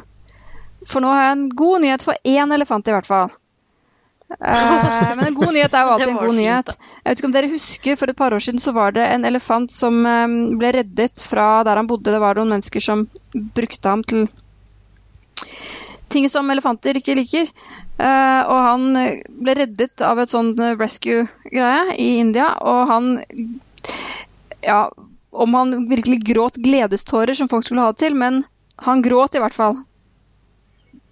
For 0.88 1.04
nå 1.04 1.12
har 1.12 1.26
jeg 1.26 1.36
en 1.36 1.46
god 1.56 1.84
nyhet 1.84 2.04
for 2.04 2.28
én 2.28 2.56
elefant, 2.56 2.88
i 2.88 2.94
hvert 2.94 3.08
fall. 3.08 3.32
Eh, 4.30 5.16
men 5.16 5.26
en 5.26 5.34
god 5.34 5.54
nyhet 5.56 5.74
er 5.74 5.86
jo 5.86 5.90
alltid 5.94 6.12
en 6.12 6.20
god 6.20 6.30
fint, 6.30 6.40
nyhet. 6.40 6.74
Jeg 7.00 7.10
vet 7.10 7.22
ikke 7.22 7.30
om 7.30 7.34
dere 7.34 7.52
husker, 7.54 7.98
For 8.00 8.12
et 8.12 8.20
par 8.20 8.36
år 8.36 8.44
siden 8.44 8.62
så 8.62 8.74
var 8.76 8.94
det 8.96 9.06
en 9.08 9.26
elefant 9.28 9.72
som 9.74 10.04
eh, 10.06 10.36
ble 10.60 10.72
reddet 10.78 11.24
fra 11.26 11.48
der 11.66 11.80
han 11.80 11.90
bodde. 11.90 12.12
Det 12.12 12.22
var 12.22 12.38
noen 12.38 12.54
mennesker 12.56 12.84
som 12.84 13.08
brukte 13.56 13.88
ham 13.88 14.04
til 14.06 14.28
ting 16.10 16.26
som 16.30 16.48
elefanter 16.50 16.98
ikke 16.98 17.16
liker. 17.18 17.50
Eh, 18.00 18.42
og 18.48 18.58
han 18.64 18.84
ble 19.42 19.54
reddet 19.58 20.00
av 20.06 20.20
et 20.22 20.32
sånn 20.32 20.54
rescue-greie 20.80 21.96
i 22.00 22.14
India, 22.22 22.54
og 22.64 22.88
han 22.88 23.10
Ja, 24.64 24.90
om 25.30 25.54
han 25.54 25.86
virkelig 25.88 26.18
gråt 26.26 26.58
gledestårer, 26.60 27.34
som 27.34 27.48
folk 27.48 27.64
skulle 27.64 27.84
ha 27.84 27.92
det 27.92 28.02
til, 28.02 28.16
men 28.18 28.42
han 28.84 29.02
gråt 29.02 29.36
i 29.36 29.40
hvert 29.42 29.56
fall. 29.56 29.78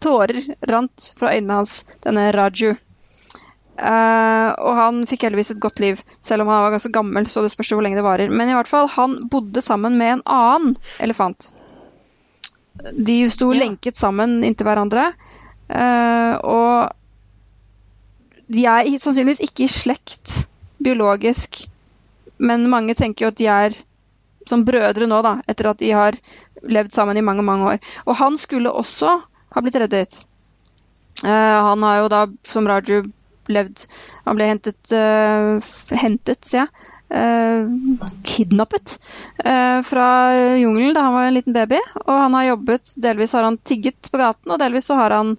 Tårer 0.04 0.42
rant 0.68 1.12
fra 1.18 1.32
øynene 1.34 1.60
hans, 1.60 1.80
denne 2.04 2.28
Raju. 2.36 2.74
Uh, 3.78 4.50
og 4.58 4.72
han 4.74 5.04
fikk 5.06 5.28
heldigvis 5.28 5.52
et 5.54 5.62
godt 5.62 5.78
liv, 5.78 6.00
selv 6.26 6.42
om 6.42 6.50
han 6.50 6.64
var 6.64 6.74
ganske 6.74 6.92
gammel. 6.92 7.28
så 7.30 7.44
det 7.44 7.52
spørs 7.54 7.72
hvor 7.76 7.84
lenge 7.86 8.00
det 8.00 8.06
varer. 8.06 8.30
Men 8.30 8.50
i 8.50 8.56
hvert 8.56 8.70
fall, 8.70 8.90
han 8.90 9.16
bodde 9.30 9.62
sammen 9.62 9.98
med 10.00 10.16
en 10.16 10.24
annen 10.26 10.76
elefant. 10.98 11.52
De 12.92 13.20
sto 13.30 13.52
Ja. 13.52 13.60
lenket 13.64 13.96
sammen 13.96 14.42
inntil 14.44 14.66
hverandre. 14.66 15.12
Eh, 15.68 16.34
og 16.42 16.92
de 18.48 18.64
er 18.64 18.88
sannsynligvis 18.96 19.44
ikke 19.44 19.66
i 19.66 19.72
slekt 19.72 20.38
biologisk, 20.82 21.64
men 22.38 22.68
mange 22.70 22.94
tenker 22.96 23.26
jo 23.26 23.32
at 23.32 23.40
de 23.40 23.48
er 23.52 23.76
som 24.48 24.64
brødre 24.64 25.08
nå, 25.10 25.20
da, 25.24 25.34
etter 25.50 25.68
at 25.70 25.80
de 25.82 25.90
har 25.92 26.16
levd 26.64 26.94
sammen 26.94 27.18
i 27.18 27.24
mange, 27.24 27.44
mange 27.44 27.74
år. 27.74 27.78
Og 28.06 28.16
han 28.16 28.38
skulle 28.40 28.72
også 28.72 29.18
ha 29.54 29.62
blitt 29.64 29.76
reddet. 29.80 30.16
Uh, 31.24 31.28
han 31.68 31.82
har 31.84 32.02
jo 32.02 32.10
da, 32.12 32.22
som 32.46 32.68
Raju, 32.68 33.02
levd 33.48 33.86
Han 34.26 34.36
ble 34.36 34.46
hentet 34.46 34.92
uh, 34.92 35.56
Hentet, 35.98 36.44
sier 36.46 36.66
jeg. 36.66 36.88
Eh, 37.08 37.68
kidnappet 38.24 38.98
eh, 39.44 39.82
fra 39.82 40.08
jungelen 40.58 40.94
da 40.94 41.06
han 41.06 41.14
var 41.14 41.28
en 41.28 41.34
liten 41.34 41.56
baby. 41.56 41.80
Og 42.04 42.12
han 42.14 42.34
har 42.34 42.50
jobbet 42.52 42.92
Delvis 42.96 43.32
har 43.32 43.46
han 43.48 43.58
tigget 43.58 44.10
på 44.10 44.20
gaten, 44.20 44.52
og 44.52 44.60
delvis 44.60 44.88
så 44.90 44.98
har 45.00 45.16
han 45.16 45.36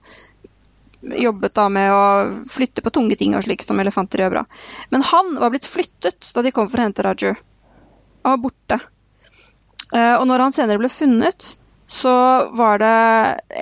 jobbet 0.99 1.55
da 1.55 1.69
med 1.71 1.93
å 1.95 2.03
flytte 2.51 2.83
på 2.83 2.91
tunge 2.91 3.15
ting 3.19 3.35
og 3.37 3.45
slik 3.45 3.63
som 3.63 3.79
elefanter 3.79 4.25
gjør 4.25 4.33
bra. 4.33 4.45
Men 4.91 5.05
han 5.07 5.35
var 5.39 5.53
blitt 5.53 5.69
flyttet 5.69 6.31
da 6.35 6.43
de 6.43 6.51
kom 6.55 6.67
for 6.69 6.81
å 6.81 6.87
hente 6.89 7.05
Raju. 7.05 7.35
Han 8.23 8.35
var 8.35 8.43
borte. 8.43 8.79
Eh, 9.93 10.15
og 10.17 10.27
når 10.29 10.45
han 10.45 10.55
senere 10.55 10.81
ble 10.81 10.91
funnet, 10.91 11.53
så 11.89 12.13
var 12.53 12.81
det 12.83 12.97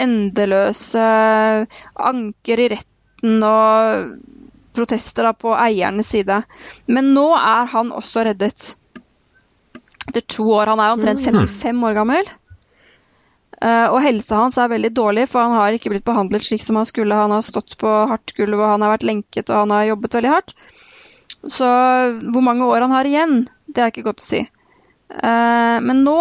endeløse 0.04 1.04
anker 2.10 2.64
i 2.64 2.72
retten 2.74 3.46
og 3.48 4.18
protester 4.78 5.28
da 5.28 5.34
på 5.36 5.54
eiernes 5.58 6.10
side. 6.14 6.42
Men 6.88 7.14
nå 7.18 7.30
er 7.38 7.70
han 7.74 7.94
også 7.96 8.26
reddet. 8.30 8.74
Etter 10.08 10.24
to 10.24 10.48
år. 10.56 10.72
Han 10.72 10.82
er 10.84 10.96
omtrent 10.96 11.24
55 11.26 11.88
år 11.90 11.98
gammel. 11.98 12.36
Uh, 13.58 13.90
og 13.90 14.04
helsa 14.06 14.38
hans 14.38 14.60
er 14.62 14.70
veldig 14.70 14.92
dårlig, 14.94 15.24
for 15.32 15.42
han 15.42 15.56
har 15.58 15.74
ikke 15.74 15.90
blitt 15.90 16.06
behandlet 16.06 16.46
slik 16.46 16.62
som 16.62 16.78
han 16.78 16.86
skulle. 16.86 17.18
Han 17.18 17.34
har 17.34 17.46
stått 17.46 17.74
på 17.82 17.90
hardt 18.12 18.36
gulv, 18.38 18.60
og 18.60 18.76
han 18.76 18.86
har 18.86 18.94
vært 18.94 19.08
lenket, 19.10 19.50
og 19.50 19.64
han 19.64 19.74
har 19.74 19.88
jobbet 19.90 20.18
veldig 20.20 20.34
hardt. 20.36 20.54
Så 21.48 21.70
hvor 22.34 22.46
mange 22.46 22.68
år 22.68 22.86
han 22.86 22.94
har 22.94 23.10
igjen, 23.10 23.40
det 23.66 23.82
er 23.82 23.92
ikke 23.92 24.06
godt 24.10 24.22
å 24.22 24.28
si. 24.28 24.44
Uh, 25.10 25.80
men 25.82 26.04
nå 26.06 26.20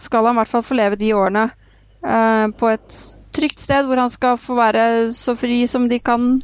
skal 0.00 0.28
han 0.28 0.36
i 0.36 0.42
hvert 0.42 0.52
fall 0.52 0.64
få 0.66 0.78
leve 0.78 0.98
de 1.00 1.10
årene 1.16 1.48
uh, 1.50 2.46
på 2.56 2.70
et 2.70 2.96
trygt 3.32 3.62
sted 3.64 3.86
hvor 3.88 4.00
han 4.00 4.12
skal 4.12 4.38
få 4.40 4.56
være 4.58 4.84
så 5.16 5.34
fri 5.38 5.62
som 5.70 5.88
de 5.88 5.98
kan 6.04 6.36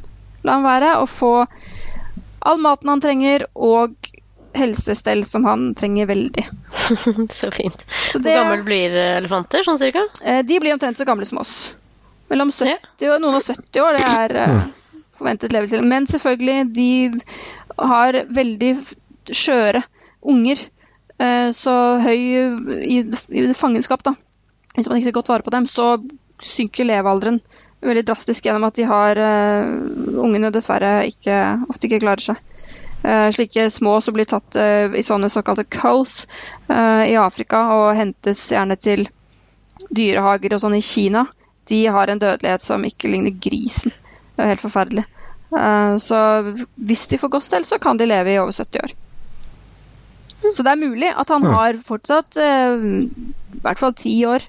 la 0.43 0.55
han 0.57 0.63
være, 0.65 0.93
og 1.01 1.09
få 1.11 1.31
all 2.47 2.61
maten 2.63 2.89
han 2.93 3.01
trenger, 3.03 3.45
og 3.55 3.95
helsestell 4.55 5.21
som 5.27 5.43
han 5.45 5.73
trenger 5.77 6.07
veldig. 6.09 6.45
Så 7.39 7.51
fint. 7.53 7.83
Hvor 8.13 8.23
det- 8.23 8.37
gammel 8.39 8.63
blir 8.65 8.95
elefanter, 9.19 9.63
sånn 9.67 9.77
cirka? 9.81 10.05
Eh, 10.23 10.41
De 10.43 10.59
blir 10.59 10.73
omtrent 10.73 10.97
så 10.97 11.05
gamle 11.05 11.27
som 11.29 11.41
oss. 11.43 11.73
Mellom 12.29 12.51
70 12.53 13.09
og 13.13 13.21
noen 13.21 13.37
og 13.39 13.45
70 13.45 13.83
år, 13.83 13.97
det 13.99 14.07
er 14.09 14.35
eh, 14.45 14.65
forventet 15.19 15.53
levetid. 15.53 15.83
Men 15.85 16.07
selvfølgelig, 16.09 16.57
de 16.73 16.89
har 17.77 18.19
veldig 18.29 18.71
skjøre 19.29 19.83
unger. 20.23 20.65
Eh, 21.19 21.51
Så 21.53 21.75
høy 22.01 22.17
i, 22.17 22.99
i 23.03 23.45
fangenskap, 23.53 24.03
da. 24.07 24.15
Hvis 24.75 24.87
man 24.89 24.97
ikke 25.01 25.11
tar 25.11 25.19
godt 25.19 25.31
vare 25.33 25.45
på 25.45 25.53
dem, 25.53 25.65
så 25.67 25.91
synker 26.45 26.87
levealderen 26.87 27.41
veldig 27.85 28.05
drastisk 28.07 28.45
gjennom 28.45 28.67
at 28.67 28.77
de 28.79 28.85
har 28.87 29.19
uh, 29.19 29.67
Ungene 30.19 30.51
dessverre 30.53 31.03
ikke, 31.09 31.37
ofte 31.71 31.87
ikke 31.87 32.01
klarer 32.03 32.25
seg. 32.31 32.41
Uh, 32.99 33.29
slike 33.31 33.69
små 33.71 33.99
som 34.03 34.15
blir 34.17 34.27
tatt 34.27 34.57
uh, 34.59 34.91
i 34.91 35.05
sånne 35.05 35.29
såkalte 35.31 35.63
cows 35.71 36.25
i 36.69 37.15
Afrika 37.17 37.63
og 37.73 37.95
hentes 37.97 38.43
gjerne 38.51 38.75
til 38.77 39.07
dyrehager 39.95 40.53
og 40.53 40.61
sånn 40.61 40.75
i 40.77 40.83
Kina, 40.85 41.23
de 41.71 41.79
har 41.89 42.11
en 42.11 42.19
dødelighet 42.21 42.61
som 42.61 42.83
ikke 42.85 43.09
ligner 43.09 43.33
grisen. 43.41 43.95
Det 44.35 44.43
er 44.43 44.51
helt 44.51 44.61
forferdelig. 44.61 45.05
Så 46.05 46.19
hvis 46.77 47.07
de 47.09 47.17
får 47.17 47.31
godt 47.33 47.47
stell, 47.47 47.65
så 47.65 47.79
kan 47.81 47.97
de 47.97 48.05
leve 48.05 48.35
i 48.35 48.37
over 48.37 48.53
70 48.53 48.83
år. 48.83 48.93
Så 50.53 50.61
det 50.61 50.75
er 50.75 50.83
mulig 50.83 51.09
at 51.09 51.33
han 51.33 51.47
har 51.49 51.79
fortsatt 51.87 52.37
i 52.37 53.63
hvert 53.65 53.81
fall 53.81 53.97
ti 53.97 54.13
år 54.29 54.45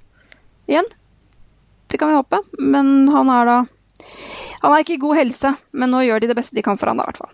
igjen. 0.69 0.93
Det 1.91 1.99
kan 1.99 2.09
vi 2.13 2.19
håpe. 2.19 2.43
Men 2.59 3.09
han 3.13 3.31
er 3.35 3.45
da 3.51 3.59
Han 4.63 4.73
er 4.75 4.83
ikke 4.85 4.95
i 4.99 5.03
god 5.03 5.17
helse, 5.17 5.55
men 5.73 5.91
nå 5.95 6.03
gjør 6.05 6.21
de 6.21 6.29
det 6.31 6.37
beste 6.37 6.55
de 6.57 6.63
kan 6.63 6.77
for 6.77 6.91
han 6.91 6.99
da, 7.01 7.05
i 7.07 7.11
hvert 7.11 7.21
fall. 7.23 7.31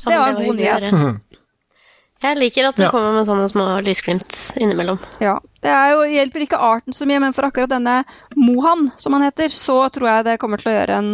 Så 0.00 0.08
det 0.08 0.18
var 0.20 0.30
en 0.32 0.46
god 0.46 0.56
nyhet. 0.56 1.20
Jeg 2.20 2.36
liker 2.36 2.66
at 2.68 2.76
du 2.76 2.82
Ja. 2.84 2.90
kommer 2.92 3.12
med 3.16 3.26
sånne 3.28 3.48
små 3.48 3.66
lysglimt 3.84 4.36
innimellom. 4.60 4.98
Ja. 5.20 5.38
Det 5.60 5.70
er 5.72 5.90
jo, 5.92 6.02
hjelper 6.08 6.44
ikke 6.44 6.58
arten 6.60 6.92
så 6.96 7.06
mye, 7.08 7.20
men 7.20 7.32
for 7.36 7.44
akkurat 7.48 7.68
denne 7.72 8.04
Mohan, 8.36 8.90
som 8.96 9.12
han 9.16 9.22
heter, 9.28 9.48
så 9.52 9.90
tror 9.92 10.08
jeg 10.08 10.24
det 10.24 10.38
kommer 10.40 10.60
til 10.60 10.72
å 10.72 10.76
gjøre 10.78 10.96
en 10.98 11.10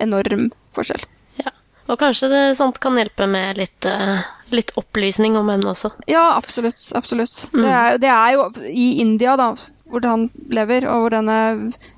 enorm 0.00 0.50
forskjell. 0.76 1.04
Ja. 1.44 1.52
Og 1.88 1.98
kanskje 2.00 2.28
det 2.32 2.56
sånt 2.56 2.80
kan 2.80 2.96
hjelpe 2.96 3.28
med 3.28 3.56
litt, 3.60 3.84
eh, 3.84 4.20
litt 4.50 4.72
opplysning 4.76 5.36
om 5.36 5.48
emnet 5.48 5.68
også. 5.72 5.92
Ja, 6.06 6.30
absolutt. 6.36 6.80
absolutt. 6.94 7.48
Det, 7.52 7.64
er, 7.68 7.98
det 7.98 8.08
er 8.08 8.32
jo 8.36 8.50
i 8.68 9.00
India, 9.00 9.36
da, 9.36 9.54
hvor 9.90 10.06
han 10.06 10.28
lever, 10.50 10.86
og 10.88 11.04
hvor 11.04 11.14
denne 11.14 11.38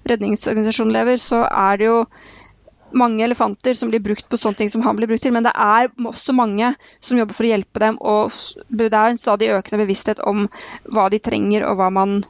redningsorganisasjonen 0.08 0.94
lever, 0.96 1.20
så 1.20 1.44
er 1.48 1.80
det 1.80 1.90
jo 1.90 1.98
mange 2.92 3.24
elefanter 3.24 3.76
som 3.76 3.88
blir 3.88 4.02
brukt 4.04 4.28
på 4.28 4.38
sånne 4.40 4.60
ting 4.60 4.70
som 4.72 4.82
han 4.84 4.98
blir 4.98 5.08
brukt 5.10 5.24
til. 5.24 5.32
Men 5.34 5.46
det 5.46 5.54
er 5.56 5.90
også 6.08 6.34
mange 6.36 6.74
som 7.04 7.18
jobber 7.18 7.36
for 7.36 7.48
å 7.48 7.52
hjelpe 7.52 7.82
dem, 7.82 7.98
og 8.00 8.32
det 8.68 8.92
er 8.92 9.14
en 9.14 9.20
stadig 9.20 9.52
økende 9.56 9.82
bevissthet 9.84 10.22
om 10.28 10.46
hva 10.92 11.08
de 11.12 11.20
trenger, 11.22 11.66
og 11.68 11.80
hva 11.80 11.90
man 11.92 12.22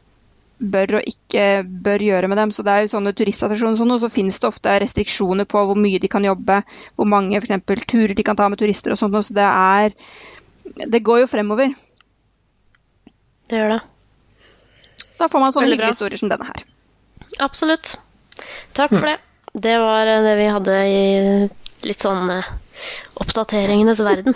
bør 0.63 1.01
og 1.01 1.09
ikke 1.09 1.47
bør 1.85 2.05
gjøre 2.07 2.31
med 2.31 2.39
dem. 2.39 2.53
Så 2.55 2.65
det 2.67 2.75
er 2.75 2.85
jo 2.85 2.93
sånne 2.95 3.15
turistattraksjoner 3.19 3.77
og 3.77 3.83
sånn, 3.83 3.95
og 3.97 4.03
så 4.05 4.13
finnes 4.13 4.39
det 4.39 4.51
ofte 4.51 4.77
restriksjoner 4.85 5.49
på 5.51 5.65
hvor 5.69 5.79
mye 5.79 6.03
de 6.03 6.11
kan 6.11 6.27
jobbe, 6.27 6.61
hvor 6.97 7.11
mange 7.11 7.39
eksempel, 7.41 7.83
turer 7.89 8.15
de 8.15 8.27
kan 8.27 8.39
ta 8.39 8.49
med 8.53 8.63
turister 8.63 8.95
og 8.95 9.01
sånt. 9.01 9.19
Så 9.27 9.35
det 9.39 9.49
er 9.49 9.97
Det 10.63 11.03
går 11.03 11.25
jo 11.25 11.27
fremover. 11.27 11.73
Det 13.51 13.59
gjør 13.59 13.75
det. 13.75 13.81
Da 15.23 15.29
får 15.31 15.39
man 15.39 15.53
sånne 15.55 15.69
hyggelige 15.71 15.95
historier 15.95 16.19
som 16.19 16.31
denne 16.33 16.49
her. 16.49 16.65
Absolutt. 17.45 17.95
Takk 18.75 18.91
for 18.91 19.07
det. 19.07 19.21
Det 19.55 19.77
var 19.79 20.09
eh, 20.11 20.23
det 20.25 20.33
vi 20.41 20.49
hadde 20.51 20.77
i 20.89 21.03
litt 21.87 22.03
sånn 22.03 22.31
eh, 22.33 22.49
oppdateringenes 23.23 24.03
verden. 24.03 24.35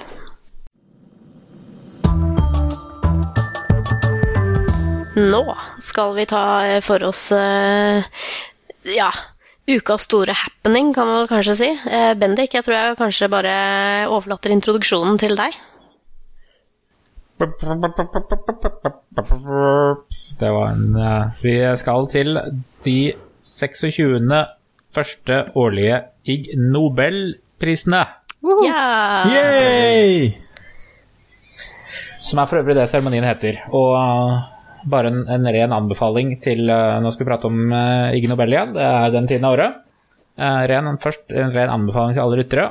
Nå 5.17 5.43
skal 5.83 6.15
vi 6.21 6.27
ta 6.31 6.45
eh, 6.69 6.83
for 6.85 7.03
oss 7.09 7.31
ja, 8.87 9.11
ukas 9.67 10.07
store 10.07 10.37
happening, 10.39 10.93
kan 10.95 11.09
man 11.11 11.31
kanskje 11.33 11.57
si. 11.65 11.71
Bendik, 12.21 12.55
jeg 12.55 12.63
tror 12.63 12.77
jeg 12.77 13.01
kanskje 13.01 13.33
bare 13.33 13.57
overlater 14.07 14.55
introduksjonen 14.55 15.19
til 15.19 15.35
deg. 15.35 15.57
Det 20.41 20.51
var 20.53 20.71
en 20.73 20.97
uh, 20.97 21.37
Vi 21.43 21.55
skal 21.77 22.09
til 22.09 22.39
de 22.85 23.13
26. 23.45 24.45
første 24.97 25.45
årlige 25.55 26.01
Ig 26.25 26.57
Nobelprisene. 26.57 28.03
Ja! 28.65 28.87
Yay! 29.29 30.33
Som 32.25 32.41
er 32.41 32.49
for 32.49 32.63
øvrig 32.63 32.79
det 32.79 32.89
seremonien 32.89 33.27
heter. 33.29 33.61
Og 33.69 33.93
uh, 34.01 34.41
bare 34.91 35.13
en, 35.13 35.23
en 35.29 35.47
ren 35.59 35.77
anbefaling 35.77 36.39
til 36.43 36.71
uh, 36.71 36.97
Nå 37.03 37.13
skal 37.13 37.27
vi 37.27 37.31
prate 37.31 37.51
om 37.51 37.69
uh, 37.69 38.17
Ig 38.17 38.31
Nobel 38.31 38.57
igjen, 38.57 38.75
det 38.77 38.89
er 38.89 39.13
den 39.15 39.29
tiden 39.29 39.45
av 39.45 39.59
året. 39.59 39.79
Uh, 40.41 40.65
ren, 40.73 40.97
først 41.01 41.29
en 41.33 41.53
ren 41.53 41.73
anbefaling 41.75 42.17
til 42.17 42.25
alle 42.25 42.41
lyttere. 42.41 42.71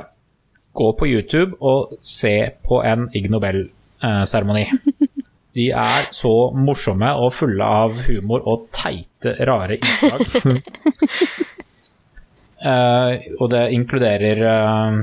Gå 0.76 0.92
på 0.98 1.08
YouTube 1.08 1.56
og 1.62 1.96
se 2.04 2.36
på 2.66 2.82
en 2.82 3.08
Ig 3.14 3.30
Nobel-seremoni. 4.02 4.66
De 5.56 5.70
er 5.72 6.08
så 6.12 6.32
morsomme 6.52 7.08
og 7.16 7.30
fulle 7.32 7.64
av 7.64 8.02
humor 8.06 8.44
og 8.44 8.66
teite, 8.76 9.32
rare 9.48 9.78
innslag. 9.78 10.26
Uh, 12.60 13.16
og 13.40 13.48
det 13.54 13.62
inkluderer 13.72 14.42
uh, 14.44 14.98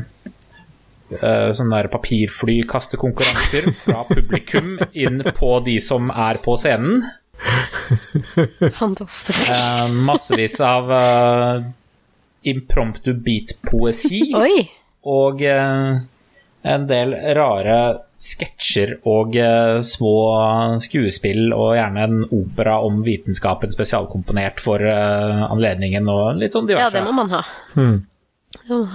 uh, 1.17 1.49
sånne 1.57 1.79
der 1.81 1.89
papirflykastekonkurranser 1.95 3.71
fra 3.81 4.05
publikum 4.11 4.77
inn 4.93 5.25
på 5.33 5.55
de 5.65 5.79
som 5.81 6.13
er 6.13 6.41
på 6.45 6.57
scenen. 6.61 7.01
Fantastisk. 8.77 9.49
Eh, 9.49 9.87
massevis 9.89 10.59
av 10.61 10.91
eh, 10.91 11.65
impromptu 12.53 13.13
beat-poesi. 13.13 14.21
Og 15.03 15.41
eh, 15.43 15.97
en 16.63 16.87
del 16.87 17.13
rare 17.35 17.77
sketsjer 18.23 18.95
og 19.09 19.35
eh, 19.35 19.81
små 19.83 20.15
skuespill, 20.83 21.51
og 21.51 21.75
gjerne 21.75 22.05
en 22.07 22.21
opera 22.29 22.77
om 22.85 23.01
vitenskapen 23.03 23.73
spesialkomponert 23.73 24.63
for 24.63 24.83
eh, 24.87 25.43
anledningen, 25.49 26.07
og 26.07 26.39
litt 26.39 26.55
sånn 26.55 26.71
Ja, 26.71 26.89
det 26.93 27.03
må 27.03 27.15
man 27.19 27.33
ha. 27.33 27.43
Hmm. 27.75 28.03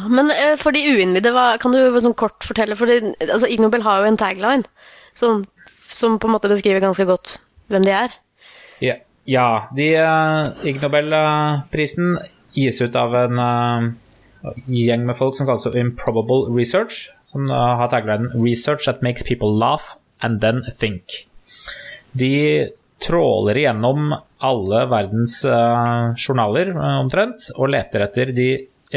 Men 0.08 0.32
eh, 0.32 0.54
for 0.60 0.72
de 0.72 0.84
uinnvidde, 0.86 1.34
kan 1.60 1.74
du 1.74 2.00
sånn 2.00 2.16
kort 2.18 2.46
fortelle? 2.46 2.78
For 2.78 2.88
altså, 2.88 3.50
Ig 3.50 3.60
Nobel 3.62 3.84
har 3.84 4.00
jo 4.02 4.12
en 4.12 4.20
tagline 4.20 4.64
som, 5.18 5.44
som 5.90 6.16
på 6.20 6.28
en 6.28 6.36
måte 6.36 6.50
beskriver 6.50 6.84
ganske 6.84 7.06
godt 7.08 7.36
hvem 7.68 7.84
de 7.84 7.94
er. 7.94 8.16
Ja, 8.84 8.96
ja 9.28 9.48
de, 9.76 9.90
uh, 10.00 10.54
Ig 10.66 10.80
Nobel-prisen 10.82 12.16
gis 12.56 12.80
ut 12.80 12.96
av 12.96 13.14
en 13.18 13.42
eh, 13.42 13.88
gjeng 14.72 15.04
med 15.08 15.18
folk 15.18 15.36
som 15.36 15.48
kalles 15.48 15.68
Improbable 15.76 16.48
Research, 16.54 17.08
som 17.33 17.51
eh, 17.51 17.76
har 17.81 17.89
taglinen 17.93 18.33
'Research 18.35 18.85
that 18.85 19.03
makes 19.03 19.22
people 19.22 19.49
laugh 19.49 19.97
and 20.20 20.41
then 20.41 20.62
think'. 20.81 21.24
De 22.12 22.68
tråler 22.99 23.57
igjennom 23.57 24.14
alle 24.39 24.87
verdens 24.91 25.45
uh, 25.45 26.14
journaler 26.16 26.72
uh, 26.74 27.01
omtrent, 27.03 27.51
og 27.55 27.70
leter 27.70 28.03
etter 28.07 28.33
de 28.35 28.49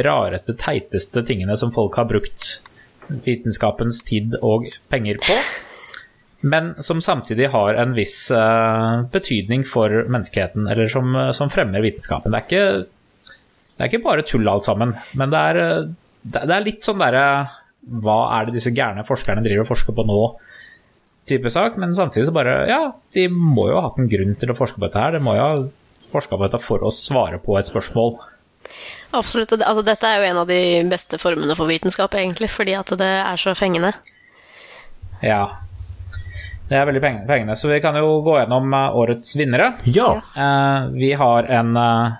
rareste, 0.02 0.56
teiteste 0.58 1.22
tingene 1.28 1.58
som 1.58 1.74
folk 1.74 1.98
har 2.00 2.08
brukt 2.10 2.62
vitenskapens 3.26 4.02
tid 4.08 4.38
og 4.42 4.70
penger 4.90 5.20
på 5.22 5.36
men 6.42 6.72
som 6.82 6.98
samtidig 7.04 7.52
har 7.54 7.78
en 7.78 7.92
viss 7.94 8.32
uh, 8.34 9.04
betydning 9.14 9.62
for 9.68 9.94
menneskeheten, 10.10 10.66
eller 10.66 10.90
som, 10.90 11.14
som 11.38 11.52
fremmer 11.54 11.84
vitenskapen. 11.86 12.34
Det 12.34 12.40
er, 12.40 12.48
ikke, 12.48 13.36
det 13.76 13.84
er 13.84 13.92
ikke 13.92 14.06
bare 14.08 14.26
tull 14.26 14.50
alt 14.50 14.66
sammen, 14.66 14.96
men 15.14 15.30
det 15.30 15.42
er, 15.52 15.60
det 16.26 16.42
er 16.48 16.66
litt 16.66 16.82
sånn 16.88 16.98
derre 16.98 17.28
Hva 17.82 18.20
er 18.38 18.48
det 18.48 18.60
disse 18.60 18.74
gærne 18.76 19.06
forskerne 19.08 19.44
driver 19.46 19.66
og 19.66 19.72
forsker 19.74 19.96
på 19.98 20.06
nå? 20.08 20.24
type 21.28 21.50
sak, 21.54 21.78
men 21.78 21.96
samtidig 21.96 22.28
så 22.28 22.34
bare 22.34 22.56
Ja, 22.70 22.82
de 23.14 23.28
må 23.30 23.68
jo 23.70 23.78
ha 23.78 23.88
hatt 23.88 24.00
en 24.02 24.10
grunn 24.10 24.36
til 24.40 24.52
å 24.52 24.58
forske 24.58 24.80
på 24.80 24.88
dette 24.88 25.02
her. 25.02 25.16
De 25.16 25.24
må 25.24 25.36
jo 25.38 25.46
ha 25.46 25.56
forska 26.12 26.38
på 26.38 26.48
dette 26.48 26.62
for 26.62 26.84
å 26.84 26.92
svare 26.94 27.40
på 27.42 27.58
et 27.60 27.70
spørsmål. 27.70 28.16
Absolutt. 29.16 29.54
Altså, 29.60 29.84
dette 29.86 30.08
er 30.08 30.22
jo 30.22 30.30
en 30.30 30.40
av 30.44 30.48
de 30.50 30.62
beste 30.90 31.20
formene 31.22 31.56
for 31.60 31.70
vitenskap, 31.70 32.16
egentlig, 32.18 32.50
fordi 32.52 32.76
at 32.80 32.94
det 33.00 33.12
er 33.22 33.40
så 33.40 33.54
fengende. 33.58 33.94
Ja. 35.22 35.44
Det 36.72 36.80
er 36.80 36.88
veldig 36.88 37.04
fengende. 37.04 37.28
pengende, 37.28 37.56
så 37.60 37.68
vi 37.68 37.82
kan 37.84 37.98
jo 38.00 38.22
gå 38.26 38.38
gjennom 38.40 38.74
eh, 38.74 38.98
årets 39.04 39.36
vinnere. 39.36 39.74
Ja. 39.92 40.14
Eh, 40.36 40.92
vi 40.96 41.12
har 41.20 41.50
en 41.52 41.76
eh, 41.78 42.20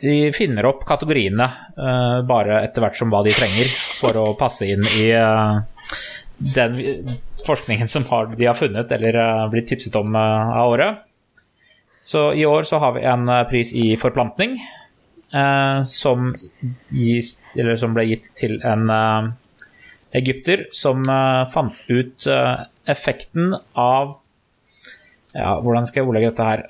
De 0.00 0.32
finner 0.32 0.66
opp 0.68 0.82
kategoriene 0.84 1.46
uh, 1.78 2.20
bare 2.28 2.60
etter 2.66 2.84
hvert 2.84 2.98
som 2.98 3.12
hva 3.12 3.22
de 3.24 3.32
trenger 3.32 3.70
for 3.96 4.16
å 4.20 4.26
passe 4.36 4.68
inn 4.68 4.84
i 5.00 5.08
uh, 5.16 5.62
den 6.36 6.76
forskningen 7.46 7.88
som 7.88 8.04
har, 8.10 8.28
de 8.36 8.48
har 8.48 8.58
funnet 8.58 8.92
eller 8.92 9.16
uh, 9.16 9.46
blitt 9.52 9.70
tipset 9.72 9.96
om 9.96 10.12
av 10.16 10.74
året. 10.74 11.00
Så 12.04 12.28
i 12.36 12.44
år 12.46 12.68
så 12.68 12.78
har 12.82 12.92
vi 12.98 13.06
en 13.08 13.24
pris 13.48 13.72
i 13.74 13.96
forplantning 13.98 14.60
som, 15.90 16.28
gis, 16.94 17.32
eller 17.58 17.74
som 17.80 17.96
ble 17.96 18.04
gitt 18.06 18.28
til 18.38 18.60
en 18.62 18.84
egypter 20.14 20.62
som 20.76 21.02
fant 21.50 21.80
ut 21.90 22.28
effekten 22.86 23.56
av 23.74 24.14
Ja, 25.34 25.56
hvordan 25.58 25.88
skal 25.90 26.04
jeg 26.04 26.12
ordlegge 26.12 26.30
dette 26.30 26.46
her? 26.46 26.62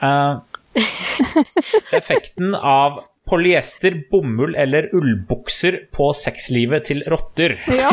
Effekten 2.01 2.57
av 2.57 3.03
polyester, 3.27 3.97
bomull 4.11 4.55
eller 4.55 4.89
ullbukser 4.95 5.79
på 5.95 6.13
sexlivet 6.15 6.87
til 6.91 7.03
rotter. 7.11 7.57
Ja, 7.75 7.91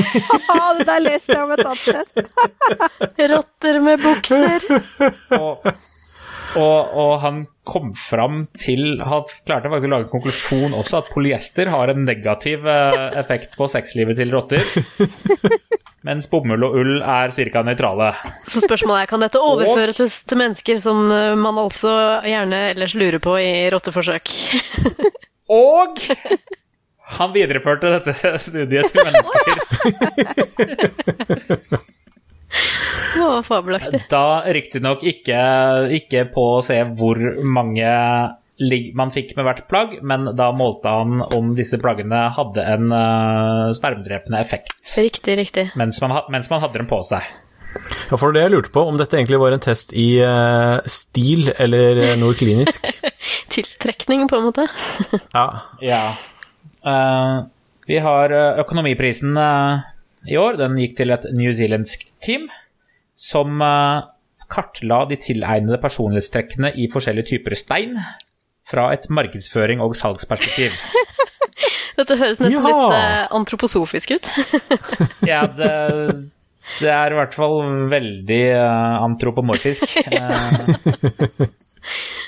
det 0.77 0.85
der 0.89 1.01
leste 1.03 1.33
jeg 1.33 1.43
om 1.43 1.55
et 1.55 1.65
annet 1.65 1.81
sted. 1.81 3.31
Rotter 3.33 3.79
med 3.81 4.03
bukser! 4.03 4.67
Og, 5.43 5.65
og, 6.59 6.93
og 6.93 7.13
han 7.23 7.39
kom 7.63 7.93
fram 7.95 8.45
til 8.59 8.99
Han 9.03 9.23
klarte 9.47 9.69
faktisk 9.71 9.87
å 9.87 9.91
lage 9.93 10.07
en 10.07 10.11
konklusjon 10.11 10.75
også, 10.77 10.99
at 10.99 11.11
polyester 11.13 11.71
har 11.71 11.93
en 11.93 12.03
negativ 12.07 12.67
eh, 12.67 13.17
effekt 13.19 13.55
på 13.59 13.67
sexlivet 13.71 14.19
til 14.19 14.33
rotter. 14.35 14.63
Mens 16.07 16.27
bomull 16.27 16.65
og 16.67 16.75
ull 16.81 16.97
er 16.99 17.31
ca. 17.31 17.61
nøytrale. 17.63 18.09
Så 18.43 18.59
spørsmålet 18.65 19.05
er, 19.05 19.11
kan 19.13 19.23
dette 19.23 19.39
overføres 19.39 20.17
til 20.27 20.41
mennesker 20.41 20.81
som 20.83 21.05
eh, 21.07 21.35
man 21.39 21.61
altså 21.61 21.93
gjerne 22.27 22.59
ellers 22.73 22.95
lurer 22.99 23.23
på 23.23 23.37
i 23.39 23.69
rotteforsøk? 23.71 24.33
Og 25.53 25.99
han 27.13 27.33
videreførte 27.35 27.99
dette 27.99 28.39
studiet 28.41 28.91
til 28.91 29.01
mennesker. 29.07 29.43
Var 33.13 33.43
fabelaktig. 33.45 34.05
Da 34.11 34.43
riktignok 34.55 35.03
ikke, 35.05 35.41
ikke 35.99 36.25
på 36.33 36.47
å 36.57 36.63
se 36.65 36.79
hvor 36.97 37.19
mange 37.45 37.89
ligg 38.61 38.91
man 38.97 39.11
fikk 39.13 39.33
med 39.37 39.47
hvert 39.47 39.63
plagg, 39.69 39.95
men 40.05 40.27
da 40.37 40.51
målte 40.55 40.91
han 40.91 41.23
om 41.25 41.53
disse 41.57 41.79
plaggene 41.81 42.27
hadde 42.35 42.65
en 42.75 42.91
uh, 42.93 43.71
spermdrepende 43.73 44.41
effekt 44.41 44.75
Riktig, 44.97 45.37
riktig. 45.39 45.71
mens 45.79 46.01
man, 46.03 46.15
mens 46.33 46.51
man 46.53 46.61
hadde 46.63 46.81
dem 46.81 46.89
på 46.89 46.99
seg. 47.07 47.25
ja, 48.11 48.17
for 48.19 48.35
det 48.35 48.45
jeg 48.45 48.53
lurte 48.53 48.73
på, 48.73 48.83
om 48.85 48.99
dette 48.99 49.17
egentlig 49.17 49.41
var 49.41 49.55
en 49.55 49.63
test 49.63 49.95
i 49.97 50.07
uh, 50.21 50.77
stil 50.85 51.49
eller 51.57 52.03
eh, 52.03 52.13
noe 52.21 52.37
klinisk. 52.37 52.85
Tiltrekning, 53.53 54.27
på 54.29 54.37
en 54.37 54.47
måte. 54.51 54.67
Ja. 55.33 55.47
Ja. 55.81 56.03
Uh, 56.85 57.49
vi 57.89 57.97
har 57.99 58.31
økonomiprisen 58.61 59.33
i 60.29 60.37
år. 60.39 60.57
Den 60.61 60.75
gikk 60.79 60.97
til 60.99 61.13
et 61.15 61.25
newzealandsk 61.35 62.05
team 62.23 62.47
som 63.19 63.61
eh, 63.61 64.03
kartla 64.53 65.03
de 65.09 65.17
tilegnede 65.21 65.79
personlighetstrekkene 65.81 66.73
i 66.77 66.89
forskjellige 66.93 67.31
typer 67.33 67.55
stein 67.57 67.97
fra 68.67 68.89
et 68.95 69.07
markedsføring- 69.11 69.81
og 69.83 69.95
salgsperspektiv. 69.99 70.71
Dette 71.97 72.15
høres 72.17 72.39
nesten 72.41 72.55
Ja. 72.57 72.61
litt 72.65 72.95
uh, 72.95 73.35
antroposofisk 73.37 74.15
ut. 74.15 74.29
Ja, 75.29 75.43
det, 75.45 75.69
det 76.79 76.89
er 76.89 77.13
i 77.13 77.17
hvert 77.19 77.35
fall 77.37 77.59
veldig 77.91 78.41
uh, 78.57 79.03
antropomorfisk. 79.05 79.97
Eh, 80.07 81.51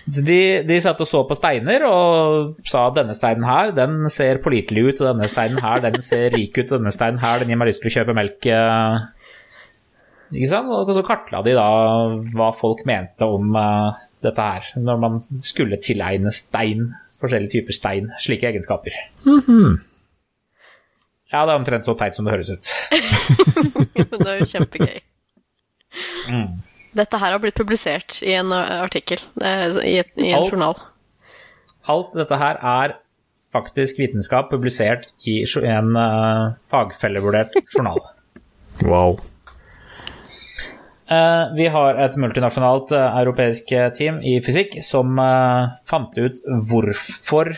så 0.05 0.21
de, 0.25 0.39
de 0.67 0.77
satt 0.83 0.99
og 1.01 1.09
så 1.09 1.23
på 1.25 1.37
steiner 1.37 1.85
og 1.87 2.57
sa 2.67 2.83
at 2.89 2.97
denne 2.99 3.15
steinen 3.17 3.45
her, 3.47 3.71
den 3.75 4.09
ser 4.13 4.41
pålitelig 4.43 4.83
ut, 4.89 5.01
og 5.01 5.07
denne 5.13 5.29
steinen 5.31 5.61
her, 5.63 5.81
den 5.85 6.01
ser 6.05 6.27
rik 6.35 6.57
ut, 6.59 6.67
og 6.69 6.77
denne 6.77 6.93
steinen 6.93 7.21
her, 7.23 7.41
den 7.41 7.53
gir 7.53 7.61
meg 7.61 7.71
lyst 7.71 7.81
til 7.83 7.91
å 7.91 7.95
kjøpe 7.95 8.17
melk. 8.17 8.49
Ikke 10.35 10.51
sant? 10.51 10.69
Og 10.69 10.91
så 10.97 11.05
kartla 11.07 11.41
de 11.45 11.55
da 11.57 11.65
hva 12.35 12.51
folk 12.57 12.83
mente 12.89 13.27
om 13.29 13.55
uh, 13.57 13.95
dette 14.25 14.45
her, 14.45 14.69
når 14.81 15.01
man 15.01 15.19
skulle 15.45 15.81
tilegne 15.81 16.33
stein, 16.35 16.89
forskjellige 17.21 17.55
typer 17.57 17.77
stein, 17.77 18.13
slike 18.21 18.49
egenskaper. 18.51 18.97
Ja, 21.33 21.41
det 21.43 21.51
er 21.51 21.57
omtrent 21.57 21.87
så 21.87 21.95
teit 21.97 22.15
som 22.15 22.27
det 22.27 22.35
høres 22.35 22.53
ut. 22.53 22.69
det 24.13 24.29
er 24.29 24.39
jo 24.39 24.49
kjempegøy. 24.53 24.99
Mm. 26.29 26.49
Dette 26.95 27.19
her 27.19 27.35
har 27.35 27.41
blitt 27.43 27.57
publisert 27.57 28.21
i 28.23 28.35
en 28.37 28.53
eh, 28.55 28.75
artikkel 28.85 29.21
eh, 29.43 29.67
i, 29.83 29.97
et, 30.01 30.11
i 30.17 30.31
en 30.31 30.43
Alt. 30.43 30.53
journal. 30.53 30.79
Alt 31.91 32.15
dette 32.17 32.39
her 32.39 32.59
er 32.61 32.97
faktisk 33.55 33.99
vitenskap 34.01 34.49
publisert 34.51 35.05
i 35.23 35.37
en 35.63 35.93
uh, 35.95 36.55
fagfellevurdert 36.71 37.55
journal. 37.75 38.01
Wow. 38.83 39.13
Uh, 41.07 41.53
vi 41.55 41.69
har 41.71 41.95
et 42.03 42.17
multinasjonalt 42.19 42.89
uh, 42.91 43.13
europeisk 43.21 43.71
team 43.95 44.17
i 44.19 44.33
fysikk 44.43 44.81
som 44.83 45.15
fant 45.87 46.19
ut 46.19 46.41
hvorfor 46.67 47.53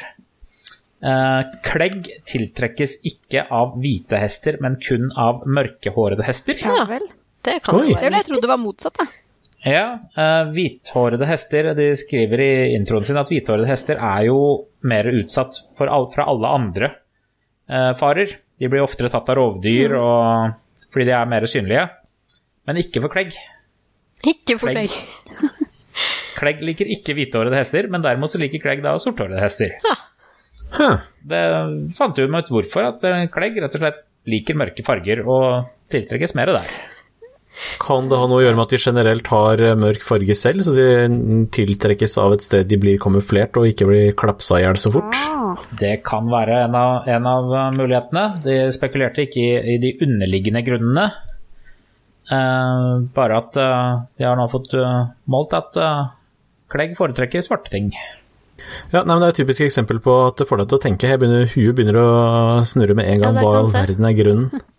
eh, 1.03 1.53
klegg 1.65 2.09
tiltrekkes 2.29 2.97
ikke 3.07 3.45
av 3.53 3.77
hvite 3.81 4.19
hester, 4.21 4.59
men 4.63 4.77
kun 4.81 5.11
av 5.17 5.45
mørkehårede 5.45 6.25
hester. 6.27 6.59
Ja 6.61 6.85
vel. 6.89 7.07
Det 7.45 7.61
kan 7.63 7.79
Oi. 7.79 7.91
jo 7.91 7.95
Det 7.95 8.03
være 8.03 8.19
jeg 8.19 8.29
trodde 8.29 8.45
det 8.45 8.51
var 8.51 8.61
motsatt, 8.61 9.01
jeg. 9.03 9.23
Ja, 9.67 9.97
uh, 10.15 10.47
hvithårede 10.55 11.27
hester 11.27 11.71
De 11.75 11.89
skriver 11.99 12.43
i 12.43 12.51
introen 12.77 13.03
sin 13.07 13.19
at 13.19 13.27
hvithårede 13.31 13.67
hester 13.67 13.99
er 13.99 14.27
jo 14.29 14.37
mer 14.87 15.09
utsatt 15.11 15.59
for 15.75 15.91
all, 15.91 16.07
fra 16.13 16.27
alle 16.31 16.51
andre 16.59 16.91
uh, 17.67 17.91
farer. 17.99 18.37
De 18.57 18.69
blir 18.71 18.85
oftere 18.85 19.11
tatt 19.11 19.27
av 19.29 19.37
rovdyr 19.39 19.97
og, 19.99 20.55
fordi 20.93 21.09
de 21.09 21.15
er 21.17 21.29
mer 21.29 21.45
synlige, 21.49 21.83
men 22.69 22.79
ikke 22.81 23.03
for 23.03 23.13
klegg. 23.13 23.35
Ikke 24.25 24.57
for 24.57 24.71
Klegg. 24.71 24.89
deg. 24.89 25.67
Klegg 26.37 26.61
liker 26.65 26.89
ikke 26.93 27.15
hvithårede 27.17 27.57
hester, 27.57 27.87
men 27.89 28.03
derimot 28.05 28.29
så 28.33 28.41
liker 28.41 28.61
klegg 28.61 28.83
da 28.85 28.93
sorthårede 29.01 29.41
hester. 29.41 29.73
Huh. 30.77 30.99
Det 31.25 31.41
fant 31.95 32.17
vi 32.17 32.27
ut 32.27 32.51
hvorfor, 32.53 32.91
at 32.91 33.05
eh, 33.07 33.23
klegg 33.33 33.57
rett 33.63 33.77
og 33.77 33.81
slett 33.81 34.03
liker 34.29 34.57
mørke 34.59 34.85
farger 34.85 35.23
og 35.25 35.69
tiltrekkes 35.93 36.35
mer 36.37 36.51
der. 36.53 36.75
Kan 37.81 38.09
det 38.11 38.19
ha 38.19 38.27
noe 38.29 38.41
å 38.41 38.45
gjøre 38.45 38.57
med 38.57 38.67
at 38.67 38.73
de 38.75 38.79
generelt 38.81 39.29
har 39.33 39.63
eh, 39.63 39.77
mørk 39.79 40.03
farge 40.05 40.35
selv, 40.37 40.65
så 40.65 40.75
de 40.77 41.47
tiltrekkes 41.55 42.17
av 42.21 42.35
et 42.35 42.45
sted 42.45 42.69
de 42.69 42.79
blir 42.81 42.99
kamuflert 43.01 43.57
og 43.57 43.69
ikke 43.71 43.87
blir 43.89 44.11
klapsa 44.17 44.59
i 44.59 44.65
hjel 44.65 44.77
så 44.81 44.93
fort? 44.93 45.17
Ah, 45.17 45.55
Det 45.79 45.95
kan 46.07 46.29
være 46.31 46.63
en 46.67 46.77
av, 46.77 47.07
en 47.09 47.29
av 47.29 47.49
uh, 47.53 47.63
mulighetene. 47.75 48.27
De 48.45 48.59
spekulerte 48.75 49.25
ikke 49.25 49.41
i, 49.41 49.57
i 49.75 49.79
de 49.81 49.95
underliggende 50.05 50.63
grunnene. 50.67 51.09
Eh, 52.27 52.93
bare 53.15 53.39
at 53.39 53.55
eh, 53.55 53.91
de 54.19 54.25
har 54.27 54.35
nå 54.35 54.49
fått 54.51 54.73
uh, 54.75 55.07
målt 55.31 55.53
at 55.55 55.77
uh, 55.79 56.09
klegg 56.71 56.97
foretrekker 56.97 57.43
svarte 57.45 57.71
ting. 57.71 57.93
Ja, 58.91 59.03
nei, 59.05 59.13
men 59.13 59.21
Det 59.21 59.27
er 59.27 59.35
et 59.35 59.39
typisk 59.43 59.63
eksempel 59.63 60.01
på 60.03 60.13
at 60.25 60.41
det 60.41 60.47
får 60.49 60.63
deg 60.63 60.71
til 60.71 60.79
å 60.79 60.83
tenke. 60.83 61.13
Begynner, 61.21 61.47
huet 61.53 61.77
begynner 61.77 61.99
å 62.01 62.09
snurre 62.67 62.97
med 62.97 63.07
en 63.07 63.21
gang. 63.23 63.37
Ja, 63.37 63.45
Hva 63.45 63.53
i 63.53 63.61
all 63.61 63.71
verden 63.75 64.09
er 64.09 64.17
grunnen? 64.17 64.65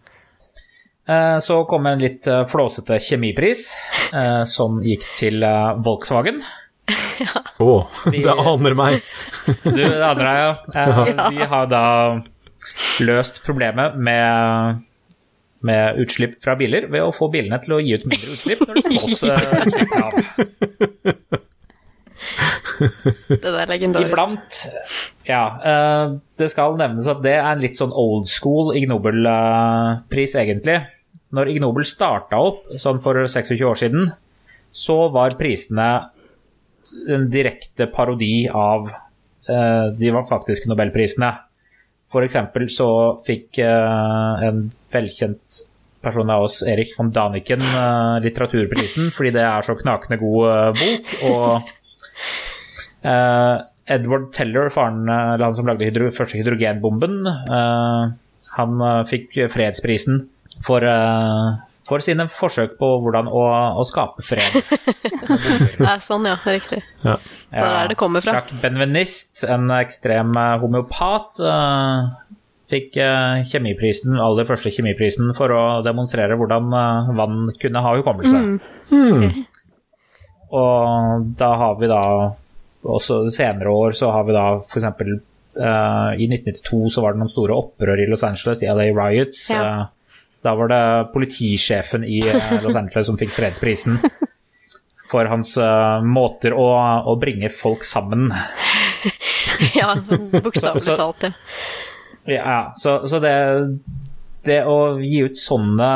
Eh, 1.09 1.38
så 1.40 1.62
kom 1.64 1.86
en 1.88 2.02
litt 2.02 2.26
uh, 2.28 2.42
flåsete 2.48 2.98
kjemipris, 3.00 3.70
eh, 4.12 4.42
som 4.44 4.82
gikk 4.84 5.06
til 5.16 5.44
Volkswagen. 5.84 6.42
Å, 7.59 7.72
det 8.12 8.34
aner 8.34 8.76
meg! 8.78 9.00
Du, 9.64 9.80
det 9.80 10.04
aner 10.04 10.26
deg, 10.28 10.59
eh, 10.76 11.09
De 11.32 11.48
har 11.48 11.68
da 11.70 11.84
løst 13.00 13.40
problemet 13.46 13.96
med, 13.96 14.82
med 15.64 16.00
utslipp 16.02 16.36
fra 16.42 16.56
biler 16.61 16.88
ved 16.92 17.06
å 17.06 17.14
få 17.14 17.30
bilene 17.32 17.56
til 17.64 17.78
å 17.78 17.80
gi 17.80 17.96
ut 17.96 18.04
mindre 18.09 18.36
utslipp 18.36 18.64
når 18.66 18.80
de 18.80 18.92
målt 18.98 19.24
av. 19.24 19.40
utslippskrav. 19.64 20.12
Det 22.78 23.40
der 23.42 23.62
er 23.62 23.70
legendarisk. 23.72 24.12
Iblant. 24.12 24.61
Ja. 25.26 25.42
eh, 25.70 26.04
det 26.38 26.50
skal 26.52 26.76
nevnes 26.78 27.09
at 27.11 27.24
det 27.24 27.34
er 27.38 27.48
en 27.54 27.64
litt 27.64 27.78
sånn 27.78 27.94
old 27.94 28.28
school 28.30 28.74
Ig 28.76 28.86
Nobel-pris, 28.90 30.36
egentlig. 30.38 30.78
Når 31.35 31.51
Ig 31.53 31.61
Nobel 31.62 31.87
starta 31.89 32.41
opp, 32.41 32.64
sånn 32.81 33.03
for 33.05 33.18
26 33.26 33.64
år 33.68 33.81
siden, 33.81 34.12
så 34.72 35.09
var 35.12 35.37
prisene 35.41 35.89
en 37.12 37.26
direkte 37.33 37.89
parodi 37.93 38.49
av 38.49 38.89
eh, 38.89 39.87
de 39.99 40.12
faktiske 40.31 40.70
nobelprisene. 40.70 41.33
For 42.09 42.24
eksempel 42.24 42.70
så 42.72 42.91
fikk 43.20 43.61
eh, 43.61 44.47
en 44.49 44.68
velkjent 44.93 45.61
person 46.01 46.31
av 46.33 46.47
oss, 46.47 46.62
Erik 46.64 46.95
von 46.97 47.12
Daniken, 47.12 47.61
eh, 47.61 48.14
litteraturprisen 48.24 49.12
fordi 49.12 49.35
det 49.37 49.45
er 49.45 49.66
så 49.66 49.76
knakende 49.76 50.20
god 50.22 50.49
eh, 50.55 50.70
bok. 50.81 51.14
og 51.29 51.74
Eh, 53.03 53.57
Edward 53.95 54.33
Teller, 54.35 54.68
faren 54.74 55.09
eh, 55.09 55.35
han 55.41 55.57
som 55.57 55.68
lagde 55.68 55.87
hydro, 55.87 56.11
første 56.14 56.39
hydrogenbomben, 56.41 57.20
han 58.59 58.81
fikk 59.07 59.37
fredsprisen 59.53 60.24
for, 60.64 60.84
eh, 60.84 61.78
for 61.88 62.04
sine 62.04 62.28
forsøk 62.32 62.76
på 62.80 62.88
hvordan 63.04 63.30
å, 63.30 63.42
å 63.80 63.84
skape 63.88 64.24
fred. 64.26 64.59
Ja, 65.78 65.98
sånn, 66.02 66.26
ja. 66.28 66.36
Riktig. 66.44 66.80
Ja. 67.04 67.18
Det 67.50 67.61
er 67.62 67.74
der 67.74 67.92
det 67.92 67.98
kommer 68.00 68.24
fra. 68.24 68.38
Jacques 68.38 68.61
Benveniste, 68.62 69.46
en 69.52 69.68
ekstrem 69.78 70.34
eh, 70.36 70.56
homeopat, 70.62 71.40
eh, 71.44 72.34
fikk 72.68 72.98
kjemiprisen, 73.48 74.18
aller 74.20 74.44
første 74.44 74.68
kjemiprisen 74.74 75.30
for 75.36 75.54
å 75.56 75.62
demonstrere 75.86 76.36
hvordan 76.36 76.66
vann 77.16 77.46
kunne 77.62 77.80
ha 77.80 77.94
hukommelse. 77.96 78.42
Mm. 78.92 79.46
Og 80.52 81.24
da 81.40 81.48
har 81.62 81.78
vi 81.80 81.88
da 81.88 82.02
også 82.88 83.22
senere 83.32 83.72
år 83.72 83.96
så 83.96 84.11
har 84.14 84.28
vi 84.28 84.36
da 84.36 84.46
f.eks. 84.61 84.84
Uh, 85.59 86.14
I 86.14 86.28
1992 86.30 86.92
så 86.94 87.02
var 87.02 87.14
det 87.14 87.22
noen 87.22 87.32
store 87.32 87.56
opprør 87.59 87.98
i 87.98 88.06
Los 88.06 88.22
Angeles, 88.26 88.61
de 88.61 88.68
LA 88.70 88.92
Riots. 88.94 89.48
Ja. 89.50 89.62
Eh, 89.64 89.86
da 90.45 90.55
var 90.55 90.70
det 90.70 90.82
politisjefen 91.14 92.05
i 92.07 92.20
eh, 92.28 92.57
Los 92.62 92.76
Angeles 92.78 93.09
som 93.11 93.18
fikk 93.20 93.34
fredsprisen. 93.36 93.99
For 95.09 95.24
hans 95.24 95.55
uh, 95.57 96.05
måter 96.05 96.53
å, 96.53 96.66
å 97.09 97.14
bringe 97.20 97.49
folk 97.53 97.86
sammen. 97.89 98.28
Ja, 99.74 99.97
bokstavelig 99.99 100.95
talt, 100.95 101.24
ja. 101.24 101.30
Ja, 102.28 102.72
så, 102.76 103.01
så 103.09 103.18
det, 103.18 103.32
det 104.47 104.59
å 104.68 104.99
gi 105.01 105.22
ut 105.26 105.39
sånne 105.41 105.89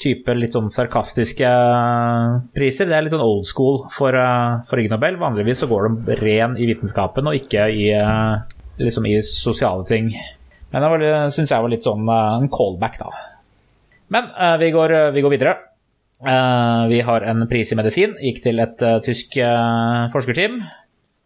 type 0.00 0.34
litt 0.36 0.56
sånn 0.56 0.70
sarkastiske 0.72 1.50
priser, 2.56 2.88
det 2.88 2.96
er 2.96 3.06
litt 3.06 3.14
sånn 3.14 3.24
old 3.24 3.46
school 3.48 3.82
for, 3.94 4.16
eh, 4.16 4.62
for 4.68 4.80
Ig 4.80 4.90
Nobel. 4.92 5.18
Vanligvis 5.20 5.62
så 5.62 5.68
går 5.70 5.88
de 5.88 6.18
ren 6.22 6.56
i 6.58 6.68
vitenskapen 6.70 7.28
og 7.30 7.38
ikke 7.38 7.68
i, 7.70 7.90
eh, 7.92 8.56
liksom 8.80 9.06
i 9.06 9.18
sosiale 9.28 9.86
ting. 9.88 10.10
Men 10.72 10.88
det 11.00 11.14
syns 11.36 11.52
jeg 11.52 11.62
var 11.62 11.70
litt 11.70 11.86
sånn 11.86 12.08
eh, 12.08 12.40
en 12.40 12.50
callback, 12.52 12.98
da. 12.98 13.12
Men 14.12 14.24
uh, 14.34 14.56
vi, 14.60 14.68
går, 14.74 14.96
vi 15.14 15.22
går 15.24 15.36
videre. 15.36 15.54
Uh, 16.24 16.88
vi 16.88 17.00
har 17.00 17.20
en 17.20 17.48
pris 17.48 17.72
i 17.72 17.76
medisin. 17.78 18.14
Gikk 18.22 18.42
til 18.44 18.60
et 18.62 18.82
uh, 18.84 19.00
tysk 19.04 19.36
eh, 19.42 20.10
forskerteam 20.12 20.62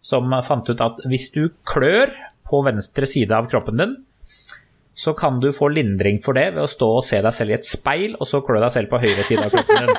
som 0.09 0.25
fant 0.47 0.69
ut 0.71 0.81
at 0.81 0.95
hvis 1.11 1.31
du 1.35 1.49
klør 1.69 2.11
på 2.49 2.63
venstre 2.65 3.07
side 3.07 3.35
av 3.35 3.49
kroppen 3.51 3.77
din, 3.81 3.97
så 4.99 5.13
kan 5.15 5.41
du 5.43 5.53
få 5.55 5.69
lindring 5.71 6.23
for 6.25 6.33
det 6.39 6.55
ved 6.57 6.63
å 6.65 6.69
stå 6.71 6.89
og 6.97 7.05
se 7.07 7.21
deg 7.23 7.35
selv 7.35 7.51
i 7.53 7.55
et 7.59 7.69
speil, 7.69 8.17
og 8.19 8.27
så 8.27 8.41
klø 8.47 8.61
deg 8.63 8.73
selv 8.75 8.89
på 8.91 8.99
høyre 9.03 9.25
side 9.27 9.45
av 9.45 9.51
kroppen 9.53 9.77
din. 9.85 9.91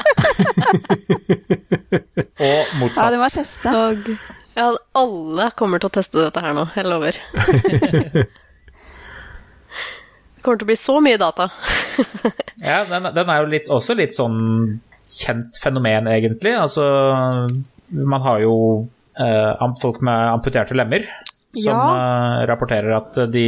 og 2.50 2.60
motsatt. 2.82 3.06
ja, 3.06 3.10
det 3.14 3.20
må 3.22 3.26
jeg 3.30 3.36
teste. 3.38 3.70
Ja, 4.58 4.66
alle 5.00 5.46
kommer 5.56 5.78
til 5.80 5.90
å 5.92 5.96
teste 6.02 6.18
dette 6.26 6.40
her 6.44 6.54
nå, 6.58 6.64
jeg 6.76 6.86
lover. 6.90 7.14
Det 10.40 10.46
kommer 10.46 10.60
til 10.62 10.68
å 10.68 10.72
bli 10.72 10.78
så 10.80 10.94
mye 11.04 11.20
data. 11.20 11.50
Ja, 12.60 12.82
den, 12.88 13.06
den 13.16 13.30
er 13.32 13.38
jo 13.44 13.48
litt, 13.52 13.68
også 13.72 13.94
litt 13.96 14.16
sånn 14.18 14.36
kjent 15.08 15.56
fenomen, 15.64 16.08
egentlig. 16.12 16.52
Altså, 16.60 16.84
man 17.92 18.22
har 18.26 18.42
jo 18.44 18.56
eh, 19.20 19.68
folk 19.82 20.02
med 20.06 20.26
amputerte 20.34 20.76
lemmer 20.76 21.06
som 21.56 21.72
Ja. 21.72 21.78
eh, 21.96 22.42
rapporterer 22.52 22.92
at 22.98 23.16
de 23.34 23.46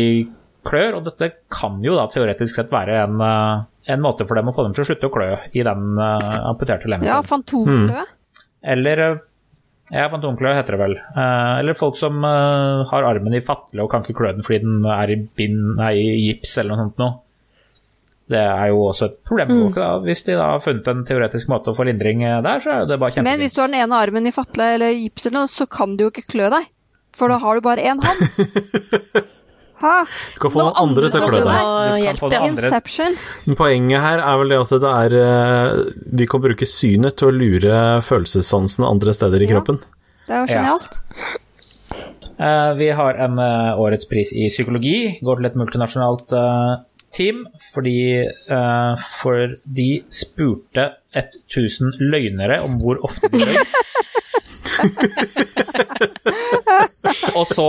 klør, 0.67 0.99
og 0.99 1.05
dette 1.09 1.31
kan 1.51 1.79
jo 1.83 1.95
da 1.99 2.07
teoretisk 2.11 2.55
sett 2.61 2.71
være 2.73 3.01
en, 3.03 3.19
eh, 3.21 3.93
en 3.93 4.01
måte 4.03 4.23
for 4.29 4.39
dem 4.39 4.47
å 4.51 4.55
få 4.55 4.63
dem 4.67 4.73
til 4.77 4.85
å 4.85 4.89
slutte 4.91 5.09
å 5.09 5.13
klø 5.13 5.29
i 5.51 5.63
den 5.67 5.85
eh, 5.99 6.39
amputerte 6.49 6.87
lemmen 6.91 7.07
Ja, 7.11 7.19
fantomklø. 7.21 7.67
fantomkløe. 7.67 8.07
Eller 8.75 9.03
eh, 9.09 9.29
ja, 9.91 10.05
fantomklø 10.11 10.53
heter 10.55 10.77
det 10.77 10.79
vel. 10.81 10.95
Eh, 10.97 11.55
eller 11.59 11.77
folk 11.77 11.97
som 11.99 12.23
eh, 12.23 12.83
har 12.91 13.07
armen 13.09 13.35
i 13.35 13.43
fatle 13.43 13.83
og 13.83 13.91
kan 13.91 14.05
ikke 14.05 14.15
klø 14.21 14.31
den 14.37 14.45
fordi 14.45 14.61
den 14.63 14.87
er 14.87 15.11
i 15.11 15.19
bind, 15.19 15.75
nei, 15.81 15.91
i 15.99 16.21
gips 16.29 16.55
eller 16.61 16.75
noe 16.75 16.85
sånt 16.85 17.03
noe. 17.03 17.17
Det 18.31 18.39
er 18.39 18.69
jo 18.71 18.85
også 18.87 19.09
et 19.09 19.17
problem 19.27 19.49
for 19.49 19.65
folk. 19.65 19.79
da. 19.81 19.89
Hvis 20.05 20.23
de 20.23 20.37
da 20.39 20.45
har 20.53 20.61
funnet 20.63 20.87
en 20.87 21.01
teoretisk 21.07 21.49
måte 21.51 21.73
å 21.73 21.75
få 21.75 21.83
lindring 21.89 22.23
eh, 22.23 22.39
der, 22.45 22.63
så 22.63 22.77
er 22.77 22.87
det 22.87 22.99
bare 23.01 23.25
Men 23.27 23.43
hvis 23.43 23.57
du 23.57 23.59
har 23.63 23.71
den 23.71 23.81
ene 23.81 23.99
armen 23.99 24.29
i 24.29 24.35
fatle 24.35 24.69
eller 24.77 24.95
gips 24.95 25.27
eller 25.27 25.41
noe, 25.41 25.51
så 25.51 25.67
kan 25.67 25.97
du 25.97 26.05
jo 26.05 26.13
ikke 26.13 26.29
klø 26.31 26.47
deg. 26.53 26.71
For 27.17 27.27
da 27.27 27.41
har 27.43 27.59
du 27.59 27.65
bare 27.65 27.83
én 27.91 27.99
hånd. 27.99 29.27
Du 29.81 30.37
kan 30.43 30.51
få 30.53 30.59
Noen 30.61 30.75
andre 30.77 31.09
til 31.09 31.21
å 31.21 31.27
klø 31.31 31.39
deg. 31.41 31.57
Ja. 32.05 32.13
Poenget 33.57 34.01
her 34.05 34.17
er 34.21 34.35
vel 34.41 34.49
det 34.53 34.59
at 34.61 34.69
det 34.83 34.91
er 34.91 35.11
eh, 35.21 35.69
Vi 36.21 36.25
kan 36.29 36.41
bruke 36.43 36.65
synet 36.69 37.13
til 37.17 37.25
å 37.31 37.33
lure 37.35 37.75
følelsessansene 38.05 38.85
andre 38.89 39.11
steder 39.17 39.39
i 39.41 39.45
Ja. 39.49 39.53
kroppen. 39.55 39.77
Det 40.27 40.33
er 40.35 40.39
jo 40.39 40.45
Ja. 40.53 40.57
genialt. 40.61 40.93
Eh, 42.41 42.71
vi 42.77 42.87
har 42.89 43.13
en 43.25 43.35
eh, 43.39 43.75
årets 43.77 44.05
pris 44.09 44.31
i 44.33 44.47
psykologi. 44.49 45.19
Går 45.21 45.35
til 45.41 45.45
et 45.49 45.55
multinasjonalt 45.55 46.29
team 47.11 47.45
fordi 47.73 48.25
For 49.19 49.47
de 49.67 50.03
spurte 50.15 50.91
1000 51.13 51.91
løgnere 51.99 52.61
om 52.63 52.79
hvor 52.79 52.97
ofte 53.03 53.27
de 53.33 53.37
løy. 53.43 53.57
og 57.35 57.45
så 57.49 57.65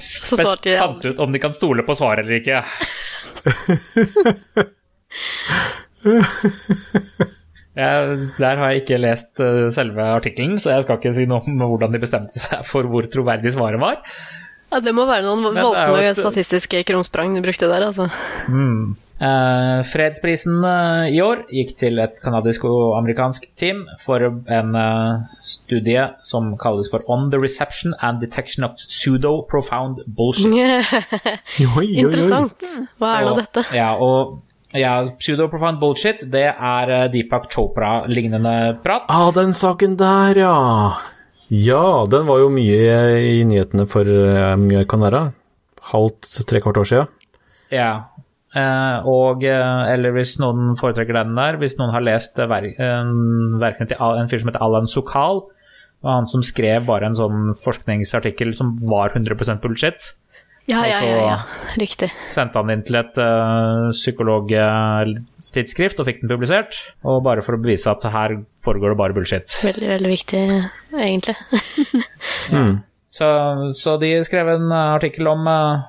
Så 0.00 0.36
Best 0.40 0.66
jeg 0.66 0.80
fant 0.80 1.04
ut 1.10 1.18
om 1.26 1.32
de 1.34 1.40
kan 1.42 1.52
stole 1.56 1.84
på 1.86 1.94
svaret 1.98 2.24
eller 2.26 2.40
ikke. 2.40 2.62
Jeg, 7.80 8.16
der 8.40 8.58
har 8.58 8.72
jeg 8.72 8.82
ikke 8.82 8.98
lest 9.00 9.40
eh, 9.44 9.68
selve 9.74 10.02
artikkelen, 10.16 10.56
så 10.60 10.72
jeg 10.74 10.84
skal 10.86 10.98
ikke 10.98 11.12
si 11.16 11.26
noe 11.30 11.44
om 11.46 11.60
hvordan 11.70 11.94
de 11.94 12.00
bestemte 12.02 12.40
seg 12.42 12.64
for 12.66 12.88
hvor 12.90 13.06
troverdig 13.12 13.52
svaret 13.54 13.80
var. 13.80 14.00
Ja, 14.70 14.80
det 14.82 14.92
må 14.94 15.04
være 15.08 15.24
noen 15.26 15.46
voldsomme 15.54 16.02
et- 16.10 16.18
statistiske 16.18 16.82
krumsprang 16.88 17.36
de 17.38 17.42
brukte 17.46 17.70
der, 17.70 17.86
altså. 17.90 18.08
Eh, 19.20 19.78
fredsprisen 19.84 20.62
uh, 20.64 21.04
i 21.12 21.18
år 21.20 21.42
gikk 21.52 21.74
til 21.76 22.00
et 22.00 22.14
kanadisk 22.24 22.62
og 22.64 22.94
amerikansk 22.96 23.50
team 23.52 23.82
for 24.00 24.24
en 24.24 24.70
uh, 24.72 25.26
studie 25.44 26.06
som 26.24 26.54
kalles 26.60 26.88
for 26.88 27.04
On 27.12 27.26
the 27.28 27.40
Reception 27.40 27.92
and 28.00 28.22
Detection 28.24 28.64
of 28.64 28.78
Pseudo-Profound 28.80 30.00
Bullshit. 30.08 30.48
Oi, 30.56 31.66
oi, 31.66 31.74
oi. 31.76 31.90
Interessant. 32.00 32.64
Hva 32.96 33.12
er 33.18 33.28
nå 33.28 33.36
dette? 33.42 33.66
Ja, 33.76 33.90
og 34.00 34.40
ja, 34.72 34.94
pseudo-profound 35.18 35.82
bullshit, 35.82 36.24
det 36.30 36.46
er 36.54 36.92
Deepak 37.12 37.50
Chopra-lignende 37.50 38.78
prat. 38.84 39.08
Ah, 39.10 39.28
den 39.34 39.52
saken 39.52 39.98
der, 40.00 40.38
ja. 40.46 40.56
Ja, 41.50 41.84
den 42.08 42.28
var 42.30 42.38
jo 42.40 42.52
mye 42.54 43.00
i 43.18 43.40
nyhetene 43.44 43.88
for 43.90 44.06
mye 44.62 44.86
kan 44.88 45.02
være. 45.02 45.24
Halvt, 45.90 46.36
tre 46.46 46.62
kvart 46.62 46.78
år 46.80 46.88
siden. 46.92 47.16
Ja. 47.70 48.09
Eh, 48.50 49.06
og 49.06 49.44
eh, 49.46 49.92
Eller 49.92 50.10
hvis 50.16 50.32
noen 50.42 50.74
foretrekker 50.78 51.14
den 51.14 51.36
der, 51.38 51.54
hvis 51.60 51.76
noen 51.78 51.92
har 51.94 52.02
lest 52.02 52.38
eh, 52.40 52.48
ver 52.50 52.66
verkene 53.62 53.86
til 53.86 54.00
en 54.00 54.30
fyr 54.30 54.40
som 54.42 54.50
heter 54.50 54.64
Alan 54.66 54.90
Sokal, 54.90 55.36
og 56.00 56.08
han 56.08 56.26
som 56.26 56.42
skrev 56.42 56.86
bare 56.88 57.06
en 57.10 57.14
sånn 57.18 57.54
forskningsartikkel 57.60 58.54
som 58.56 58.72
var 58.88 59.10
100 59.14 59.58
bullshit, 59.62 60.14
Ja, 60.68 60.86
ja, 60.86 61.00
ja. 61.04 61.16
ja. 61.26 61.38
riktig. 61.80 62.08
Og 62.08 62.12
så 62.26 62.32
sendte 62.40 62.58
han 62.62 62.70
inn 62.72 62.82
til 62.86 62.96
et 63.00 63.16
uh, 63.20 63.90
psykologtidsskrift 63.92 66.00
og 66.00 66.06
fikk 66.08 66.18
den 66.22 66.32
publisert. 66.32 66.72
Og 67.04 67.24
bare 67.26 67.42
for 67.44 67.52
å 67.56 67.60
bevise 67.60 67.90
at 67.92 68.02
her 68.14 68.30
foregår 68.64 68.88
det 68.94 69.00
bare 69.00 69.16
bullshit. 69.16 69.48
Veldig, 69.66 69.88
veldig 69.96 70.10
viktig, 70.16 70.42
egentlig. 70.96 71.36
Mm. 72.50 72.74
Så, 73.14 73.26
så 73.78 73.90
de 74.00 74.24
skrev 74.26 74.46
en 74.52 74.72
artikkel 74.74 75.26
om 75.30 75.46
uh, 75.46 75.82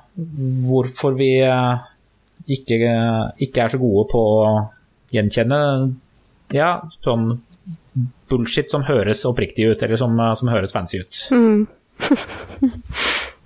hvorfor 0.68 1.12
vi 1.18 1.30
uh, 1.46 1.74
ikke, 2.50 2.76
ikke 3.42 3.62
er 3.64 3.68
så 3.72 3.78
gode 3.80 4.04
på 4.10 4.18
å 4.18 4.68
gjenkjenne 5.12 5.58
ja, 6.52 6.80
sånn 7.04 7.40
bullshit 8.32 8.70
som 8.72 8.82
høres 8.86 9.26
oppriktig 9.28 9.66
ut, 9.68 9.82
eller 9.84 9.96
som, 10.00 10.16
uh, 10.20 10.32
som 10.38 10.48
høres 10.52 10.72
fancy 10.74 10.96
ut. 11.02 11.12
Mm. 11.34 11.66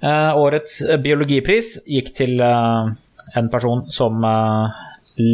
Eh, 0.06 0.32
årets 0.36 0.82
biologipris 1.00 1.78
gikk 1.88 2.10
til 2.14 2.40
eh, 2.44 2.88
en 3.40 3.48
person 3.50 3.90
som 3.90 4.24
eh, 4.28 4.66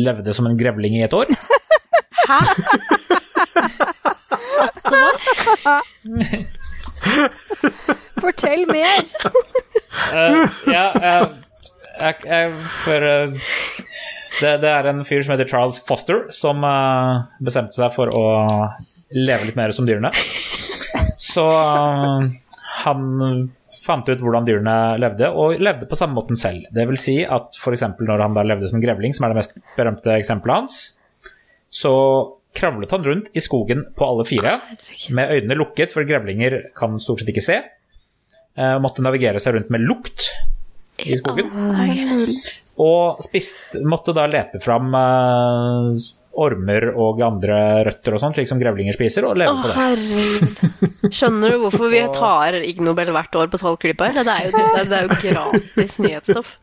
levde 0.06 0.32
som 0.38 0.46
en 0.46 0.54
grevling 0.56 0.94
i 0.96 1.02
et 1.02 1.12
år. 1.12 1.26
Hæ? 2.28 2.38
Fortell 8.22 8.62
mer! 8.70 9.02
Eh, 10.14 10.46
ja, 10.70 10.86
jeg, 12.02 12.18
jeg, 12.26 12.52
for 12.82 13.06
eh, 13.06 13.34
det, 14.40 14.52
det 14.64 14.70
er 14.70 14.88
en 14.90 15.02
fyr 15.06 15.22
som 15.24 15.34
heter 15.34 15.50
Charles 15.50 15.80
Foster, 15.86 16.26
som 16.34 16.64
uh, 16.66 17.24
bestemte 17.44 17.76
seg 17.76 17.92
for 17.94 18.10
å 18.10 18.24
leve 19.12 19.48
litt 19.48 19.58
mer 19.58 19.74
som 19.76 19.86
dyrene. 19.88 20.10
Så 21.20 21.44
uh, 21.46 22.24
han 22.82 23.04
fant 23.82 24.08
ut 24.08 24.22
hvordan 24.22 24.46
dyrene 24.48 24.76
levde, 25.02 25.30
og 25.30 25.60
levde 25.62 25.88
på 25.90 25.98
samme 25.98 26.16
måten 26.16 26.38
selv. 26.38 26.66
Det 26.74 26.86
vil 26.88 27.00
si 27.00 27.20
at 27.24 27.58
f.eks. 27.58 27.86
når 28.00 28.24
han 28.24 28.36
da 28.36 28.46
levde 28.46 28.70
som 28.70 28.82
grevling, 28.82 29.14
som 29.16 29.26
er 29.26 29.34
det 29.34 29.42
mest 29.42 29.58
berømte 29.76 30.16
eksempelet 30.16 30.62
hans, 30.62 30.80
så 31.72 31.92
kravlet 32.56 32.92
han 32.92 33.04
rundt 33.06 33.30
i 33.36 33.40
skogen 33.40 33.86
på 33.96 34.08
alle 34.08 34.26
fire, 34.28 34.58
med 35.14 35.30
øynene 35.32 35.56
lukket, 35.60 35.94
for 35.94 36.08
grevlinger 36.08 36.58
kan 36.76 36.98
stort 37.00 37.22
sett 37.22 37.32
ikke 37.32 37.44
se. 37.44 37.60
Uh, 38.58 38.76
måtte 38.82 39.04
navigere 39.04 39.40
seg 39.40 39.56
rundt 39.56 39.70
med 39.72 39.86
lukt 39.86 40.32
i 41.06 41.18
skogen. 41.20 42.36
Og 42.82 43.22
spist, 43.24 43.78
måtte 43.84 44.14
da 44.16 44.24
lete 44.30 44.60
fram 44.62 44.94
uh, 44.96 45.92
ormer 46.32 46.88
og 46.96 47.20
andre 47.24 47.58
røtter 47.88 48.16
og 48.16 48.22
sånn, 48.22 48.34
slik 48.36 48.48
som 48.48 48.60
grevlinger 48.60 48.96
spiser, 48.96 49.26
og 49.28 49.36
leve 49.40 49.52
Å, 49.52 49.60
på 49.60 49.68
det. 49.68 49.76
herregud. 49.80 51.10
Skjønner 51.12 51.52
du 51.52 51.58
hvorfor 51.66 51.92
vi 51.92 52.00
tar 52.16 52.56
Ig 52.62 52.80
Nobel 52.84 53.12
hvert 53.14 53.36
år 53.42 53.52
på 53.52 53.60
Saltklypa? 53.60 54.12
Det 54.16 54.24
det 54.28 54.38
er, 54.38 54.88
det 54.88 55.02
er 55.02 55.10
jo 55.10 55.18
gratis 55.26 55.98
nyhetsstoff. 56.02 56.56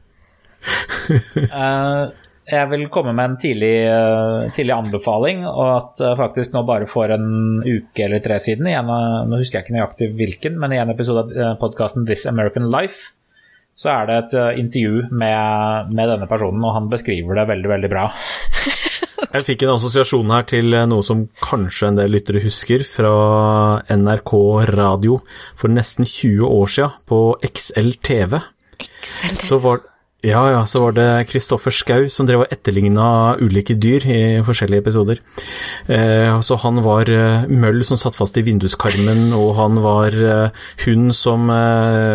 Uh, 1.54 2.10
jeg 2.50 2.70
vil 2.72 2.88
komme 2.92 3.14
med 3.14 3.30
en 3.30 3.38
tidlig, 3.40 3.76
uh, 3.86 4.50
tidlig 4.56 4.74
anbefaling, 4.74 5.46
og 5.48 5.70
at 5.76 6.02
uh, 6.02 6.16
faktisk 6.18 6.56
nå 6.56 6.66
bare 6.68 6.90
for 6.90 7.14
en 7.14 7.62
uke 7.62 8.08
eller 8.08 8.26
tre 8.26 8.40
siden, 8.42 8.68
i 8.68 8.76
en, 8.80 8.90
nå 8.90 9.40
husker 9.40 9.60
jeg 9.60 9.68
ikke 9.68 9.78
nøyaktig 9.78 10.12
hvilken, 10.18 10.58
men 10.60 10.74
i 10.74 10.82
en 10.82 10.92
episode 10.96 11.30
av 11.30 11.62
podkasten 11.62 12.10
This 12.10 12.26
American 12.30 12.72
Life, 12.74 13.14
så 13.80 13.92
er 13.94 14.10
det 14.10 14.16
et 14.20 14.34
eh, 14.36 14.60
intervju 14.60 15.06
med, 15.16 15.94
med 15.96 16.12
denne 16.12 16.28
personen, 16.28 16.64
og 16.68 16.76
han 16.76 16.90
beskriver 16.92 17.40
det 17.40 17.48
veldig, 17.54 17.70
veldig 17.72 17.92
bra. 17.92 18.10
Jeg 19.36 19.46
fikk 19.46 19.64
en 19.64 19.76
assosiasjon 19.76 20.32
her 20.34 20.46
til 20.50 20.74
noe 20.90 21.06
som 21.06 21.26
kanskje 21.44 21.92
en 21.92 22.00
del 22.00 22.12
lyttere 22.16 22.42
husker 22.44 22.84
fra 22.88 23.12
NRK 23.94 24.34
radio 24.74 25.20
for 25.60 25.72
nesten 25.72 26.08
20 26.08 26.48
år 26.48 26.72
siden 26.74 26.96
på 27.10 27.20
XL 27.46 27.92
TV. 28.04 28.40
XL. 28.80 29.38
Så 29.38 29.60
var, 29.64 29.84
ja, 30.20 30.40
ja, 30.52 30.64
så 30.68 30.82
var 30.84 30.96
det 30.98 31.08
Kristoffer 31.30 31.72
Schou 31.72 32.10
som 32.12 32.28
drev 32.28 32.42
og 32.44 32.52
etterligna 32.52 33.38
ulike 33.40 33.78
dyr 33.80 34.04
i 34.04 34.20
forskjellige 34.44 34.84
episoder. 34.84 35.22
Eh, 35.88 36.34
så 36.44 36.58
han 36.60 36.82
var 36.84 37.08
eh, 37.08 37.46
møll 37.48 37.80
som 37.88 37.96
satt 38.00 38.18
fast 38.20 38.36
i 38.36 38.44
vinduskarmen, 38.44 39.30
og 39.38 39.54
han 39.56 39.80
var 39.80 40.18
eh, 40.20 40.66
hund 40.84 41.16
som 41.16 41.48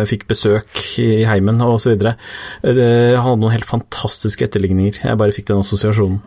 fikk 0.05 0.27
besøk 0.29 0.83
i 1.01 1.25
heimen, 1.25 1.57
videre. 1.57 2.13
Eh, 2.61 3.17
han 3.17 3.25
hadde 3.25 3.41
noen 3.41 3.55
helt 3.55 3.69
fantastiske 3.69 4.45
etterligninger. 4.51 5.01
Jeg 5.01 5.21
bare 5.21 5.33
fikk 5.33 5.49
den 5.49 5.65
assosiasjonen. 5.65 6.21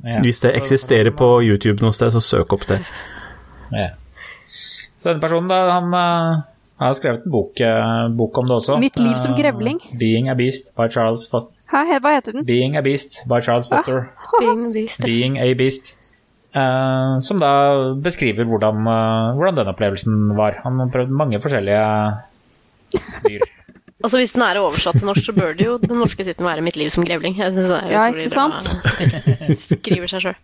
Ja. 0.00 0.22
Hvis 0.24 0.40
det 0.40 0.54
eksisterer 0.56 1.12
på 1.12 1.34
YouTube 1.44 1.84
noe 1.84 1.92
sted, 1.92 2.14
så 2.16 2.24
søk 2.24 2.56
opp 2.56 2.64
det. 2.70 2.80
Ja. 3.76 3.90
Så 4.96 5.10
denne 5.10 5.20
personen, 5.20 5.52
da, 5.52 5.66
han 5.76 5.92
eh, 6.80 6.86
har 6.86 6.94
skrevet 6.98 7.26
en 7.26 7.32
bok, 7.32 7.60
eh, 7.60 8.08
bok 8.16 8.38
om 8.38 8.46
det 8.48 8.56
også. 8.56 8.78
Mitt 8.80 8.98
liv 8.98 9.16
som 9.16 9.32
Eh, 9.34 9.38
grevling. 9.42 9.78
Being 9.98 10.28
a 10.28 10.34
Beast 10.34 10.74
by 10.76 10.88
Charles 10.88 11.28
Foster. 11.30 11.52
Hæ, 11.70 12.00
hva 12.00 12.16
heter 12.16 12.32
den? 12.32 12.44
Being 12.46 12.76
a 12.76 12.80
Beast 12.82 13.20
by 13.28 13.40
Charles 13.40 13.68
Foster. 13.68 14.08
Being 14.40 14.72
beast. 14.72 15.00
Being 15.04 15.38
a 15.38 15.52
Beast. 15.54 15.96
Uh, 16.50 17.20
som 17.22 17.38
da 17.38 17.94
beskriver 18.02 18.42
hvordan, 18.44 18.80
uh, 18.82 19.36
hvordan 19.38 19.56
den 19.60 19.68
opplevelsen 19.70 20.36
var. 20.36 20.56
Han 20.64 20.80
har 20.80 20.88
prøvd 20.90 21.08
mange 21.14 21.40
forskjellige 21.40 21.86
dyr. 23.28 23.40
Altså 24.02 24.16
Hvis 24.16 24.32
den 24.32 24.40
er 24.42 24.56
oversatt 24.56 24.96
til 24.96 25.04
norsk, 25.06 25.24
så 25.26 25.32
bør 25.36 25.52
det 25.52 25.66
jo 25.66 25.76
den 25.76 25.98
norske 26.00 26.24
tittelen 26.24 26.46
være 26.48 26.62
'Mitt 26.64 26.76
liv 26.76 26.88
som 26.90 27.04
grevling'. 27.04 27.36
Jeg 27.36 27.52
synes 27.52 27.68
det 27.68 27.82
er 27.84 27.90
Ja, 27.92 28.08
utrolig 28.08 28.32
sant? 28.32 28.54
bra. 28.64 29.54
Skriver 29.76 30.06
seg 30.08 30.20
sjøl. 30.24 30.38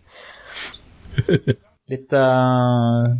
Litt 1.89 2.13
eh, 2.13 3.15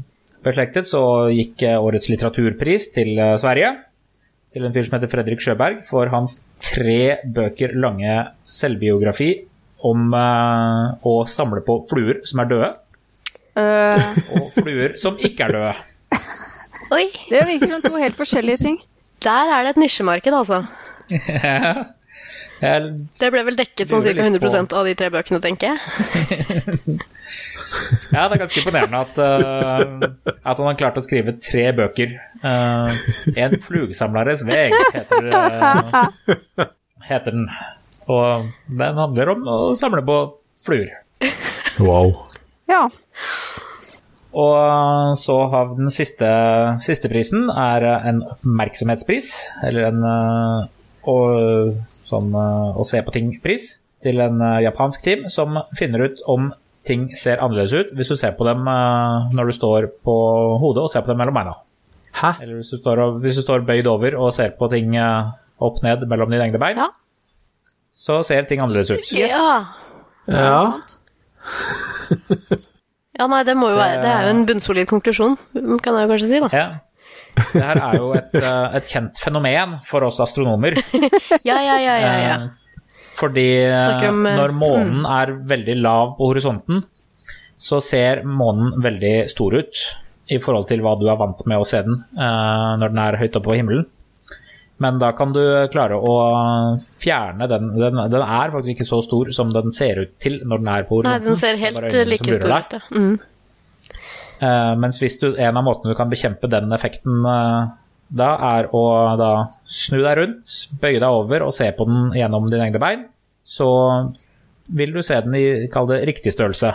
beslektet 0.45 0.87
så 0.89 1.01
gikk 1.33 1.63
eh, 1.65 1.77
årets 1.81 2.09
litteraturpris 2.11 2.91
til 2.95 3.13
eh, 3.17 3.35
Sverige. 3.41 3.73
Til 4.53 4.65
en 4.65 4.73
fyr 4.73 4.87
som 4.87 4.97
heter 4.97 5.11
Fredrik 5.11 5.43
Sjøberg 5.43 5.83
for 5.87 6.09
hans 6.13 6.39
tre 6.63 7.17
bøker 7.25 7.75
lange 7.77 8.19
selvbiografi 8.49 9.31
om 9.87 10.13
eh, 10.17 11.07
å 11.07 11.15
samle 11.29 11.63
på 11.65 11.81
fluer 11.89 12.23
som 12.27 12.43
er 12.43 12.53
døde, 12.53 12.73
Uh. 13.57 13.97
og 14.37 14.51
fluer 14.53 14.91
som 15.01 15.15
ikke 15.17 15.47
er 15.47 15.55
døde. 15.55 15.69
Oi! 16.93 17.07
det 17.31 17.39
virker 17.47 17.71
som 17.71 17.81
to 17.81 17.97
helt 17.97 18.13
forskjellige 18.19 18.61
ting. 18.61 18.75
Der 19.25 19.49
er 19.49 19.65
det 19.65 19.71
et 19.73 19.79
nisjemarked, 19.81 20.29
altså. 20.37 20.59
Jeg 22.61 22.85
Det 23.17 23.29
ble 23.33 23.43
vel 23.45 23.57
dekket 23.57 23.89
sånn 23.89 24.01
ca. 24.05 24.13
100% 24.13 24.73
av 24.77 24.87
de 24.87 24.93
tre 24.97 25.09
bøkene, 25.13 25.41
tenker 25.41 25.73
jeg. 25.73 25.79
Ja, 28.13 28.27
det 28.27 28.37
er 28.37 28.41
ganske 28.43 28.61
imponerende 28.61 28.99
at, 29.03 29.17
uh, 29.19 30.33
at 30.41 30.59
han 30.59 30.67
har 30.69 30.77
klart 30.79 30.99
å 30.99 31.03
skrive 31.05 31.35
tre 31.41 31.65
bøker. 31.75 32.13
Uh, 32.43 32.91
en 33.35 33.57
flugsamleres 33.63 34.43
veg 34.47 34.75
heter, 34.95 35.27
uh, 35.33 36.67
heter 37.07 37.35
den. 37.35 37.47
Og 38.07 38.47
den 38.71 39.01
handler 39.01 39.33
om 39.33 39.49
å 39.51 39.57
samle 39.79 40.03
på 40.07 40.19
fluer. 40.67 40.93
Wow. 41.83 42.13
Ja. 42.71 42.87
Og 44.37 45.17
så 45.19 45.35
har 45.51 45.73
den 45.75 45.91
siste, 45.93 46.29
siste 46.83 47.09
prisen 47.11 47.49
er 47.51 47.85
en 47.97 48.21
oppmerksomhetspris, 48.27 49.31
eller 49.65 49.89
en 49.89 50.05
å, 51.07 51.17
sånn, 52.09 52.35
å 52.37 52.85
se 52.87 53.01
på 53.03 53.15
ting-pris, 53.15 53.71
til 54.03 54.21
en 54.21 54.43
japansk 54.61 55.01
team 55.07 55.25
som 55.33 55.57
finner 55.79 56.05
ut 56.05 56.21
om 56.29 56.51
ting 56.87 57.07
ser 57.19 57.41
annerledes 57.43 57.73
ut 57.75 57.91
hvis 57.97 58.09
du 58.11 58.15
ser 58.19 58.33
på 58.37 58.47
dem 58.47 58.63
eh, 58.71 59.27
når 59.37 59.51
du 59.51 59.55
står 59.57 59.89
på 60.07 60.15
hodet 60.61 60.85
og 60.85 60.91
ser 60.93 61.03
på 61.05 61.11
dem 61.13 61.19
mellom 61.21 61.35
beina. 61.37 61.55
Hæ? 62.17 62.31
Eller 62.41 62.55
hvis 62.61 62.71
du 62.73 62.79
står, 62.79 63.01
og, 63.03 63.19
hvis 63.21 63.37
du 63.37 63.43
står 63.45 63.65
bøyd 63.67 63.89
over 63.91 64.15
og 64.17 64.31
ser 64.33 64.55
på 64.57 64.69
ting 64.73 64.95
eh, 64.97 65.29
opp 65.63 65.83
ned 65.85 66.07
mellom 66.09 66.31
dine 66.33 66.47
egne 66.47 66.61
bein, 66.61 66.79
Ja. 66.81 66.89
så 67.93 68.21
ser 68.25 68.47
ting 68.49 68.61
annerledes 68.63 68.91
ut. 68.95 69.11
Ja. 69.17 69.27
Ja. 70.27 70.57
ja, 73.17 73.27
nei, 73.31 73.43
det 73.47 73.55
må 73.55 73.69
jo 73.71 73.77
være 73.79 74.01
Det 74.03 74.09
er 74.11 74.25
jo 74.25 74.33
en 74.33 74.45
bunnsolid 74.49 74.89
konklusjon, 74.89 75.37
kan 75.53 75.95
jeg 75.95 76.07
jo 76.07 76.11
kanskje 76.11 76.27
si, 76.31 76.41
da. 76.43 76.49
Ja. 76.51 76.67
Det 77.37 77.61
her 77.63 77.79
er 77.85 77.97
jo 78.01 78.11
et, 78.17 78.33
eh, 78.39 78.77
et 78.79 78.89
kjent 78.89 79.19
fenomen 79.21 79.77
for 79.87 80.05
oss 80.07 80.19
astronomer. 80.23 80.77
Ja, 81.47 81.59
ja, 81.61 81.77
ja, 81.79 81.95
ja. 82.01 82.13
ja. 82.25 82.37
Fordi 83.17 83.47
eh, 83.65 84.09
om, 84.09 84.25
eh, 84.25 84.37
når 84.37 84.53
månen 84.55 85.05
er 85.09 85.33
veldig 85.49 85.77
lav 85.81 86.15
på 86.17 86.31
horisonten, 86.31 86.83
så 87.57 87.79
ser 87.81 88.21
månen 88.27 88.75
veldig 88.83 89.15
stor 89.31 89.55
ut 89.57 89.83
i 90.29 90.37
forhold 90.43 90.67
til 90.69 90.83
hva 90.85 90.93
du 90.99 91.07
er 91.09 91.17
vant 91.17 91.45
med 91.49 91.61
å 91.61 91.65
se 91.65 91.81
den 91.85 92.01
eh, 92.13 92.73
når 92.81 92.91
den 92.91 92.99
er 93.01 93.17
høyt 93.21 93.39
oppe 93.39 93.49
på 93.49 93.57
himmelen. 93.57 93.87
Men 94.83 94.99
da 95.01 95.09
kan 95.17 95.31
du 95.33 95.41
klare 95.73 95.97
å 95.97 96.11
fjerne 97.01 97.47
den. 97.49 97.71
Den, 97.81 97.97
den 98.13 98.21
er 98.21 98.51
faktisk 98.53 98.75
ikke 98.75 98.85
så 98.85 98.99
stor 99.01 99.31
som 99.33 99.49
den 99.49 99.73
ser 99.73 100.03
ut 100.03 100.11
til 100.21 100.37
når 100.45 100.61
den 100.61 100.69
er 100.69 100.85
på 100.85 100.99
horisonten. 100.99 101.23
Nei, 101.23 101.31
den 101.31 101.39
ser 101.41 101.55
er 101.55 101.63
helt 101.63 102.11
like 102.11 102.27
stor 102.27 102.45
ut, 102.45 102.75
ja. 102.77 102.83
Mm. 102.93 103.17
Mens 104.83 105.01
hvis 105.01 105.17
du, 105.17 105.31
en 105.33 105.57
av 105.57 105.65
måtene 105.65 105.95
du 105.95 105.97
kan 105.97 106.11
bekjempe 106.11 106.45
den 106.53 106.69
effekten 106.77 107.25
eh, 107.25 107.71
da, 108.07 108.29
er 108.57 108.69
å 108.75 108.83
da 109.19 109.31
snu 109.67 109.99
deg 110.03 110.17
rundt, 110.19 110.55
bøye 110.81 111.01
deg 111.01 111.09
over 111.09 111.47
og 111.47 111.53
se 111.55 111.67
på 111.75 111.87
den 111.89 112.11
gjennom 112.15 112.49
dine 112.51 112.69
egne 112.69 112.81
bein, 112.81 113.05
så 113.47 113.67
vil 114.67 114.93
du 114.95 115.01
se 115.05 115.19
den 115.23 115.35
i 115.39 115.45
kall 115.71 115.89
det 115.89 116.03
riktig 116.07 116.33
størrelse. 116.35 116.73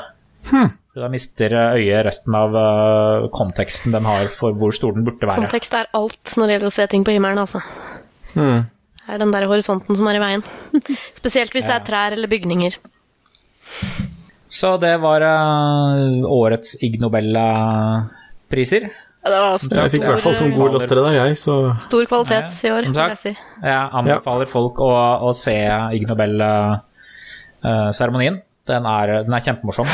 Da 0.93 1.09
mister 1.09 1.55
eh, 1.57 1.79
øyet 1.81 2.05
resten 2.05 2.35
av 2.37 2.57
eh, 2.59 3.27
konteksten 3.33 3.95
den 3.95 4.05
har 4.09 4.29
for 4.33 4.57
hvor 4.59 4.75
stor 4.77 4.93
den 4.97 5.07
burde 5.07 5.29
være. 5.29 5.47
Kontekst 5.47 5.77
er 5.79 5.89
alt 5.97 6.35
når 6.37 6.49
det 6.49 6.57
gjelder 6.57 6.69
å 6.69 6.77
se 6.77 6.87
ting 6.93 7.07
på 7.07 7.15
himmelen, 7.15 7.41
altså. 7.41 7.63
Hmm. 8.35 8.67
Det 9.03 9.15
er 9.17 9.23
den 9.23 9.33
der 9.35 9.49
horisonten 9.51 9.99
som 9.99 10.09
er 10.11 10.19
i 10.19 10.23
veien. 10.23 10.45
Spesielt 11.21 11.55
hvis 11.57 11.69
det 11.69 11.79
er 11.79 11.87
trær 11.87 12.17
eller 12.17 12.31
bygninger. 12.31 12.77
Så 14.53 14.75
det 14.83 14.93
var 15.01 15.25
eh, 15.25 16.29
årets 16.29 16.77
Ig 16.85 17.01
Nobel-priser. 17.01 18.91
Ja, 19.23 19.31
Det 19.31 19.39
var 19.39 19.55
stor, 19.63 19.77
Jeg 19.79 19.91
fikk 19.93 20.03
i 20.03 20.07
hvert 20.11 20.23
fall 20.25 20.35
to 20.35 20.49
gode 20.57 20.73
lottere 20.81 21.03
der, 21.07 21.15
jeg, 21.21 21.37
så 21.39 21.55
stor 21.85 22.03
kvalitet 22.11 22.49
i 22.67 22.69
år, 22.75 22.83
vil 22.89 22.97
jeg 23.13 23.19
si. 23.21 23.33
jeg 23.63 23.83
anbefaler 24.01 24.49
folk 24.51 24.81
å, 24.83 24.89
å 25.23 25.31
se 25.37 25.55
Ig 25.95 26.03
Nobel-seremonien. 26.11 28.41
Den, 28.67 28.83
er- 28.87 29.23
den 29.27 29.33
er 29.35 29.41
kjempemorsom. 29.47 29.87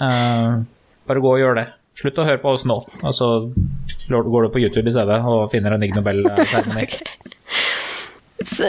uh, 0.00 0.50
bare 1.08 1.20
gå 1.24 1.28
og 1.34 1.40
gjør 1.42 1.54
det. 1.60 1.66
Slutt 2.00 2.18
å 2.22 2.24
høre 2.24 2.40
på 2.40 2.48
oss 2.54 2.64
nå, 2.68 2.76
og 2.80 3.12
så 3.12 3.26
går 4.08 4.42
du 4.46 4.50
på 4.54 4.60
YouTube 4.62 4.88
i 4.88 4.92
stedet 4.94 5.18
og 5.26 5.50
finner 5.52 5.70
en 5.76 5.82
Ig 5.84 5.92
Nobel-seremoni. 5.96 6.82
okay. 6.88 7.04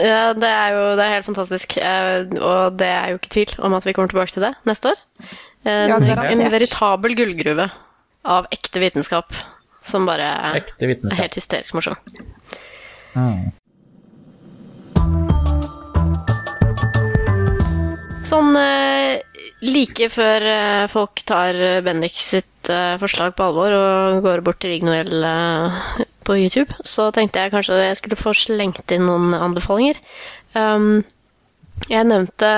ja, 0.04 0.24
det 0.36 0.50
er 0.52 0.68
jo 0.76 0.82
det 0.98 1.04
er 1.06 1.14
helt 1.16 1.28
fantastisk, 1.30 1.68
eh, 1.80 2.28
og 2.44 2.76
det 2.80 2.90
er 2.92 3.06
jo 3.14 3.18
ikke 3.22 3.32
tvil 3.38 3.50
om 3.64 3.72
at 3.78 3.84
vi 3.88 3.94
kommer 3.96 4.10
tilbake 4.12 4.32
til 4.36 4.44
det 4.44 4.52
neste 4.68 4.84
år. 4.92 4.98
En, 5.64 5.88
Ja, 5.88 5.96
en 6.26 6.44
veritabel 6.52 7.12
gullgruve 7.16 7.66
av 8.28 8.42
ekte 8.54 8.78
vitenskap 8.82 9.28
som 9.86 10.06
bare 10.08 10.28
er 10.54 10.62
helt 11.18 11.36
hysterisk 11.38 11.76
morsom. 11.76 11.98
Mm. 13.12 13.50
Sånn 18.32 18.54
eh, 18.56 19.18
like 19.66 20.08
før 20.14 20.46
eh, 20.46 20.84
folk 20.90 21.24
tar 21.28 21.58
Bendik 21.84 22.16
sitt 22.22 22.70
eh, 22.70 22.94
forslag 23.02 23.34
på 23.36 23.48
alvor 23.50 23.74
og 23.76 24.20
går 24.24 24.44
bort 24.46 24.62
til 24.62 24.76
Rignoel 24.76 25.26
på 26.22 26.38
YouTube, 26.38 26.78
så 26.86 27.10
tenkte 27.14 27.42
jeg 27.42 27.52
kanskje 27.52 27.80
jeg 27.82 27.98
skulle 27.98 28.20
få 28.20 28.32
slengt 28.38 28.94
inn 28.94 29.08
noen 29.08 29.34
anbefalinger. 29.34 29.98
Um, 30.54 31.02
jeg 31.90 32.06
nevnte 32.06 32.48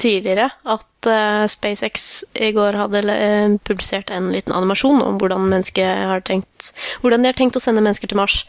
tidligere 0.00 0.48
at 0.68 1.08
eh, 1.08 1.44
SpaceX 1.48 2.06
i 2.36 2.50
går 2.56 2.76
hadde 2.76 3.00
eh, 3.12 3.54
publisert 3.64 4.10
en 4.12 4.28
liten 4.34 4.52
animasjon 4.52 5.00
om 5.04 5.16
hvordan, 5.20 5.54
har 5.54 6.24
tenkt, 6.26 6.72
hvordan 7.02 7.24
de 7.24 7.30
har 7.30 7.38
tenkt 7.38 7.56
å 7.56 7.62
sende 7.62 7.84
mennesker 7.84 8.10
til 8.10 8.20
Mars. 8.20 8.42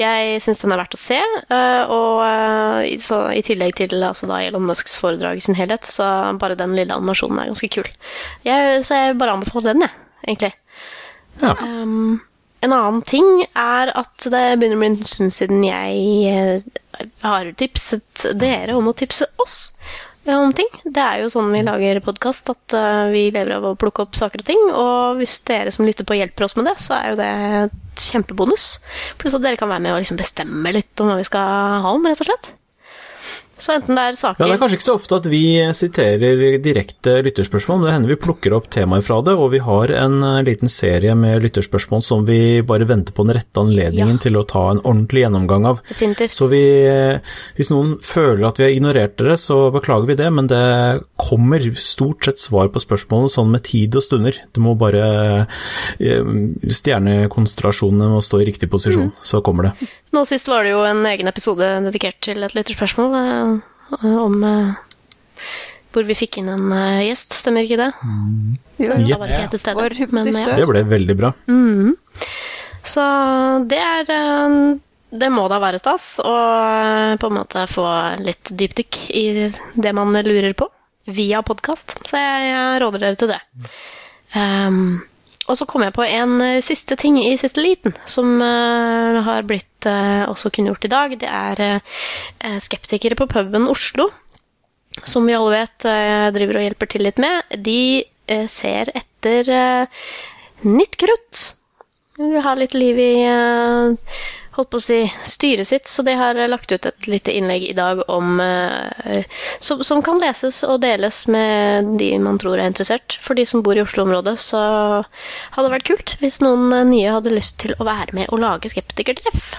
Jeg 0.00 0.38
syns 0.44 0.62
den 0.62 0.72
er 0.72 0.80
verdt 0.80 0.96
å 0.96 1.02
se, 1.02 1.18
eh, 1.18 1.92
og 1.92 2.22
eh, 2.24 2.94
så, 3.02 3.24
i 3.34 3.44
tillegg 3.44 3.76
til 3.80 3.98
altså, 3.98 4.30
da 4.30 4.40
Elon 4.46 4.68
Musks 4.68 4.96
foredrag 4.96 5.40
i 5.40 5.44
sin 5.44 5.58
helhet, 5.58 5.84
så 5.88 6.08
bare 6.40 6.58
den 6.58 6.76
lille 6.78 6.94
animasjonen 6.94 7.42
er 7.42 7.52
ganske 7.52 7.72
kul. 7.80 7.90
Jeg, 8.48 8.80
så 8.88 9.02
jeg 9.02 9.20
bare 9.20 9.36
anbefaler 9.36 9.74
den, 9.74 9.84
jeg, 9.88 10.08
egentlig. 10.28 10.54
ja. 11.44 11.54
Um, 11.60 12.20
en 12.64 12.74
annen 12.74 13.02
ting 13.06 13.26
er 13.46 13.92
at 13.94 14.26
det 14.32 14.44
begynner 14.58 14.78
å 14.78 14.82
bli 14.82 14.90
en 14.90 15.00
stund 15.06 15.34
siden 15.34 15.64
jeg 15.66 16.30
eh, 16.32 17.04
har 17.22 17.50
tipset 17.60 18.26
dere 18.38 18.74
om 18.78 18.90
å 18.90 18.96
tipse 18.98 19.28
oss 19.42 19.58
eh, 20.26 20.34
om 20.34 20.50
ting. 20.56 20.70
Det 20.84 21.04
er 21.04 21.22
jo 21.22 21.30
sånn 21.32 21.52
vi 21.54 21.62
lager 21.66 22.02
podkast, 22.04 22.50
at 22.50 22.76
eh, 22.76 23.04
vi 23.14 23.24
lever 23.30 23.54
av 23.60 23.68
å 23.70 23.76
plukke 23.78 24.06
opp 24.06 24.18
saker 24.18 24.42
og 24.42 24.50
ting. 24.50 24.64
Og 24.72 25.20
hvis 25.20 25.38
dere 25.48 25.74
som 25.74 25.86
lytter 25.86 26.08
på 26.08 26.18
hjelper 26.18 26.48
oss 26.48 26.58
med 26.58 26.66
det, 26.70 26.78
så 26.82 26.98
er 26.98 27.12
jo 27.12 27.20
det 27.22 27.32
et 27.62 28.06
kjempebonus. 28.08 28.70
Pluss 29.22 29.38
at 29.38 29.46
dere 29.46 29.60
kan 29.60 29.70
være 29.70 29.86
med 29.86 29.94
og 29.94 30.02
liksom 30.02 30.18
bestemme 30.18 30.74
litt 30.74 31.04
om 31.04 31.12
hva 31.12 31.20
vi 31.20 31.28
skal 31.30 31.84
ha 31.86 31.94
om, 31.94 32.10
rett 32.10 32.26
og 32.26 32.32
slett. 32.32 32.54
Så 33.58 33.74
enten 33.74 33.96
det 33.98 34.04
er 34.12 34.18
saker 34.18 34.42
Ja, 34.42 34.46
Det 34.48 34.54
er 34.54 34.60
kanskje 34.62 34.78
ikke 34.78 34.86
så 34.86 34.94
ofte 34.98 35.16
at 35.18 35.26
vi 35.30 35.42
siterer 35.74 36.58
direkte 36.62 37.16
lytterspørsmål, 37.26 37.80
men 37.80 37.88
det 37.88 37.94
hender 37.96 38.12
vi 38.14 38.18
plukker 38.22 38.54
opp 38.56 38.68
temaer 38.70 39.02
fra 39.02 39.20
det, 39.26 39.34
og 39.34 39.50
vi 39.54 39.58
har 39.64 39.92
en 39.98 40.18
eh, 40.22 40.42
liten 40.46 40.70
serie 40.70 41.14
med 41.18 41.42
lytterspørsmål 41.42 42.02
som 42.06 42.24
vi 42.28 42.60
bare 42.62 42.86
venter 42.88 43.12
på 43.16 43.26
den 43.26 43.36
rette 43.38 43.58
anledningen 43.62 44.16
Ja. 44.18 44.22
til 44.22 44.38
å 44.38 44.46
ta 44.46 44.70
en 44.70 44.80
ordentlig 44.84 45.24
gjennomgang 45.26 45.66
av. 45.66 45.82
Definitivt. 45.88 46.32
Så 46.36 46.48
vi, 46.52 46.62
eh, 46.86 47.18
hvis 47.58 47.70
noen 47.74 47.96
føler 48.00 48.46
at 48.46 48.58
vi 48.58 48.64
har 48.68 48.74
ignorert 48.76 49.16
dere, 49.18 49.36
så 49.36 49.70
beklager 49.74 50.06
vi 50.06 50.14
det, 50.14 50.30
men 50.32 50.46
det 50.46 50.62
kommer 51.18 51.58
stort 51.74 52.24
sett 52.24 52.38
svar 52.38 52.68
på 52.70 52.78
spørsmålene 52.82 53.30
sånn 53.32 53.50
med 53.50 53.64
tid 53.66 53.96
og 53.98 54.02
stunder. 54.06 54.32
Det 54.54 54.62
må 54.62 54.76
bare 54.78 55.46
Stjernekonsentrasjonene 55.98 57.28
Stjernekonstellasjonene 57.28 58.08
må 58.12 58.20
stå 58.24 58.40
i 58.42 58.46
riktig 58.48 58.68
posisjon, 58.70 59.12
så 59.24 59.40
kommer 59.44 59.68
det. 59.70 59.88
Nå 60.14 60.22
sist 60.28 60.48
var 60.48 60.64
det 60.64 60.72
jo 60.72 60.82
en 60.88 61.04
egen 61.10 61.28
episode 61.30 61.66
dedikert 61.88 62.20
til 62.24 62.42
et 62.46 62.54
lytterspørsmål 62.56 63.16
eh, 63.18 64.06
om 64.08 64.38
eh, 64.44 64.72
hvor 65.92 66.04
vi 66.08 66.16
fikk 66.16 66.38
inn 66.40 66.48
en 66.52 66.66
eh, 66.72 67.02
gjest, 67.08 67.36
stemmer 67.42 67.64
ikke 67.66 67.80
det? 67.80 67.90
Jo, 68.80 68.92
Da 68.94 68.98
Ja. 69.08 69.18
var 69.20 69.28
ikke 69.32 69.44
jeg 69.46 69.52
til 69.54 69.62
stede. 69.62 69.80
Vår 69.80 70.12
Men, 70.14 70.32
ja. 70.36 70.56
Det 70.56 70.66
ble 70.68 70.82
veldig 70.88 71.16
bra. 71.18 71.32
Mm. 71.48 71.94
Så 72.88 73.04
det 73.68 73.78
er 73.84 74.12
eh, 74.14 74.58
Det 75.18 75.30
må 75.32 75.46
da 75.48 75.58
være 75.60 75.80
stas 75.80 76.18
å 76.24 76.32
eh, 76.36 77.14
på 77.20 77.30
en 77.30 77.38
måte 77.40 77.66
få 77.72 77.84
litt 78.20 78.50
dypdykk 78.52 78.98
i 79.16 79.26
det 79.80 79.92
man 79.96 80.12
lurer 80.12 80.52
på 80.56 80.68
via 81.08 81.40
podkast. 81.42 81.96
Så 82.04 82.20
jeg, 82.20 82.50
jeg 82.52 82.80
råder 82.84 83.00
dere 83.06 83.16
til 83.16 83.30
det. 83.32 83.40
Um, 84.36 85.00
og 85.48 85.56
så 85.56 85.64
kom 85.68 85.82
jeg 85.84 85.94
på 85.96 86.04
en 86.04 86.36
eh, 86.44 86.60
siste 86.64 86.96
ting 87.00 87.16
i 87.22 87.36
siste 87.40 87.62
liten 87.64 87.94
som 88.08 88.36
eh, 88.44 89.18
har 89.24 89.46
blitt 89.48 89.88
eh, 89.88 90.24
også 90.28 90.52
kunngjort 90.52 90.84
i 90.84 90.92
dag. 90.92 91.14
Det 91.20 91.28
er 91.28 92.60
skeptikere 92.62 93.16
på 93.18 93.28
puben 93.30 93.68
Oslo, 93.70 94.10
som 95.08 95.26
vi 95.28 95.36
alle 95.36 95.62
vet 95.62 95.86
driver 96.36 96.58
og 96.58 96.66
hjelper 96.66 96.90
til 96.92 97.06
litt 97.06 97.20
med. 97.22 97.56
De 97.64 98.04
ser 98.50 98.90
etter 98.98 99.48
nytt 100.66 100.98
krutt. 101.00 101.42
Vi 102.18 102.28
vil 102.34 102.44
ha 102.44 102.54
litt 102.58 102.74
liv 102.76 102.98
i 103.00 103.12
holdt 104.58 104.70
på 104.72 104.80
å 104.80 104.82
si, 104.82 104.98
styret 105.28 105.68
sitt, 105.68 105.86
så 105.90 106.02
de 106.06 106.14
har 106.18 106.38
lagt 106.50 106.72
ut 106.72 106.88
et 106.88 107.08
lite 107.10 107.34
innlegg 107.38 107.68
i 107.68 107.76
dag 107.78 108.02
om 108.10 108.40
eh, 108.42 109.22
som, 109.62 109.84
som 109.86 110.02
kan 110.04 110.20
leses 110.22 110.60
og 110.66 110.80
deles 110.82 111.24
med 111.30 111.94
de 112.00 112.10
man 112.22 112.40
tror 112.42 112.58
er 112.58 112.70
interessert. 112.70 113.18
For 113.22 113.38
de 113.38 113.46
som 113.48 113.62
bor 113.64 113.78
i 113.78 113.84
Oslo-området, 113.84 114.36
så 114.42 114.60
hadde 115.06 115.66
det 115.68 115.74
vært 115.76 115.88
kult 115.92 116.16
hvis 116.22 116.40
noen 116.44 116.68
eh, 116.74 116.86
nye 116.90 117.14
hadde 117.14 117.34
lyst 117.34 117.60
til 117.62 117.76
å 117.78 117.88
være 117.88 118.18
med 118.18 118.34
og 118.34 118.42
lage 118.42 118.72
skeptikertreff. 118.74 119.56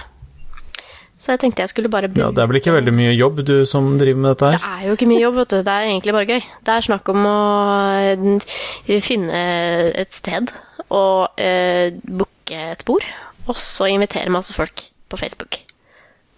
Så 1.20 1.34
jeg 1.34 1.42
tenkte 1.42 1.64
jeg 1.66 1.72
skulle 1.74 1.90
bare 1.92 2.08
Ja, 2.16 2.30
Det 2.32 2.40
er 2.40 2.48
vel 2.48 2.60
ikke 2.62 2.72
veldig 2.72 2.94
mye 2.96 3.12
jobb 3.12 3.42
du 3.44 3.56
som 3.68 3.92
driver 4.00 4.22
med 4.24 4.30
dette 4.32 4.52
her? 4.54 4.62
det 4.62 4.70
er 4.72 4.86
jo 4.88 4.96
ikke 4.96 5.08
mye 5.10 5.20
jobb, 5.20 5.40
vet 5.42 5.52
du. 5.52 5.58
Det 5.66 5.74
er 5.74 5.88
egentlig 5.90 6.16
bare 6.16 6.30
gøy. 6.30 6.46
Det 6.64 6.74
er 6.76 6.86
snakk 6.86 7.12
om 7.12 7.26
å 7.28 7.40
eh, 8.00 9.00
finne 9.04 9.42
et 10.00 10.16
sted 10.16 10.52
og 10.90 11.40
eh, 11.40 11.92
booke 12.08 12.62
et 12.72 12.84
bord, 12.88 13.04
og 13.50 13.58
så 13.60 13.88
invitere 13.90 14.30
masse 14.32 14.54
folk 14.56 14.86
på 15.10 15.18
Facebook. 15.20 15.58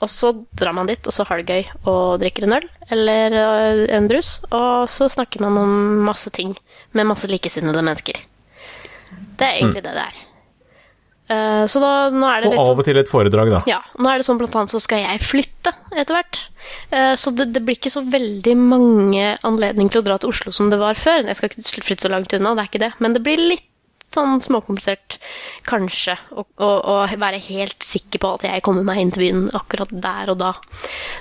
Og 0.02 0.10
så 0.10 0.32
drar 0.58 0.74
man 0.74 0.88
dit, 0.90 0.98
og 1.06 1.14
så 1.14 1.22
har 1.28 1.38
det 1.38 1.52
gøy 1.52 1.68
og 1.86 2.16
drikker 2.24 2.48
en 2.48 2.56
øl 2.56 2.64
eller 2.96 3.36
eh, 3.38 3.84
en 3.94 4.08
brus, 4.10 4.32
og 4.50 4.88
så 4.90 5.06
snakker 5.12 5.44
man 5.44 5.60
om 5.60 5.76
masse 6.08 6.32
ting 6.34 6.56
med 6.96 7.06
masse 7.06 7.28
likesinnede 7.30 7.84
mennesker. 7.86 8.18
Det 9.38 9.46
er 9.46 9.60
egentlig 9.60 9.84
det 9.84 9.92
det 9.94 10.02
er. 10.08 10.18
Eh, 11.32 11.64
så 11.70 11.80
da, 11.80 11.92
nå 12.10 12.26
er 12.28 12.42
det 12.42 12.48
Og 12.50 12.56
litt 12.56 12.64
sånn 12.64 12.72
av 12.74 12.80
og 12.82 12.88
til 12.88 12.98
et 12.98 13.10
foredrag, 13.12 13.52
da. 13.54 13.60
ja, 13.70 13.78
nå 14.02 14.10
er 14.10 14.18
det 14.20 14.26
sånn 14.26 14.40
blant 14.40 14.56
annet 14.58 14.72
så 14.74 14.80
skal 14.82 15.04
jeg 15.04 15.22
flytte 15.22 15.70
etter 15.94 16.16
hvert. 16.18 16.40
Eh, 16.90 17.12
Så 17.20 17.30
det, 17.38 17.52
det 17.54 17.62
blir 17.62 17.78
ikke 17.78 17.92
så 17.94 18.02
veldig 18.02 18.56
mange 18.58 19.36
anledninger 19.46 19.94
til 19.94 20.02
å 20.02 20.08
dra 20.10 20.18
til 20.18 20.34
Oslo 20.34 20.50
som 20.56 20.72
det 20.72 20.80
var 20.82 20.98
før. 20.98 21.22
Jeg 21.30 21.38
skal 21.38 21.54
ikke 21.62 21.86
flytte 21.86 22.08
så 22.08 22.12
langt 22.12 22.34
unna, 22.36 22.56
det 22.58 22.64
er 22.66 22.72
ikke 22.72 22.82
det. 22.88 22.90
Men 22.98 23.14
det 23.14 23.22
blir 23.22 23.38
litt 23.54 23.68
sånn 24.14 24.42
småkomplisert, 24.44 25.18
kanskje, 25.68 26.16
å, 26.34 26.44
å, 26.44 26.70
å 26.94 26.96
være 27.10 27.40
helt 27.48 27.86
sikker 27.86 28.22
på 28.22 28.34
at 28.36 28.46
jeg 28.48 28.64
kommer 28.66 28.86
meg 28.86 29.00
inn 29.02 29.12
til 29.14 29.26
byen 29.26 29.46
akkurat 29.56 29.92
der 30.04 30.32
og 30.32 30.40
da. 30.42 30.52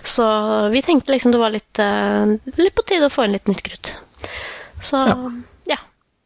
Så 0.04 0.26
vi 0.74 0.84
tenkte 0.86 1.16
liksom 1.16 1.34
det 1.36 1.42
var 1.42 1.56
litt, 1.56 1.82
uh, 1.82 2.36
litt 2.60 2.76
på 2.78 2.86
tide 2.88 3.08
å 3.10 3.14
få 3.14 3.28
inn 3.28 3.38
litt 3.38 3.50
nytt 3.52 3.64
krutt. 3.68 3.96
Så 4.82 5.02
ja. 5.70 5.80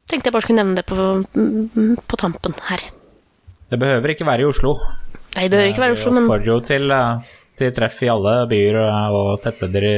Tenkte 0.05 0.29
jeg 0.29 0.35
bare 0.35 0.45
skulle 0.45 0.61
nevne 0.61 0.77
det 0.77 0.85
på, 0.85 1.97
på 2.05 2.17
tampen 2.21 2.53
her. 2.67 2.83
Det 3.71 3.79
behøver 3.81 4.13
ikke 4.13 4.27
være 4.27 4.45
i 4.45 4.49
Oslo. 4.49 4.75
Nei, 5.35 5.47
det 5.47 5.55
behøver 5.55 5.71
ikke 5.71 5.81
være 5.81 5.95
i 5.95 5.97
Oslo, 5.97 6.11
men 6.13 6.21
Vi 6.21 6.27
oppfordrer 6.27 6.51
jo 6.51 6.59
til, 6.67 6.93
eh, 6.93 7.33
til 7.57 7.71
treff 7.75 7.97
i 8.05 8.11
alle 8.13 8.35
byer 8.51 8.77
eh, 8.83 9.15
og 9.17 9.31
tettsteder 9.43 9.87
i 9.89 9.95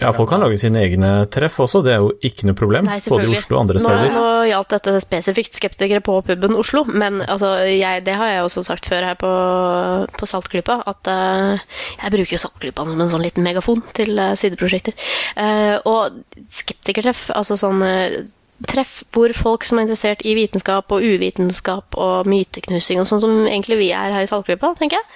Ja, 0.00 0.10
folk 0.16 0.30
kan 0.32 0.42
lage 0.42 0.58
sine 0.60 0.82
egne 0.84 1.10
treff 1.32 1.60
også, 1.62 1.82
det 1.86 1.94
er 1.94 2.02
jo 2.02 2.12
ikke 2.24 2.48
noe 2.48 2.58
problem. 2.58 2.88
Nei, 2.88 2.98
både 3.08 3.28
i. 3.28 3.36
Oslo 3.38 3.58
og 3.58 3.64
andre 3.64 3.82
steder. 3.82 4.14
nå 4.14 4.26
gjaldt 4.50 4.74
dette 4.74 4.94
spesifikt 5.02 5.58
skeptikere 5.58 6.02
på 6.04 6.18
puben 6.26 6.56
Oslo, 6.58 6.84
men 6.88 7.20
altså, 7.22 7.54
jeg, 7.70 8.04
det 8.06 8.16
har 8.18 8.32
jeg 8.32 8.46
også 8.46 8.64
sagt 8.66 8.88
før 8.90 9.08
her 9.10 9.18
på, 9.20 9.32
på 10.18 10.30
Saltklypa, 10.30 10.80
at 10.90 11.10
uh, 11.10 11.66
jeg 12.02 12.14
bruker 12.16 12.42
Saltklypa 12.42 12.86
som 12.88 13.00
en 13.00 13.12
sånn 13.12 13.24
liten 13.24 13.46
megafon 13.46 13.84
til 13.96 14.16
uh, 14.18 14.32
sideprosjekter. 14.38 14.96
Uh, 15.38 15.76
og 15.88 16.20
skeptikertreff, 16.52 17.28
altså 17.34 17.58
sånn 17.60 17.82
treff 18.70 19.00
hvor 19.14 19.32
folk 19.34 19.64
som 19.66 19.78
er 19.78 19.86
interessert 19.86 20.22
i 20.24 20.34
vitenskap 20.38 20.92
og 20.94 21.02
uvitenskap 21.02 21.96
og 22.00 22.28
myteknusing 22.30 23.00
og 23.02 23.08
sånn 23.08 23.22
som 23.24 23.32
egentlig 23.48 23.80
vi 23.80 23.88
er 23.96 24.14
her 24.14 24.24
i 24.24 24.30
Saltklypa, 24.30 24.70
tenker 24.78 25.00
jeg. 25.00 25.08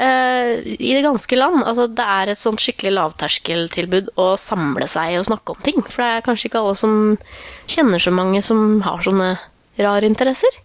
Eh, 0.00 0.52
I 0.78 0.94
det 0.96 1.04
ganske 1.04 1.38
land. 1.38 1.60
Altså, 1.64 1.88
det 1.92 2.06
er 2.16 2.32
et 2.32 2.40
sånt 2.40 2.62
skikkelig 2.64 2.94
lavterskeltilbud 2.96 4.12
å 4.16 4.30
samle 4.40 4.88
seg 4.90 5.18
og 5.18 5.28
snakke 5.28 5.54
om 5.54 5.66
ting. 5.66 5.82
For 5.84 6.02
det 6.02 6.08
er 6.14 6.26
kanskje 6.26 6.50
ikke 6.50 6.62
alle 6.62 6.78
som 6.80 6.96
kjenner 7.68 8.02
så 8.02 8.14
mange 8.14 8.42
som 8.46 8.80
har 8.86 9.04
sånne 9.04 9.34
rare 9.78 10.08
interesser. 10.08 10.56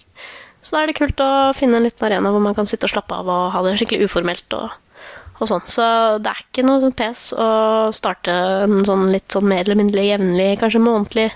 Så 0.63 0.77
da 0.77 0.83
er 0.83 0.89
det 0.89 0.97
kult 1.01 1.19
å 1.19 1.51
finne 1.57 1.77
en 1.77 1.85
liten 1.89 2.07
arena 2.07 2.31
hvor 2.31 2.43
man 2.43 2.55
kan 2.55 2.69
sitte 2.69 2.87
og 2.87 2.95
slappe 2.95 3.19
av 3.19 3.27
og 3.27 3.51
ha 3.51 3.65
det 3.65 3.75
skikkelig 3.81 4.07
uformelt. 4.07 4.47
og 4.59 4.79
og 5.41 5.49
sånn. 5.49 5.63
Så 5.67 5.85
det 6.23 6.29
er 6.29 6.41
ikke 6.43 6.63
noe 6.63 6.79
sånn 6.79 6.93
pes 6.95 7.21
å 7.35 7.47
starte 7.91 8.31
en 8.63 8.83
sånn 8.87 9.07
litt 9.11 9.33
sånn 9.33 9.47
mer 9.49 9.65
eller 9.65 9.79
mindre 9.79 10.05
jevnlig, 10.05 10.51
kanskje 10.61 10.79
månedlig 10.79 11.31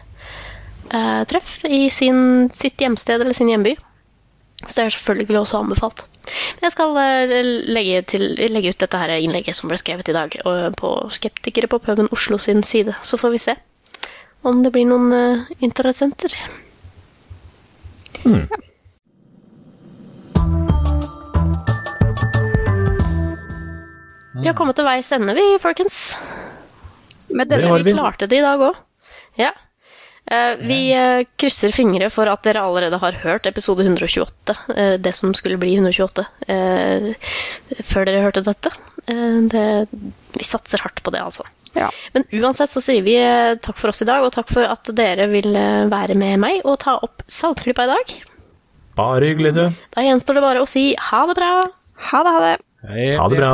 eh, 0.94 1.24
treff 1.30 1.60
i 1.66 1.88
sin, 1.94 2.50
sitt 2.54 2.82
hjemsted 2.82 3.22
eller 3.22 3.34
sin 3.38 3.50
hjemby. 3.52 3.76
Så 4.66 4.74
det 4.74 4.86
er 4.86 4.96
selvfølgelig 4.96 5.40
også 5.40 5.62
anbefalt. 5.62 6.06
Men 6.58 6.68
jeg 6.68 6.76
skal 6.76 6.98
eh, 7.02 7.34
legge, 7.70 8.02
til, 8.14 8.28
legge 8.52 8.74
ut 8.74 8.82
dette 8.84 9.02
her 9.02 9.16
innlegget 9.18 9.56
som 9.58 9.72
ble 9.72 9.80
skrevet 9.80 10.10
i 10.12 10.16
dag, 10.18 10.38
på 10.80 10.94
Skeptikere 11.14 11.70
på 11.72 11.80
puben 11.84 12.10
Oslo 12.12 12.40
sin 12.42 12.64
side. 12.64 12.96
Så 13.04 13.20
får 13.22 13.36
vi 13.36 13.44
se 13.50 13.58
om 14.48 14.64
det 14.64 14.72
blir 14.72 14.86
noen 14.88 15.12
uh, 15.12 15.46
interessenter. 15.66 16.34
Vi 24.38 24.46
har 24.46 24.56
kommet 24.56 24.78
til 24.78 24.86
veis 24.86 25.10
ende, 25.16 25.34
vi, 25.36 25.46
folkens. 25.62 26.16
Med 27.30 27.50
Det 27.50 27.58
denne 27.58 27.72
har 27.74 27.84
Vi 27.84 27.90
vi. 27.90 27.96
klarte 27.98 28.28
det 28.30 28.38
i 28.40 28.46
dag 28.46 28.62
òg. 28.70 28.76
Ja. 29.38 29.52
Eh, 30.28 30.56
vi 30.60 30.80
eh, 30.92 31.24
krysser 31.40 31.72
fingre 31.72 32.10
for 32.12 32.28
at 32.28 32.44
dere 32.44 32.66
allerede 32.68 33.00
har 33.00 33.16
hørt 33.22 33.46
episode 33.48 33.86
128. 33.86 34.56
eh, 34.76 34.96
det 35.00 35.14
som 35.16 35.32
skulle 35.38 35.60
bli 35.62 35.78
128 35.78 36.26
eh, 36.52 37.14
før 37.84 38.10
dere 38.10 38.26
hørte 38.26 38.44
dette. 38.44 38.74
Eh, 39.08 39.38
det, 39.54 39.64
vi 40.36 40.44
satser 40.44 40.84
hardt 40.84 41.00
på 41.04 41.16
det, 41.16 41.24
altså. 41.24 41.48
Ja. 41.78 41.88
Men 42.12 42.26
uansett 42.34 42.74
så 42.74 42.82
sier 42.84 43.06
vi 43.06 43.16
takk 43.64 43.78
for 43.78 43.94
oss 43.94 44.02
i 44.04 44.10
dag, 44.10 44.26
og 44.26 44.34
takk 44.36 44.52
for 44.52 44.68
at 44.68 44.90
dere 44.98 45.30
vil 45.32 45.52
være 45.92 46.16
med 46.18 46.42
meg 46.42 46.64
og 46.66 46.80
ta 46.82 46.98
opp 47.06 47.22
Saltklypa 47.30 47.86
i 47.86 47.92
dag. 47.94 48.16
Bare 48.98 49.30
hyggelig, 49.30 49.54
du. 49.54 49.66
Da 49.94 50.04
gjenstår 50.04 50.40
det 50.40 50.48
bare 50.48 50.64
å 50.64 50.70
si 50.70 50.90
ha 51.12 51.26
det 51.30 51.38
bra. 51.38 51.52
Ha 52.10 52.24
det, 52.26 52.34
ha 52.34 52.42
det. 52.48 52.56
Hei. 52.88 53.12
Ha 53.16 53.28
det 53.30 53.38
bra. 53.40 53.54